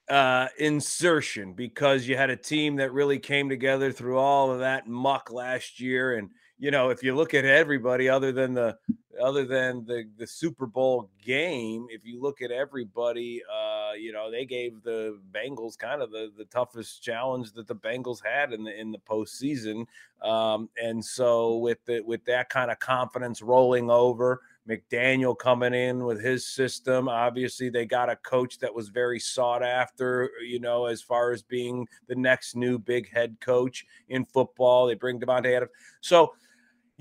uh, 0.09 0.47
insertion 0.59 1.53
because 1.53 2.07
you 2.07 2.17
had 2.17 2.29
a 2.29 2.35
team 2.35 2.75
that 2.75 2.91
really 2.91 3.17
came 3.17 3.49
together 3.49 3.91
through 3.91 4.17
all 4.17 4.51
of 4.51 4.59
that 4.59 4.87
muck 4.87 5.31
last 5.31 5.79
year, 5.79 6.17
and 6.17 6.29
you 6.61 6.69
know 6.69 6.89
if 6.89 7.01
you 7.03 7.15
look 7.15 7.33
at 7.33 7.43
everybody 7.43 8.07
other 8.07 8.31
than 8.31 8.53
the 8.53 8.77
other 9.21 9.45
than 9.45 9.83
the 9.85 10.07
the 10.17 10.27
Super 10.27 10.67
Bowl 10.67 11.09
game, 11.21 11.87
if 11.89 12.05
you 12.05 12.21
look 12.21 12.41
at 12.41 12.51
everybody, 12.51 13.41
uh, 13.51 13.93
you 13.93 14.13
know 14.13 14.29
they 14.31 14.45
gave 14.45 14.83
the 14.83 15.19
Bengals 15.33 15.77
kind 15.77 16.01
of 16.01 16.11
the 16.11 16.31
the 16.37 16.45
toughest 16.45 17.01
challenge 17.03 17.51
that 17.53 17.67
the 17.67 17.75
Bengals 17.75 18.19
had 18.23 18.53
in 18.53 18.63
the 18.63 18.79
in 18.79 18.91
the 18.91 18.99
postseason, 18.99 19.87
um, 20.21 20.69
and 20.81 21.03
so 21.03 21.57
with 21.57 21.83
the 21.85 22.01
with 22.01 22.23
that 22.25 22.49
kind 22.49 22.71
of 22.71 22.79
confidence 22.79 23.41
rolling 23.41 23.89
over. 23.89 24.41
McDaniel 24.69 25.35
coming 25.35 25.73
in 25.73 26.05
with 26.05 26.23
his 26.23 26.45
system. 26.45 27.09
Obviously, 27.09 27.69
they 27.69 27.83
got 27.83 28.11
a 28.11 28.15
coach 28.17 28.59
that 28.59 28.73
was 28.73 28.89
very 28.89 29.19
sought 29.19 29.63
after, 29.63 30.29
you 30.45 30.59
know, 30.59 30.85
as 30.85 31.01
far 31.01 31.31
as 31.31 31.41
being 31.41 31.87
the 32.07 32.13
next 32.13 32.55
new 32.55 32.77
big 32.77 33.11
head 33.11 33.35
coach 33.41 33.87
in 34.09 34.23
football. 34.23 34.85
They 34.85 34.93
bring 34.93 35.19
Davante 35.19 35.57
Adams. 35.57 35.71
So, 36.01 36.33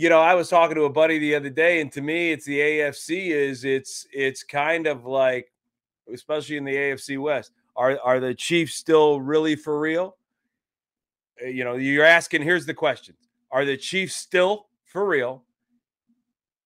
you 0.00 0.08
know, 0.08 0.20
I 0.20 0.34
was 0.34 0.48
talking 0.48 0.76
to 0.76 0.84
a 0.84 0.90
buddy 0.90 1.18
the 1.18 1.34
other 1.34 1.50
day, 1.50 1.82
and 1.82 1.92
to 1.92 2.00
me, 2.00 2.32
it's 2.32 2.46
the 2.46 2.58
AFC 2.58 3.32
is 3.32 3.66
it's 3.66 4.06
it's 4.14 4.42
kind 4.42 4.86
of 4.86 5.04
like, 5.04 5.52
especially 6.10 6.56
in 6.56 6.64
the 6.64 6.74
AFC 6.74 7.20
West, 7.20 7.52
are 7.76 8.00
are 8.02 8.18
the 8.18 8.34
Chiefs 8.34 8.76
still 8.76 9.20
really 9.20 9.56
for 9.56 9.78
real? 9.78 10.16
Uh, 11.44 11.48
you 11.48 11.64
know, 11.64 11.74
you're 11.74 12.06
asking. 12.06 12.40
Here's 12.40 12.64
the 12.64 12.72
question: 12.72 13.14
Are 13.50 13.66
the 13.66 13.76
Chiefs 13.76 14.16
still 14.16 14.68
for 14.86 15.06
real? 15.06 15.44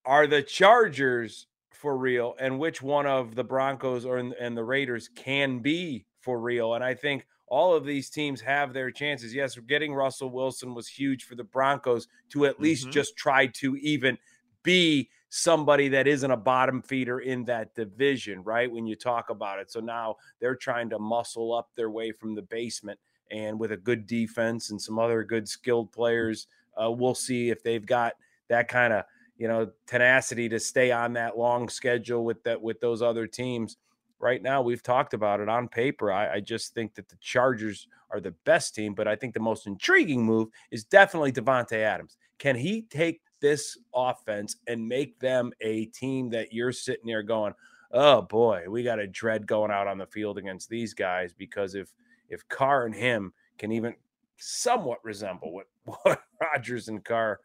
Are 0.05 0.27
the 0.27 0.41
Chargers 0.41 1.47
for 1.71 1.97
real? 1.97 2.35
And 2.39 2.57
which 2.57 2.81
one 2.81 3.05
of 3.05 3.35
the 3.35 3.43
Broncos 3.43 4.05
or 4.05 4.17
and 4.17 4.55
the 4.55 4.63
Raiders 4.63 5.09
can 5.13 5.59
be 5.59 6.05
for 6.21 6.39
real? 6.39 6.75
And 6.75 6.85
I 6.85 6.93
think 6.93 7.27
all 7.47 7.73
of 7.73 7.85
these 7.85 8.09
teams 8.09 8.41
have 8.41 8.73
their 8.73 8.91
chances. 8.91 9.33
Yes, 9.33 9.57
getting 9.67 9.93
Russell 9.93 10.29
Wilson 10.29 10.73
was 10.73 10.87
huge 10.87 11.25
for 11.25 11.35
the 11.35 11.43
Broncos 11.43 12.07
to 12.29 12.45
at 12.45 12.59
least 12.59 12.83
mm-hmm. 12.83 12.91
just 12.91 13.15
try 13.15 13.47
to 13.47 13.75
even 13.77 14.17
be 14.63 15.09
somebody 15.29 15.89
that 15.89 16.07
isn't 16.07 16.31
a 16.31 16.37
bottom 16.37 16.81
feeder 16.81 17.19
in 17.19 17.43
that 17.45 17.75
division, 17.75 18.41
right? 18.43 18.71
When 18.71 18.87
you 18.87 18.95
talk 18.95 19.29
about 19.29 19.59
it. 19.59 19.71
So 19.71 19.79
now 19.79 20.15
they're 20.39 20.55
trying 20.55 20.89
to 20.91 20.99
muscle 20.99 21.53
up 21.53 21.69
their 21.75 21.89
way 21.89 22.11
from 22.11 22.35
the 22.35 22.41
basement 22.41 22.99
and 23.31 23.59
with 23.59 23.71
a 23.71 23.77
good 23.77 24.07
defense 24.07 24.71
and 24.71 24.81
some 24.81 24.99
other 24.99 25.23
good 25.23 25.47
skilled 25.47 25.91
players, 25.91 26.47
uh, 26.81 26.91
we'll 26.91 27.15
see 27.15 27.49
if 27.49 27.63
they've 27.63 27.85
got 27.85 28.13
that 28.49 28.67
kind 28.67 28.93
of 28.93 29.03
you 29.37 29.47
know 29.47 29.69
tenacity 29.87 30.47
to 30.47 30.59
stay 30.59 30.91
on 30.91 31.13
that 31.13 31.37
long 31.37 31.67
schedule 31.67 32.23
with 32.23 32.41
that 32.43 32.61
with 32.61 32.79
those 32.79 33.01
other 33.01 33.27
teams 33.27 33.77
right 34.19 34.41
now 34.41 34.61
we've 34.61 34.83
talked 34.83 35.13
about 35.13 35.39
it 35.39 35.49
on 35.49 35.67
paper. 35.67 36.11
I, 36.11 36.35
I, 36.35 36.39
just 36.39 36.73
think 36.73 36.95
that 36.95 37.09
the 37.09 37.17
Chargers 37.17 37.87
are 38.11 38.19
the 38.19 38.33
best 38.45 38.75
team, 38.75 38.93
but 38.93 39.07
I 39.07 39.15
think 39.15 39.33
the 39.33 39.39
most 39.39 39.67
intriguing 39.67 40.23
move 40.23 40.49
is 40.71 40.83
definitely 40.83 41.31
Davante 41.31 41.77
Adams. 41.77 42.17
Can 42.37 42.55
he 42.55 42.83
take 42.83 43.21
this 43.41 43.77
offense 43.93 44.57
and 44.67 44.87
make 44.87 45.19
them 45.19 45.51
a 45.61 45.85
team 45.87 46.29
that 46.29 46.53
you're 46.53 46.71
sitting 46.71 47.05
there 47.05 47.23
going, 47.23 47.53
"Oh 47.91 48.21
boy, 48.21 48.65
we 48.67 48.83
got 48.83 48.99
a 48.99 49.07
dread 49.07 49.47
going 49.47 49.71
out 49.71 49.87
on 49.87 49.97
the 49.97 50.07
field 50.07 50.37
against 50.37 50.69
these 50.69 50.93
guys"? 50.93 51.33
Because 51.33 51.75
if 51.75 51.93
if 52.29 52.47
Carr 52.47 52.85
and 52.85 52.95
him 52.95 53.33
can 53.57 53.71
even 53.71 53.95
somewhat 54.37 55.03
resemble 55.03 55.53
what 55.53 55.67
what 56.03 56.23
Rodgers 56.41 56.87
and 56.87 57.03
Carr 57.03 57.39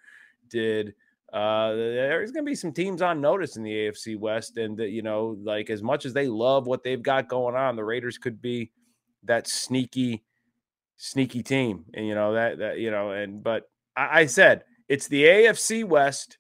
did 0.48 0.94
uh, 1.32 1.74
there's 1.74 2.32
going 2.32 2.44
to 2.44 2.50
be 2.50 2.56
some 2.56 2.72
teams 2.72 3.02
on 3.02 3.20
notice 3.20 3.56
in 3.56 3.62
the 3.62 3.70
AFC 3.70 4.18
West, 4.18 4.56
and 4.56 4.78
you 4.78 5.02
know, 5.02 5.36
like 5.42 5.70
as 5.70 5.82
much 5.82 6.04
as 6.04 6.12
they 6.12 6.26
love 6.26 6.66
what 6.66 6.82
they've 6.82 7.02
got 7.02 7.28
going 7.28 7.54
on, 7.54 7.76
the 7.76 7.84
Raiders 7.84 8.18
could 8.18 8.42
be 8.42 8.72
that 9.24 9.46
sneaky, 9.46 10.24
sneaky 10.96 11.42
team, 11.42 11.84
and 11.94 12.06
you 12.06 12.14
know 12.14 12.32
that 12.34 12.58
that 12.58 12.78
you 12.78 12.90
know, 12.90 13.12
and 13.12 13.42
but 13.44 13.70
I, 13.96 14.20
I 14.20 14.26
said 14.26 14.64
it's 14.88 15.06
the 15.06 15.24
AFC 15.24 15.84
West. 15.84 16.38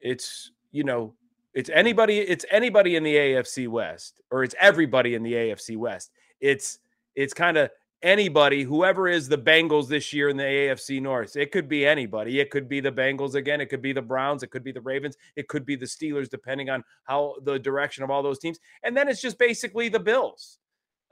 It's 0.00 0.52
you 0.72 0.84
know, 0.84 1.14
it's 1.52 1.68
anybody, 1.70 2.20
it's 2.20 2.46
anybody 2.50 2.96
in 2.96 3.02
the 3.02 3.14
AFC 3.14 3.68
West, 3.68 4.22
or 4.30 4.42
it's 4.42 4.54
everybody 4.58 5.14
in 5.14 5.22
the 5.22 5.34
AFC 5.34 5.76
West. 5.76 6.10
It's 6.40 6.78
it's 7.14 7.34
kind 7.34 7.58
of 7.58 7.70
anybody, 8.02 8.62
whoever 8.62 9.08
is 9.08 9.28
the 9.28 9.38
Bengals 9.38 9.88
this 9.88 10.12
year 10.12 10.28
in 10.28 10.36
the 10.36 10.44
AFC 10.44 11.00
North. 11.00 11.36
It 11.36 11.52
could 11.52 11.68
be 11.68 11.86
anybody. 11.86 12.40
It 12.40 12.50
could 12.50 12.68
be 12.68 12.80
the 12.80 12.92
Bengals 12.92 13.34
again. 13.34 13.60
It 13.60 13.66
could 13.66 13.82
be 13.82 13.92
the 13.92 14.02
Browns. 14.02 14.42
It 14.42 14.50
could 14.50 14.64
be 14.64 14.72
the 14.72 14.80
Ravens. 14.80 15.16
It 15.36 15.48
could 15.48 15.64
be 15.64 15.76
the 15.76 15.86
Steelers, 15.86 16.28
depending 16.28 16.70
on 16.70 16.84
how 17.04 17.36
the 17.44 17.58
direction 17.58 18.04
of 18.04 18.10
all 18.10 18.22
those 18.22 18.38
teams. 18.38 18.58
And 18.82 18.96
then 18.96 19.08
it's 19.08 19.20
just 19.20 19.38
basically 19.38 19.88
the 19.88 20.00
Bills. 20.00 20.58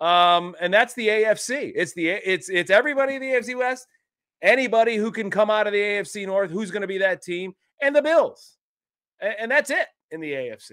Um, 0.00 0.54
and 0.60 0.72
that's 0.72 0.94
the 0.94 1.08
AFC. 1.08 1.72
It's 1.74 1.94
the 1.94 2.08
it's 2.08 2.48
it's 2.50 2.70
everybody 2.70 3.14
in 3.14 3.22
the 3.22 3.28
AFC 3.28 3.56
West. 3.56 3.86
Anybody 4.42 4.96
who 4.96 5.10
can 5.10 5.30
come 5.30 5.50
out 5.50 5.66
of 5.66 5.72
the 5.72 5.78
AFC 5.80 6.26
North, 6.26 6.50
who's 6.50 6.70
going 6.70 6.82
to 6.82 6.86
be 6.86 6.98
that 6.98 7.22
team, 7.22 7.54
and 7.80 7.96
the 7.96 8.02
Bills. 8.02 8.58
And, 9.20 9.34
and 9.40 9.50
that's 9.50 9.70
it 9.70 9.86
in 10.10 10.20
the 10.20 10.32
AFC. 10.32 10.72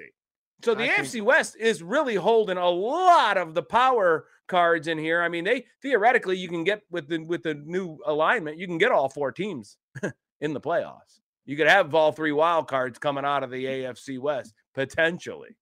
So 0.63 0.73
the 0.73 0.84
I 0.84 0.88
AFC 0.95 1.12
think- 1.12 1.26
West 1.26 1.56
is 1.58 1.84
really 1.84 2.15
holding 2.15 2.58
a 2.58 2.69
lot 2.69 3.38
of 3.38 3.54
the 3.54 3.63
power 3.63 4.26
cards 4.47 4.88
in 4.88 4.97
here. 4.97 5.21
I 5.21 5.30
mean, 5.30 5.43
they 5.43 5.65
theoretically 5.82 6.38
you 6.38 6.47
can 6.47 6.63
get 6.63 6.84
with 6.89 7.08
the 7.08 7.19
with 7.19 7.43
the 7.43 7.56
new 7.56 7.97
alignment, 8.06 8.58
you 8.58 8.67
can 8.67 8.78
get 8.78 8.91
all 8.91 9.10
four 9.10 9.32
teams 9.32 9.78
in 10.41 10.54
the 10.54 10.62
playoffs. 10.62 11.19
You 11.45 11.58
could 11.58 11.67
have 11.67 11.93
all 11.93 12.12
three 12.13 12.32
wild 12.32 12.67
cards 12.67 12.97
coming 12.97 13.26
out 13.26 13.43
of 13.43 13.52
the 13.52 13.65
AFC 13.65 14.19
West 14.19 14.54
potentially. 14.73 15.58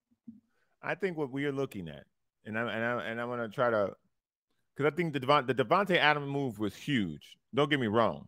I 0.83 0.95
think 0.95 1.17
what 1.17 1.31
we 1.31 1.45
are 1.45 1.51
looking 1.51 1.87
at, 1.87 2.03
and 2.45 2.57
I 2.57 2.61
and 2.71 2.83
I 2.83 3.03
and 3.05 3.21
I'm 3.21 3.29
gonna 3.29 3.49
try 3.49 3.69
to, 3.69 3.93
because 4.75 4.91
I 4.91 4.95
think 4.95 5.13
the 5.13 5.19
Devon, 5.19 5.47
the 5.47 5.55
Davante 5.55 5.97
Adams 5.97 6.29
move 6.29 6.59
was 6.59 6.75
huge. 6.75 7.37
Don't 7.53 7.69
get 7.69 7.79
me 7.79 7.87
wrong. 7.87 8.27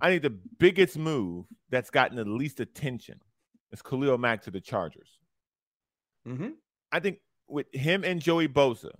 I 0.00 0.10
think 0.10 0.22
the 0.22 0.38
biggest 0.58 0.98
move 0.98 1.46
that's 1.70 1.90
gotten 1.90 2.16
the 2.16 2.24
least 2.24 2.60
attention 2.60 3.20
is 3.72 3.82
Khalil 3.82 4.18
Mack 4.18 4.42
to 4.42 4.50
the 4.50 4.60
Chargers. 4.60 5.18
Mm-hmm. 6.26 6.50
I 6.92 7.00
think 7.00 7.18
with 7.48 7.72
him 7.72 8.04
and 8.04 8.20
Joey 8.20 8.48
Bosa 8.48 8.90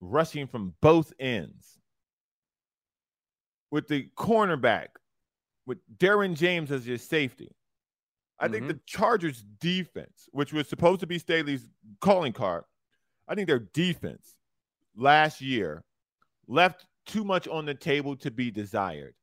rushing 0.00 0.46
from 0.46 0.74
both 0.80 1.12
ends, 1.18 1.78
with 3.70 3.88
the 3.88 4.08
cornerback, 4.16 4.88
with 5.66 5.78
Derwin 5.98 6.36
James 6.36 6.70
as 6.70 6.86
your 6.86 6.98
safety, 6.98 7.54
I 8.38 8.44
mm-hmm. 8.44 8.54
think 8.54 8.68
the 8.68 8.80
Chargers' 8.86 9.44
defense, 9.60 10.28
which 10.32 10.52
was 10.52 10.68
supposed 10.68 11.00
to 11.00 11.06
be 11.06 11.18
Staley's 11.18 11.68
calling 12.00 12.32
card, 12.32 12.64
I 13.28 13.34
think 13.34 13.46
their 13.46 13.60
defense 13.60 14.36
last 14.96 15.40
year 15.40 15.84
left 16.48 16.86
too 17.06 17.24
much 17.24 17.46
on 17.46 17.64
the 17.64 17.74
table 17.74 18.16
to 18.16 18.30
be 18.30 18.50
desired. 18.50 19.14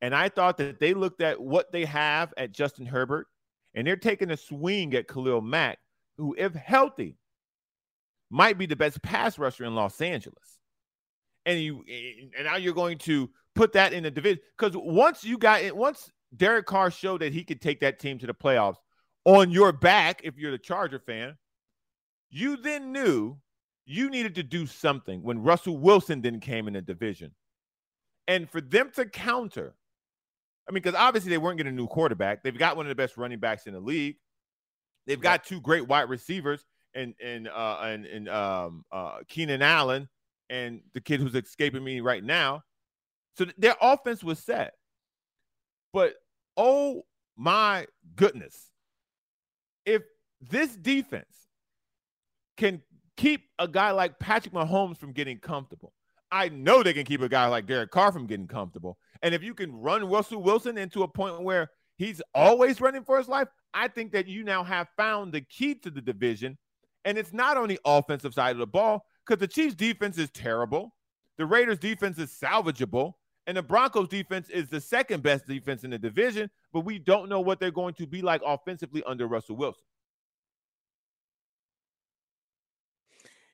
And 0.00 0.14
I 0.14 0.28
thought 0.28 0.56
that 0.58 0.80
they 0.80 0.94
looked 0.94 1.22
at 1.22 1.40
what 1.40 1.70
they 1.70 1.84
have 1.84 2.34
at 2.36 2.52
Justin 2.52 2.86
Herbert 2.86 3.28
and 3.74 3.86
they're 3.86 3.96
taking 3.96 4.30
a 4.30 4.36
swing 4.36 4.94
at 4.94 5.06
Khalil 5.06 5.40
Mack 5.40 5.78
who, 6.18 6.34
if 6.38 6.54
healthy, 6.54 7.16
might 8.30 8.58
be 8.58 8.66
the 8.66 8.76
best 8.76 9.02
pass 9.02 9.38
rusher 9.38 9.64
in 9.64 9.74
Los 9.74 10.00
Angeles. 10.00 10.60
And 11.44 11.60
you 11.60 11.84
and 12.36 12.44
now 12.44 12.56
you're 12.56 12.74
going 12.74 12.98
to 12.98 13.30
put 13.54 13.72
that 13.72 13.92
in 13.92 14.04
the 14.04 14.10
division 14.10 14.40
because 14.56 14.76
once 14.76 15.24
you 15.24 15.38
got 15.38 15.62
it, 15.62 15.76
once 15.76 16.10
Derek 16.34 16.66
Carr 16.66 16.90
showed 16.90 17.20
that 17.20 17.32
he 17.32 17.44
could 17.44 17.60
take 17.60 17.80
that 17.80 17.98
team 17.98 18.18
to 18.18 18.26
the 18.26 18.34
playoffs 18.34 18.76
on 19.24 19.50
your 19.50 19.72
back, 19.72 20.20
if 20.24 20.38
you're 20.38 20.52
the 20.52 20.58
Charger 20.58 20.98
fan, 20.98 21.36
you 22.30 22.56
then 22.56 22.92
knew 22.92 23.36
you 23.84 24.08
needed 24.08 24.36
to 24.36 24.42
do 24.42 24.66
something 24.66 25.22
when 25.22 25.42
Russell 25.42 25.76
Wilson 25.76 26.22
then 26.22 26.40
came 26.40 26.68
in 26.68 26.74
the 26.74 26.80
division. 26.80 27.32
And 28.28 28.48
for 28.48 28.60
them 28.60 28.90
to 28.94 29.04
counter, 29.06 29.74
I 30.68 30.72
mean, 30.72 30.82
because 30.82 30.94
obviously 30.94 31.30
they 31.30 31.38
weren't 31.38 31.58
getting 31.58 31.72
a 31.72 31.76
new 31.76 31.88
quarterback. 31.88 32.42
They've 32.42 32.56
got 32.56 32.76
one 32.76 32.86
of 32.86 32.88
the 32.88 32.94
best 32.94 33.16
running 33.16 33.40
backs 33.40 33.66
in 33.66 33.74
the 33.74 33.80
league. 33.80 34.16
They've 35.06 35.20
got 35.20 35.44
two 35.44 35.60
great 35.60 35.86
wide 35.86 36.08
receivers 36.08 36.64
and 36.94 37.14
and 37.22 37.48
uh 37.48 37.78
and, 37.82 38.06
and 38.06 38.28
um 38.28 38.84
uh 38.92 39.18
Keenan 39.28 39.62
Allen 39.62 40.08
and 40.50 40.80
the 40.94 41.00
kid 41.00 41.20
who's 41.20 41.34
escaping 41.34 41.82
me 41.82 42.00
right 42.00 42.22
now. 42.22 42.62
So 43.36 43.46
their 43.56 43.76
offense 43.80 44.22
was 44.22 44.38
set. 44.38 44.74
But 45.92 46.14
oh 46.56 47.04
my 47.36 47.86
goodness, 48.16 48.70
if 49.86 50.02
this 50.40 50.74
defense 50.76 51.48
can 52.56 52.82
keep 53.16 53.44
a 53.58 53.68
guy 53.68 53.90
like 53.92 54.18
Patrick 54.18 54.54
Mahomes 54.54 54.98
from 54.98 55.12
getting 55.12 55.38
comfortable, 55.38 55.92
I 56.30 56.48
know 56.48 56.82
they 56.82 56.92
can 56.92 57.04
keep 57.04 57.20
a 57.22 57.28
guy 57.28 57.46
like 57.46 57.66
Derek 57.66 57.90
Carr 57.90 58.12
from 58.12 58.26
getting 58.26 58.48
comfortable. 58.48 58.98
And 59.22 59.34
if 59.34 59.42
you 59.42 59.54
can 59.54 59.72
run 59.72 60.08
Russell 60.08 60.42
Wilson 60.42 60.78
into 60.78 61.02
a 61.02 61.08
point 61.08 61.42
where 61.42 61.70
he's 62.02 62.22
always 62.34 62.80
running 62.80 63.04
for 63.04 63.18
his 63.18 63.28
life, 63.28 63.48
I 63.72 63.88
think 63.88 64.12
that 64.12 64.26
you 64.26 64.44
now 64.44 64.64
have 64.64 64.88
found 64.96 65.32
the 65.32 65.40
key 65.40 65.74
to 65.76 65.90
the 65.90 66.00
division. 66.00 66.58
And 67.04 67.16
it's 67.18 67.32
not 67.32 67.56
on 67.56 67.68
the 67.68 67.80
offensive 67.84 68.34
side 68.34 68.52
of 68.52 68.58
the 68.58 68.66
ball 68.66 69.04
because 69.26 69.40
the 69.40 69.48
Chiefs' 69.48 69.74
defense 69.74 70.18
is 70.18 70.30
terrible. 70.30 70.94
The 71.38 71.46
Raiders' 71.46 71.78
defense 71.78 72.18
is 72.18 72.30
salvageable. 72.30 73.14
And 73.48 73.56
the 73.56 73.62
Broncos' 73.62 74.08
defense 74.08 74.48
is 74.50 74.68
the 74.68 74.80
second 74.80 75.24
best 75.24 75.48
defense 75.48 75.82
in 75.82 75.90
the 75.90 75.98
division, 75.98 76.48
but 76.72 76.80
we 76.80 77.00
don't 77.00 77.28
know 77.28 77.40
what 77.40 77.58
they're 77.58 77.72
going 77.72 77.94
to 77.94 78.06
be 78.06 78.22
like 78.22 78.40
offensively 78.46 79.02
under 79.04 79.26
Russell 79.26 79.56
Wilson. 79.56 79.82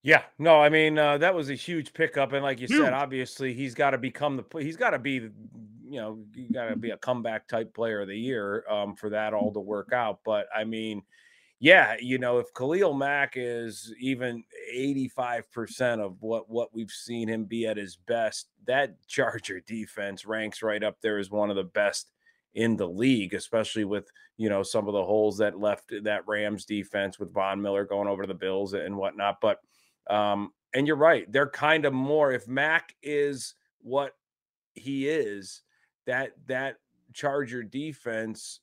Yeah, 0.03 0.23
no, 0.39 0.61
I 0.61 0.69
mean 0.69 0.99
uh, 0.99 1.19
that 1.19 1.35
was 1.35 1.51
a 1.51 1.55
huge 1.55 1.93
pickup, 1.93 2.33
and 2.33 2.43
like 2.43 2.61
you 2.61 2.67
huge. 2.67 2.83
said, 2.83 2.93
obviously 2.93 3.55
he's 3.55 3.75
got 3.75 3.91
to 3.91 3.99
become 3.99 4.37
the 4.37 4.59
he's 4.61 4.77
got 4.77 4.91
to 4.91 4.99
be 4.99 5.31
you 5.89 6.01
know 6.01 6.19
you 6.35 6.49
got 6.51 6.69
to 6.69 6.77
be 6.77 6.91
a 6.91 6.97
comeback 6.97 7.49
type 7.49 7.75
player 7.75 8.03
of 8.03 8.09
the 8.09 8.19
year 8.19 8.65
um, 8.71 8.95
for 8.95 9.11
that 9.11 9.35
all 9.35 9.53
to 9.53 9.61
work 9.61 9.93
out. 9.93 10.21
But 10.25 10.47
I 10.55 10.65
mean, 10.65 11.03
yeah, 11.61 11.97
you 12.01 12.19
know, 12.19 12.39
if 12.39 12.53
Khalil 12.55 12.95
Mack 12.95 13.33
is 13.37 13.93
even 13.99 14.45
85% 14.77 16.01
of 16.01 16.17
what 16.21 16.49
what 16.49 16.73
we've 16.73 16.91
seen 16.91 17.29
him 17.29 17.45
be 17.45 17.67
at 17.67 17.77
his 17.77 17.97
best, 17.97 18.49
that 18.67 18.95
Charger 19.09 19.61
defense 19.61 20.25
ranks 20.25 20.63
right 20.63 20.83
up 20.83 21.01
there 21.01 21.19
as 21.19 21.31
one 21.31 21.51
of 21.51 21.57
the 21.57 21.65
best 21.65 22.11
in 22.55 22.77
the 22.77 22.89
league, 22.89 23.35
especially 23.35 23.85
with, 23.85 24.11
you 24.37 24.49
know, 24.49 24.63
some 24.63 24.89
of 24.89 24.95
the 24.95 25.05
holes 25.05 25.37
that 25.39 25.59
left 25.59 25.93
that 26.03 26.27
Rams 26.27 26.65
defense 26.65 27.19
with 27.19 27.33
Von 27.33 27.61
Miller 27.61 27.85
going 27.85 28.09
over 28.09 28.23
to 28.23 28.29
the 28.29 28.35
Bills 28.35 28.73
and 28.75 28.97
whatnot. 28.97 29.41
But 29.41 29.61
um, 30.09 30.53
and 30.75 30.87
you're 30.87 30.97
right, 30.97 31.31
they're 31.31 31.51
kind 31.51 31.85
of 31.85 31.93
more 31.93 32.33
if 32.33 32.47
Mack 32.47 32.95
is 33.03 33.55
what 33.81 34.15
he 34.75 35.09
is, 35.09 35.63
that 36.09 36.33
that 36.47 36.77
Charger 37.13 37.63
defense 37.63 38.61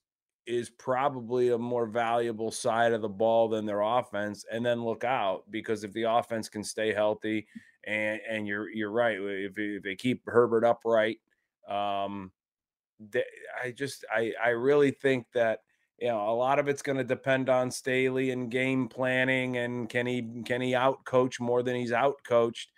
is 0.47 0.69
probably 0.69 1.49
a 1.49 1.57
more 1.57 1.85
valuable 1.85 2.51
side 2.51 2.91
of 2.91 3.01
the 3.01 3.09
ball 3.09 3.47
than 3.47 3.65
their 3.65 3.81
offense. 3.81 4.45
And 4.51 4.65
then 4.65 4.83
look 4.83 5.03
out 5.03 5.43
because 5.49 5.83
if 5.83 5.93
the 5.93 6.03
offense 6.03 6.49
can 6.49 6.63
stay 6.63 6.91
healthy, 6.91 7.47
and 7.85 8.19
and 8.27 8.47
you're 8.47 8.69
you're 8.69 8.91
right, 8.91 9.17
if, 9.19 9.53
if 9.57 9.83
they 9.83 9.95
keep 9.95 10.23
Herbert 10.25 10.65
upright, 10.65 11.19
um, 11.69 12.31
they, 13.11 13.23
I 13.63 13.71
just 13.71 14.05
I 14.11 14.33
I 14.43 14.49
really 14.49 14.89
think 14.91 15.27
that 15.35 15.59
you 15.99 16.07
know 16.07 16.27
a 16.27 16.33
lot 16.33 16.57
of 16.57 16.67
it's 16.67 16.81
going 16.81 16.97
to 16.97 17.03
depend 17.03 17.47
on 17.47 17.69
Staley 17.69 18.31
and 18.31 18.49
game 18.49 18.87
planning 18.87 19.57
and 19.57 19.87
can 19.87 20.07
he 20.07 20.27
can 20.45 20.61
he 20.61 20.73
out 20.73 21.05
coach 21.05 21.39
more 21.39 21.61
than 21.61 21.75
he's 21.75 21.91
out 21.91 22.17
coached 22.27 22.71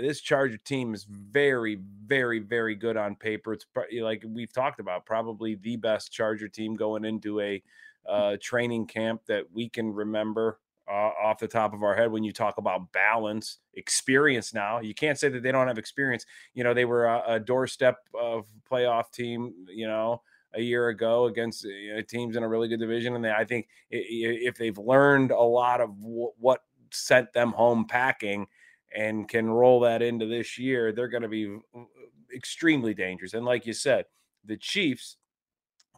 this 0.00 0.20
Charger 0.20 0.58
team 0.58 0.94
is 0.94 1.04
very, 1.04 1.78
very, 2.06 2.38
very 2.38 2.74
good 2.74 2.96
on 2.96 3.16
paper. 3.16 3.52
It's 3.52 3.66
like 4.00 4.24
we've 4.26 4.52
talked 4.52 4.80
about, 4.80 5.06
probably 5.06 5.54
the 5.56 5.76
best 5.76 6.12
Charger 6.12 6.48
team 6.48 6.76
going 6.76 7.04
into 7.04 7.40
a 7.40 7.62
uh, 8.08 8.36
training 8.40 8.86
camp 8.86 9.22
that 9.26 9.44
we 9.52 9.68
can 9.68 9.92
remember 9.92 10.58
uh, 10.88 11.10
off 11.22 11.38
the 11.38 11.48
top 11.48 11.72
of 11.72 11.82
our 11.82 11.94
head. 11.94 12.10
When 12.10 12.24
you 12.24 12.32
talk 12.32 12.58
about 12.58 12.92
balance, 12.92 13.58
experience, 13.74 14.52
now 14.52 14.80
you 14.80 14.94
can't 14.94 15.18
say 15.18 15.28
that 15.28 15.42
they 15.42 15.52
don't 15.52 15.68
have 15.68 15.78
experience. 15.78 16.26
You 16.54 16.64
know, 16.64 16.74
they 16.74 16.84
were 16.84 17.06
a, 17.06 17.22
a 17.26 17.40
doorstep 17.40 17.96
of 18.18 18.46
playoff 18.70 19.10
team. 19.12 19.52
You 19.68 19.86
know, 19.86 20.22
a 20.54 20.60
year 20.60 20.88
ago 20.88 21.26
against 21.26 21.64
you 21.64 21.94
know, 21.94 22.02
teams 22.02 22.36
in 22.36 22.42
a 22.42 22.48
really 22.48 22.68
good 22.68 22.80
division, 22.80 23.14
and 23.14 23.24
they, 23.24 23.30
I 23.30 23.44
think 23.44 23.68
if 23.90 24.56
they've 24.56 24.76
learned 24.76 25.30
a 25.30 25.40
lot 25.40 25.80
of 25.80 25.98
w- 26.00 26.32
what 26.38 26.60
sent 26.90 27.32
them 27.32 27.52
home 27.52 27.86
packing 27.86 28.46
and 28.96 29.28
can 29.28 29.48
roll 29.48 29.80
that 29.80 30.02
into 30.02 30.26
this 30.26 30.58
year, 30.58 30.92
they're 30.92 31.08
going 31.08 31.22
to 31.22 31.28
be 31.28 31.58
extremely 32.34 32.94
dangerous. 32.94 33.34
And 33.34 33.44
like 33.44 33.66
you 33.66 33.72
said, 33.72 34.06
the 34.44 34.56
Chiefs 34.56 35.16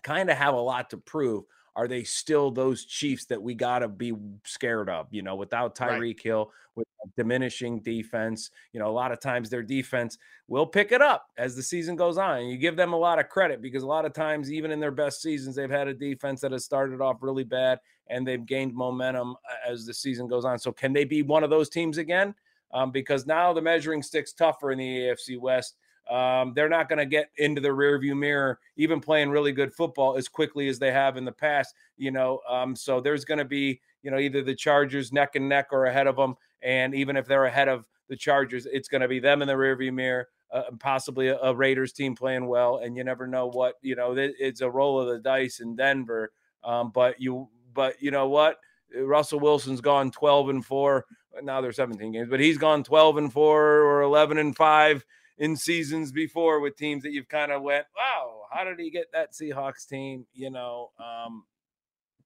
kind 0.02 0.30
of 0.30 0.36
have 0.36 0.54
a 0.54 0.60
lot 0.60 0.90
to 0.90 0.96
prove. 0.98 1.44
Are 1.76 1.88
they 1.88 2.04
still 2.04 2.52
those 2.52 2.84
Chiefs 2.84 3.24
that 3.26 3.42
we 3.42 3.54
got 3.54 3.80
to 3.80 3.88
be 3.88 4.12
scared 4.44 4.88
of? 4.88 5.08
You 5.10 5.22
know, 5.22 5.34
without 5.34 5.74
Tyreek 5.74 6.00
right. 6.00 6.20
Hill, 6.22 6.50
with 6.76 6.86
diminishing 7.16 7.80
defense, 7.80 8.50
you 8.72 8.80
know, 8.80 8.88
a 8.88 8.92
lot 8.92 9.12
of 9.12 9.20
times 9.20 9.50
their 9.50 9.62
defense 9.62 10.18
will 10.46 10.66
pick 10.66 10.92
it 10.92 11.02
up 11.02 11.26
as 11.36 11.56
the 11.56 11.62
season 11.62 11.96
goes 11.96 12.16
on. 12.16 12.38
And 12.38 12.50
you 12.50 12.58
give 12.58 12.76
them 12.76 12.92
a 12.92 12.98
lot 12.98 13.18
of 13.18 13.28
credit 13.28 13.60
because 13.60 13.82
a 13.82 13.88
lot 13.88 14.04
of 14.04 14.12
times, 14.12 14.52
even 14.52 14.70
in 14.70 14.78
their 14.78 14.92
best 14.92 15.20
seasons, 15.20 15.56
they've 15.56 15.70
had 15.70 15.88
a 15.88 15.94
defense 15.94 16.40
that 16.42 16.52
has 16.52 16.64
started 16.64 17.00
off 17.00 17.16
really 17.22 17.44
bad 17.44 17.80
and 18.08 18.26
they've 18.26 18.44
gained 18.44 18.74
momentum 18.74 19.32
uh, 19.32 19.70
as 19.70 19.86
the 19.86 19.94
season 19.94 20.26
goes 20.26 20.44
on. 20.44 20.58
So, 20.58 20.72
can 20.72 20.92
they 20.92 21.04
be 21.04 21.22
one 21.22 21.42
of 21.42 21.50
those 21.50 21.68
teams 21.68 21.98
again? 21.98 22.34
Um, 22.74 22.90
because 22.90 23.24
now 23.24 23.52
the 23.52 23.62
measuring 23.62 24.02
stick's 24.02 24.32
tougher 24.32 24.72
in 24.72 24.78
the 24.78 24.98
AFC 24.98 25.38
West. 25.38 25.76
Um, 26.10 26.52
they're 26.54 26.68
not 26.68 26.90
going 26.90 26.98
to 26.98 27.06
get 27.06 27.30
into 27.38 27.62
the 27.62 27.68
rearview 27.68 28.14
mirror, 28.14 28.58
even 28.76 29.00
playing 29.00 29.30
really 29.30 29.52
good 29.52 29.72
football 29.72 30.18
as 30.18 30.28
quickly 30.28 30.68
as 30.68 30.78
they 30.78 30.92
have 30.92 31.16
in 31.16 31.24
the 31.24 31.32
past. 31.32 31.74
You 31.96 32.10
know, 32.10 32.40
um, 32.46 32.76
so 32.76 33.00
there's 33.00 33.24
going 33.24 33.38
to 33.38 33.46
be, 33.46 33.80
you 34.02 34.10
know, 34.10 34.18
either 34.18 34.42
the 34.42 34.54
Chargers 34.54 35.12
neck 35.12 35.34
and 35.36 35.48
neck 35.48 35.68
or 35.70 35.86
ahead 35.86 36.06
of 36.06 36.16
them, 36.16 36.34
and 36.60 36.94
even 36.94 37.16
if 37.16 37.26
they're 37.26 37.46
ahead 37.46 37.68
of 37.68 37.88
the 38.08 38.16
Chargers, 38.16 38.66
it's 38.66 38.88
going 38.88 39.00
to 39.00 39.08
be 39.08 39.18
them 39.18 39.40
in 39.40 39.48
the 39.48 39.54
rearview 39.54 39.94
mirror. 39.94 40.28
Uh, 40.50 40.64
possibly 40.78 41.28
a, 41.28 41.38
a, 41.38 41.54
Raiders 41.54 41.92
team 41.92 42.14
playing 42.14 42.46
well, 42.46 42.76
and 42.76 42.96
you 42.96 43.02
never 43.02 43.26
know 43.26 43.48
what 43.48 43.74
you 43.80 43.96
know. 43.96 44.14
It's 44.16 44.60
a 44.60 44.70
roll 44.70 45.00
of 45.00 45.08
the 45.08 45.18
dice 45.18 45.60
in 45.60 45.74
Denver, 45.74 46.32
um, 46.62 46.92
but 46.94 47.20
you, 47.20 47.48
but 47.72 48.00
you 48.00 48.10
know 48.10 48.28
what? 48.28 48.58
Russell 49.02 49.40
Wilson's 49.40 49.80
gone 49.80 50.10
12 50.10 50.48
and 50.48 50.64
four 50.64 51.06
now 51.42 51.60
they're 51.60 51.72
17 51.72 52.12
games, 52.12 52.28
but 52.28 52.40
he's 52.40 52.58
gone 52.58 52.84
12 52.84 53.16
and 53.16 53.32
4 53.32 53.62
or 53.62 54.02
11 54.02 54.38
and 54.38 54.56
5 54.56 55.04
in 55.38 55.56
seasons 55.56 56.12
before 56.12 56.60
with 56.60 56.76
teams 56.76 57.02
that 57.02 57.12
you've 57.12 57.28
kind 57.28 57.50
of 57.50 57.62
went, 57.62 57.86
wow, 57.96 58.42
how 58.52 58.64
did 58.64 58.78
he 58.78 58.90
get 58.90 59.10
that 59.12 59.32
Seahawks 59.32 59.86
team, 59.88 60.26
you 60.32 60.50
know, 60.50 60.90
um, 60.98 61.44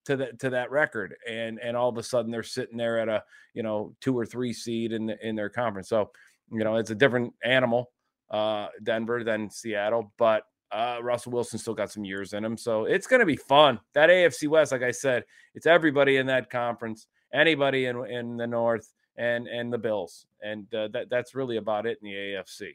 to 0.04 0.16
that 0.16 0.38
to 0.40 0.50
that 0.50 0.70
record? 0.70 1.14
And 1.28 1.58
and 1.60 1.76
all 1.76 1.88
of 1.88 1.96
a 1.96 2.02
sudden 2.02 2.30
they're 2.30 2.42
sitting 2.42 2.76
there 2.76 2.98
at 2.98 3.08
a, 3.08 3.24
you 3.54 3.62
know, 3.62 3.94
two 4.00 4.16
or 4.18 4.26
three 4.26 4.52
seed 4.52 4.92
in 4.92 5.06
the, 5.06 5.26
in 5.26 5.36
their 5.36 5.48
conference. 5.48 5.88
So, 5.88 6.10
you 6.50 6.64
know, 6.64 6.76
it's 6.76 6.90
a 6.90 6.94
different 6.94 7.32
animal, 7.42 7.90
uh, 8.30 8.68
Denver 8.82 9.24
than 9.24 9.50
Seattle, 9.50 10.12
but 10.18 10.44
uh, 10.70 10.98
Russell 11.02 11.32
Wilson 11.32 11.58
still 11.58 11.74
got 11.74 11.90
some 11.90 12.04
years 12.04 12.32
in 12.32 12.44
him. 12.44 12.56
So 12.56 12.84
it's 12.84 13.06
going 13.06 13.20
to 13.20 13.26
be 13.26 13.36
fun. 13.36 13.80
That 13.94 14.10
AFC 14.10 14.48
West, 14.48 14.72
like 14.72 14.82
I 14.82 14.90
said, 14.90 15.24
it's 15.54 15.66
everybody 15.66 16.16
in 16.16 16.26
that 16.26 16.50
conference, 16.50 17.06
anybody 17.32 17.86
in, 17.86 18.04
in 18.06 18.36
the 18.36 18.46
North 18.46 18.92
and 19.16 19.48
and 19.48 19.72
the 19.72 19.78
Bills, 19.78 20.26
and 20.42 20.72
uh, 20.74 20.88
that 20.88 21.10
that's 21.10 21.34
really 21.34 21.56
about 21.56 21.86
it 21.86 21.98
in 22.02 22.08
the 22.08 22.14
AFC. 22.14 22.70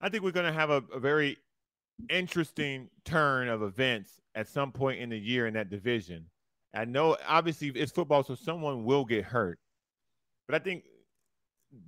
I 0.00 0.08
think 0.08 0.22
we're 0.22 0.30
going 0.30 0.46
to 0.46 0.58
have 0.58 0.70
a, 0.70 0.82
a, 0.92 1.00
very 1.00 1.38
interesting 2.10 2.90
turn 3.06 3.48
of 3.48 3.62
events 3.62 4.20
at 4.34 4.46
some 4.46 4.70
point 4.70 5.00
in 5.00 5.08
the 5.08 5.18
year 5.18 5.46
in 5.46 5.54
that 5.54 5.70
division. 5.70 6.26
I 6.74 6.84
know, 6.84 7.16
obviously, 7.26 7.68
it's 7.70 7.90
football, 7.90 8.22
so 8.22 8.34
someone 8.34 8.84
will 8.84 9.06
get 9.06 9.24
hurt, 9.24 9.58
but 10.46 10.54
I 10.54 10.58
think 10.58 10.84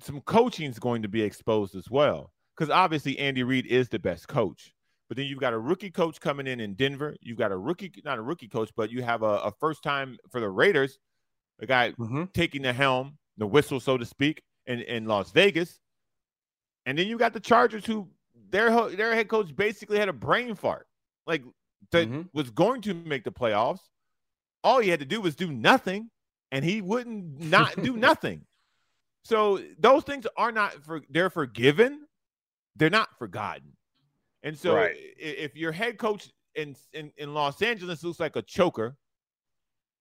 some 0.03 0.21
coaching 0.23 0.71
is 0.71 0.79
going 0.79 1.03
to 1.03 1.09
be 1.09 1.23
exposed 1.23 1.77
as 1.77 1.91
well. 1.91 2.33
Because 2.59 2.71
obviously, 2.71 3.19
Andy 3.21 3.45
Reid 3.45 3.67
is 3.67 3.89
the 3.89 4.01
best 4.01 4.27
coach. 4.27 4.75
But 5.07 5.17
then 5.17 5.27
you've 5.27 5.39
got 5.39 5.53
a 5.53 5.59
rookie 5.59 5.91
coach 5.91 6.21
coming 6.21 6.49
in 6.49 6.59
in 6.59 6.75
Denver. 6.75 7.17
You've 7.21 7.39
got 7.39 7.53
a 7.53 7.57
rookie, 7.57 7.93
not 8.05 8.19
a 8.19 8.23
rookie 8.23 8.49
coach, 8.49 8.71
but 8.77 8.91
you 8.91 9.03
have 9.03 9.23
a, 9.23 9.39
a 9.39 9.53
first 9.61 9.83
time 9.83 10.19
for 10.31 10.41
the 10.41 10.49
Raiders 10.51 10.99
a 11.61 11.67
guy 11.67 11.91
mm-hmm. 11.93 12.25
taking 12.35 12.63
the 12.63 12.73
helm, 12.73 13.19
the 13.37 13.47
whistle, 13.47 13.81
so 13.81 13.97
to 13.97 14.05
speak, 14.05 14.43
in, 14.67 14.81
in 14.83 15.07
Las 15.07 15.31
Vegas. 15.33 15.79
And 16.87 16.99
then 16.99 17.07
you 17.07 17.19
got 17.19 17.33
the 17.33 17.41
Chargers, 17.41 17.85
who 17.85 18.09
their 18.51 18.71
their 18.91 19.15
head 19.15 19.29
coach 19.29 19.55
basically 19.55 19.99
had 19.99 20.09
a 20.09 20.13
brain 20.13 20.55
fart, 20.55 20.87
like 21.27 21.43
that 21.91 22.09
mm-hmm. 22.09 22.23
was 22.33 22.51
going 22.51 22.81
to 22.83 22.95
make 22.95 23.25
the 23.25 23.33
playoffs. 23.33 23.81
All 24.65 24.81
he 24.81 24.89
had 24.89 25.01
to 25.01 25.07
do 25.07 25.21
was 25.21 25.37
do 25.37 25.53
nothing, 25.53 26.11
and 26.51 26.65
he 26.65 26.81
wouldn't 26.81 27.41
not 27.41 27.81
do 27.83 27.97
nothing. 27.97 28.43
So 29.25 29.61
those 29.79 30.05
things 30.05 30.27
are 30.37 30.53
not 30.53 30.83
for 30.85 31.03
they're 31.11 31.31
forgiven, 31.31 32.07
they're 32.79 32.91
not 32.91 33.09
forgotten. 33.19 33.73
And 34.43 34.57
so 34.57 34.75
right. 34.75 34.95
if 35.19 35.57
your 35.57 35.73
head 35.73 35.99
coach 35.99 36.31
in, 36.55 36.77
in 36.93 37.13
in 37.17 37.35
Los 37.35 37.61
Angeles 37.61 38.03
looks 38.03 38.21
like 38.21 38.37
a 38.37 38.43
choker, 38.43 38.97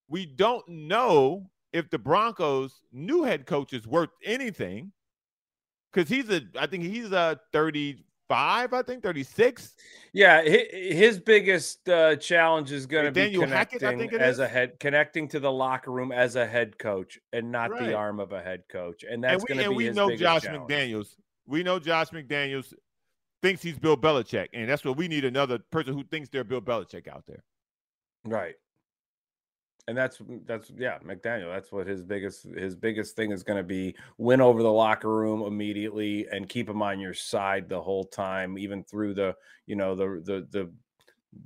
we 0.08 0.26
don't 0.26 0.68
know 0.68 1.50
if 1.74 1.90
the 1.90 1.98
Broncos' 1.98 2.82
new 2.92 3.24
head 3.24 3.46
coach 3.46 3.74
is 3.74 3.86
worth 3.86 4.10
anything 4.24 4.92
because 5.92 6.10
he's 6.10 6.30
a, 6.30 6.42
I 6.58 6.68
think 6.68 6.84
he's 6.84 7.12
a 7.12 7.40
35, 7.54 8.74
I 8.74 8.82
think 8.84 9.04
36. 9.04 9.74
Yeah, 10.14 10.42
his 10.44 11.20
biggest 11.20 11.88
uh, 11.90 12.16
challenge 12.18 12.72
is 12.72 12.86
going 12.86 13.06
to 13.06 13.12
be 13.12 13.38
connecting 13.38 13.80
Hackett, 13.80 14.14
as 14.14 14.36
is. 14.36 14.40
a 14.40 14.48
head, 14.48 14.80
connecting 14.80 15.28
to 15.30 15.40
the 15.40 15.52
locker 15.52 15.92
room 15.92 16.12
as 16.12 16.36
a 16.36 16.46
head 16.46 16.78
coach 16.78 17.20
and 17.34 17.52
not 17.52 17.72
right. 17.72 17.86
the 17.86 17.94
arm 17.94 18.20
of 18.20 18.32
a 18.32 18.42
head 18.42 18.64
coach, 18.70 19.04
and 19.04 19.24
that's 19.24 19.44
going 19.44 19.58
to 19.58 19.64
be. 19.64 19.68
And 19.68 19.76
we 19.76 19.90
know 19.90 20.16
Josh 20.16 20.44
challenge. 20.44 20.70
McDaniels. 20.70 21.16
We 21.48 21.64
know 21.64 21.80
Josh 21.80 22.10
McDaniels 22.10 22.74
thinks 23.42 23.62
he's 23.62 23.80
Bill 23.80 23.98
Belichick, 23.98 24.50
and 24.54 24.70
that's 24.70 24.84
what 24.84 24.98
we 24.98 25.08
need 25.08 25.26
another 25.26 25.60
person 25.72 25.94
who 25.94 26.04
thinks 26.04 26.30
they're 26.30 26.44
Bill 26.44 26.62
Belichick 26.62 27.08
out 27.08 27.26
there. 27.26 27.44
Right. 28.26 28.56
And 29.88 29.98
that's 29.98 30.22
that's 30.46 30.70
yeah, 30.78 30.98
McDaniel. 31.00 31.54
That's 31.54 31.72
what 31.72 31.88
his 31.88 32.04
biggest 32.04 32.44
his 32.58 32.76
biggest 32.76 33.16
thing 33.16 33.32
is 33.32 33.44
going 33.44 33.58
to 33.58 33.64
be: 33.64 33.96
win 34.18 34.42
over 34.42 34.62
the 34.62 34.72
locker 34.72 35.10
room 35.10 35.44
immediately 35.44 36.28
and 36.30 36.50
keep 36.50 36.68
him 36.68 36.82
on 36.82 37.00
your 37.00 37.14
side 37.14 37.70
the 37.70 37.82
whole 37.82 38.04
time, 38.04 38.58
even 38.58 38.84
through 38.84 39.14
the 39.14 39.34
you 39.66 39.78
know 39.78 39.96
the 39.96 40.22
the 40.26 40.48
the 40.52 40.70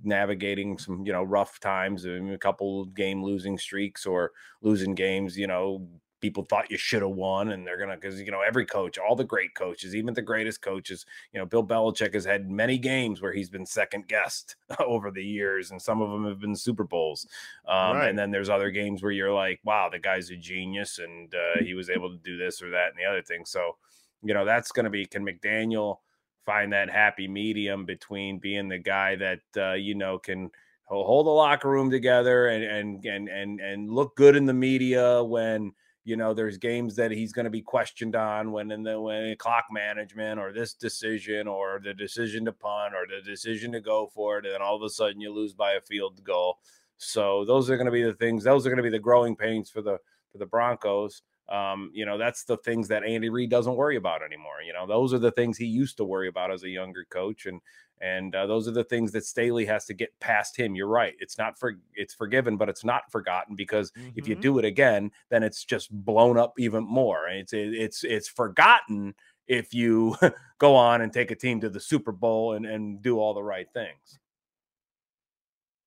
navigating 0.04 0.78
some 0.80 1.06
you 1.06 1.14
know 1.14 1.22
rough 1.24 1.60
times, 1.60 2.06
a 2.06 2.38
couple 2.40 2.86
game 2.86 3.24
losing 3.24 3.60
streaks 3.60 4.08
or 4.08 4.32
losing 4.64 4.96
games, 4.96 5.38
you 5.38 5.46
know, 5.46 5.88
people 6.22 6.46
thought 6.46 6.72
you 6.72 6.78
should 6.78 7.02
have 7.02 7.12
won, 7.12 7.52
and 7.52 7.66
they're 7.66 7.78
gonna 7.78 7.96
because 7.96 8.22
you 8.22 8.32
know 8.32 8.42
every 8.42 8.66
coach, 8.66 8.98
all 8.98 9.16
the 9.16 9.24
great 9.24 9.54
coaches, 9.56 9.96
even 9.96 10.14
the 10.14 10.22
greatest 10.22 10.62
coaches, 10.62 11.06
you 11.34 11.40
know, 11.40 11.46
Bill 11.46 11.66
Belichick 11.66 12.14
has 12.14 12.24
had 12.24 12.50
many 12.50 12.78
games 12.78 13.22
where 13.22 13.34
he's 13.34 13.50
been 13.50 13.66
second 13.66 14.08
guessed 14.08 14.56
over 14.80 15.12
the 15.12 15.24
years, 15.24 15.72
and 15.72 15.82
some 15.82 16.02
of 16.02 16.12
them 16.12 16.26
have 16.26 16.40
been 16.40 16.56
Super 16.56 16.84
Bowls. 16.84 17.28
Um, 17.68 17.98
right. 17.98 18.10
And 18.10 18.18
then 18.18 18.32
there's 18.32 18.50
other 18.50 18.72
games 18.72 19.04
where 19.04 19.12
you're 19.12 19.34
like, 19.34 19.60
wow, 19.64 19.90
the 19.92 20.00
guy's 20.00 20.30
a 20.30 20.38
genius, 20.38 21.00
and 21.00 21.34
uh, 21.34 21.64
he 21.64 21.74
was 21.74 21.90
able 21.90 22.10
to 22.10 22.18
do 22.18 22.38
this 22.38 22.62
or 22.62 22.70
that 22.70 22.90
and 22.90 22.98
the 22.98 23.10
other 23.10 23.22
thing. 23.22 23.44
So, 23.46 23.78
you 24.24 24.34
know, 24.34 24.46
that's 24.46 24.72
gonna 24.72 24.90
be 24.90 25.06
can 25.06 25.26
McDaniel 25.26 25.98
find 26.46 26.72
that 26.74 26.90
happy 26.90 27.28
medium 27.28 27.86
between 27.86 28.40
being 28.40 28.68
the 28.68 28.78
guy 28.78 29.16
that 29.16 29.40
uh, 29.58 29.74
you 29.74 29.96
know 29.96 30.18
can 30.18 30.50
hold 30.86 31.26
the 31.26 31.32
locker 31.32 31.70
room 31.70 31.90
together 31.90 32.48
and 32.48 32.64
and 32.64 33.06
and 33.06 33.30
and 33.30 33.60
and 33.60 33.90
look 33.90 34.16
good 34.16 34.36
in 34.36 34.46
the 34.46 34.54
media 34.54 35.24
when 35.24 35.72
you 36.04 36.16
know 36.16 36.34
there's 36.34 36.58
games 36.58 36.96
that 36.96 37.12
he's 37.12 37.32
going 37.32 37.46
to 37.46 37.52
be 37.52 37.62
questioned 37.62 38.16
on 38.16 38.52
when 38.52 38.72
in 38.72 38.84
the 38.84 39.00
when 39.00 39.36
clock 39.38 39.66
management 39.72 40.40
or 40.40 40.52
this 40.52 40.74
decision 40.74 41.48
or 41.48 41.80
the 41.84 41.94
decision 41.94 42.46
to 42.46 42.52
punt 42.52 42.94
or 42.96 43.06
the 43.08 43.22
decision 43.30 43.72
to 43.72 43.82
go 43.82 44.10
for 44.14 44.38
it 44.38 44.46
and 44.46 44.54
then 44.54 44.62
all 44.62 44.76
of 44.76 44.82
a 44.82 44.90
sudden 44.90 45.22
you 45.22 45.34
lose 45.34 45.54
by 45.54 45.74
a 45.74 45.82
field 45.82 46.24
goal. 46.24 46.58
So 46.98 47.46
those 47.46 47.70
are 47.70 47.78
going 47.78 47.86
to 47.86 47.92
be 47.92 48.04
the 48.04 48.14
things 48.14 48.44
those 48.44 48.66
are 48.66 48.70
going 48.70 48.78
to 48.78 48.84
be 48.84 48.90
the 48.90 49.00
growing 49.00 49.36
pains 49.36 49.70
for 49.70 49.82
the 49.82 49.98
for 50.32 50.38
the 50.38 50.46
broncos. 50.46 51.22
Um, 51.50 51.92
you 51.94 52.06
know 52.06 52.18
that's 52.18 52.46
the 52.46 52.58
things 52.58 52.88
that 52.88 53.04
andy 53.04 53.30
reid 53.30 53.50
doesn't 53.50 53.76
worry 53.76 53.98
about 53.98 54.24
anymore 54.24 54.62
you 54.66 54.74
know? 54.74 54.88
Those 54.88 55.14
are 55.14 55.20
the 55.20 55.32
things 55.32 55.58
he 55.58 55.66
used 55.66 55.98
to 55.98 56.06
worry 56.06 56.28
about 56.28 56.52
as 56.52 56.64
a 56.64 56.70
younger 56.70 57.06
coach 57.10 57.46
and 57.46 57.62
and 58.02 58.34
uh, 58.36 58.48
those 58.48 58.68
are 58.68 58.72
the 58.72 58.84
things 58.84 59.12
that 59.12 59.26
Staley 59.26 59.66
has 59.66 59.86
to 59.86 59.94
get 59.94 60.20
past 60.20 60.58
him. 60.58 60.76
You're 60.76 60.88
right. 60.88 61.14
It's 61.20 61.38
not 61.38 61.58
for 61.58 61.76
it's 61.94 62.14
forgiven, 62.14 62.58
but 62.58 62.68
it's 62.68 62.84
not 62.84 63.12
forgotten 63.12 63.56
because 63.56 63.92
mm-hmm. 63.92 64.10
if 64.16 64.28
you 64.28 64.36
mm-hmm. 64.36 64.42
do 64.42 64.60
it 64.60 64.66
again, 64.66 65.12
then 65.30 65.44
it's 65.44 65.64
just 65.64 65.92
blown 65.92 66.38
up 66.38 66.54
even 66.58 66.84
more. 66.84 67.28
It's 67.28 67.54
it's 67.54 68.04
it's 68.04 68.28
forgotten 68.28 69.14
if 69.48 69.74
you 69.74 70.18
go 70.58 70.76
on 70.76 71.02
and 71.02 71.14
take 71.14 71.32
a 71.32 71.36
team 71.36 71.62
to 71.62 71.70
the 71.70 71.80
Super 71.80 72.12
Bowl 72.12 72.54
and 72.54 72.66
and 72.66 73.02
do 73.02 73.20
all 73.20 73.34
the 73.34 73.44
right 73.44 73.68
things. 73.74 74.20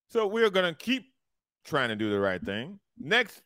So 0.09 0.27
we're 0.27 0.51
gonna 0.51 0.75
keep 0.75 1.13
trying 1.65 1.89
to 1.89 1.97
do 1.97 2.11
the 2.11 2.21
right 2.21 2.43
thing. 2.43 2.79
Next 2.97 3.43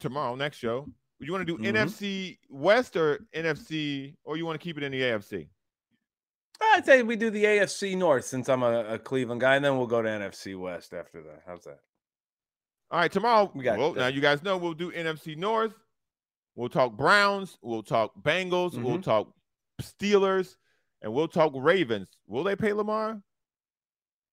tomorrow, 0.00 0.34
next 0.34 0.56
show, 0.56 0.88
you 1.20 1.32
want 1.32 1.46
to 1.46 1.56
do 1.56 1.62
mm-hmm. 1.62 1.76
NFC 1.76 2.38
West 2.48 2.96
or 2.96 3.26
NFC, 3.34 4.14
or 4.24 4.38
you 4.38 4.46
want 4.46 4.58
to 4.58 4.64
keep 4.64 4.78
it 4.78 4.82
in 4.82 4.92
the 4.92 5.02
AFC? 5.02 5.48
I'd 6.60 6.84
say 6.84 7.02
we 7.02 7.16
do 7.16 7.30
the 7.30 7.44
AFC 7.44 7.96
North 7.96 8.24
since 8.24 8.48
I'm 8.48 8.62
a, 8.62 8.84
a, 8.84 8.98
Cleveland 8.98 9.40
guy, 9.40 9.56
and 9.56 9.64
then 9.64 9.76
we'll 9.76 9.86
go 9.86 10.02
to 10.02 10.08
NFC 10.08 10.58
West 10.58 10.94
after 10.94 11.22
that. 11.22 11.42
How's 11.46 11.64
that? 11.64 11.80
All 12.90 13.00
right, 13.00 13.10
tomorrow 13.10 13.50
we 13.54 13.64
got. 13.64 13.78
Well, 13.78 13.94
now 13.94 14.06
you 14.06 14.20
guys 14.20 14.42
know 14.42 14.56
we'll 14.56 14.74
do 14.74 14.92
NFC 14.92 15.36
North. 15.36 15.74
We'll 16.54 16.68
talk 16.68 16.96
Browns. 16.96 17.58
We'll 17.62 17.82
talk 17.82 18.12
Bengals. 18.22 18.72
Mm-hmm. 18.72 18.84
We'll 18.84 19.02
talk 19.02 19.32
Steelers, 19.82 20.56
and 21.02 21.12
we'll 21.12 21.28
talk 21.28 21.52
Ravens. 21.54 22.16
Will 22.26 22.44
they 22.44 22.56
pay 22.56 22.72
Lamar? 22.72 23.20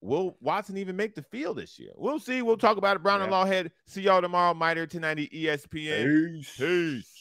Will 0.01 0.37
Watson 0.41 0.77
even 0.77 0.97
make 0.97 1.15
the 1.15 1.21
field 1.23 1.57
this 1.57 1.79
year? 1.79 1.91
We'll 1.95 2.19
see. 2.19 2.41
We'll 2.41 2.57
talk 2.57 2.77
about 2.77 2.97
it. 2.97 3.03
Brown 3.03 3.19
yeah. 3.19 3.25
and 3.25 3.33
Lawhead. 3.33 3.71
See 3.87 4.01
y'all 4.01 4.21
tomorrow. 4.21 4.53
Mighty 4.53 4.81
1090 4.81 5.29
ESPN. 5.29 6.33
Peace. 6.33 6.55
Peace. 6.57 7.12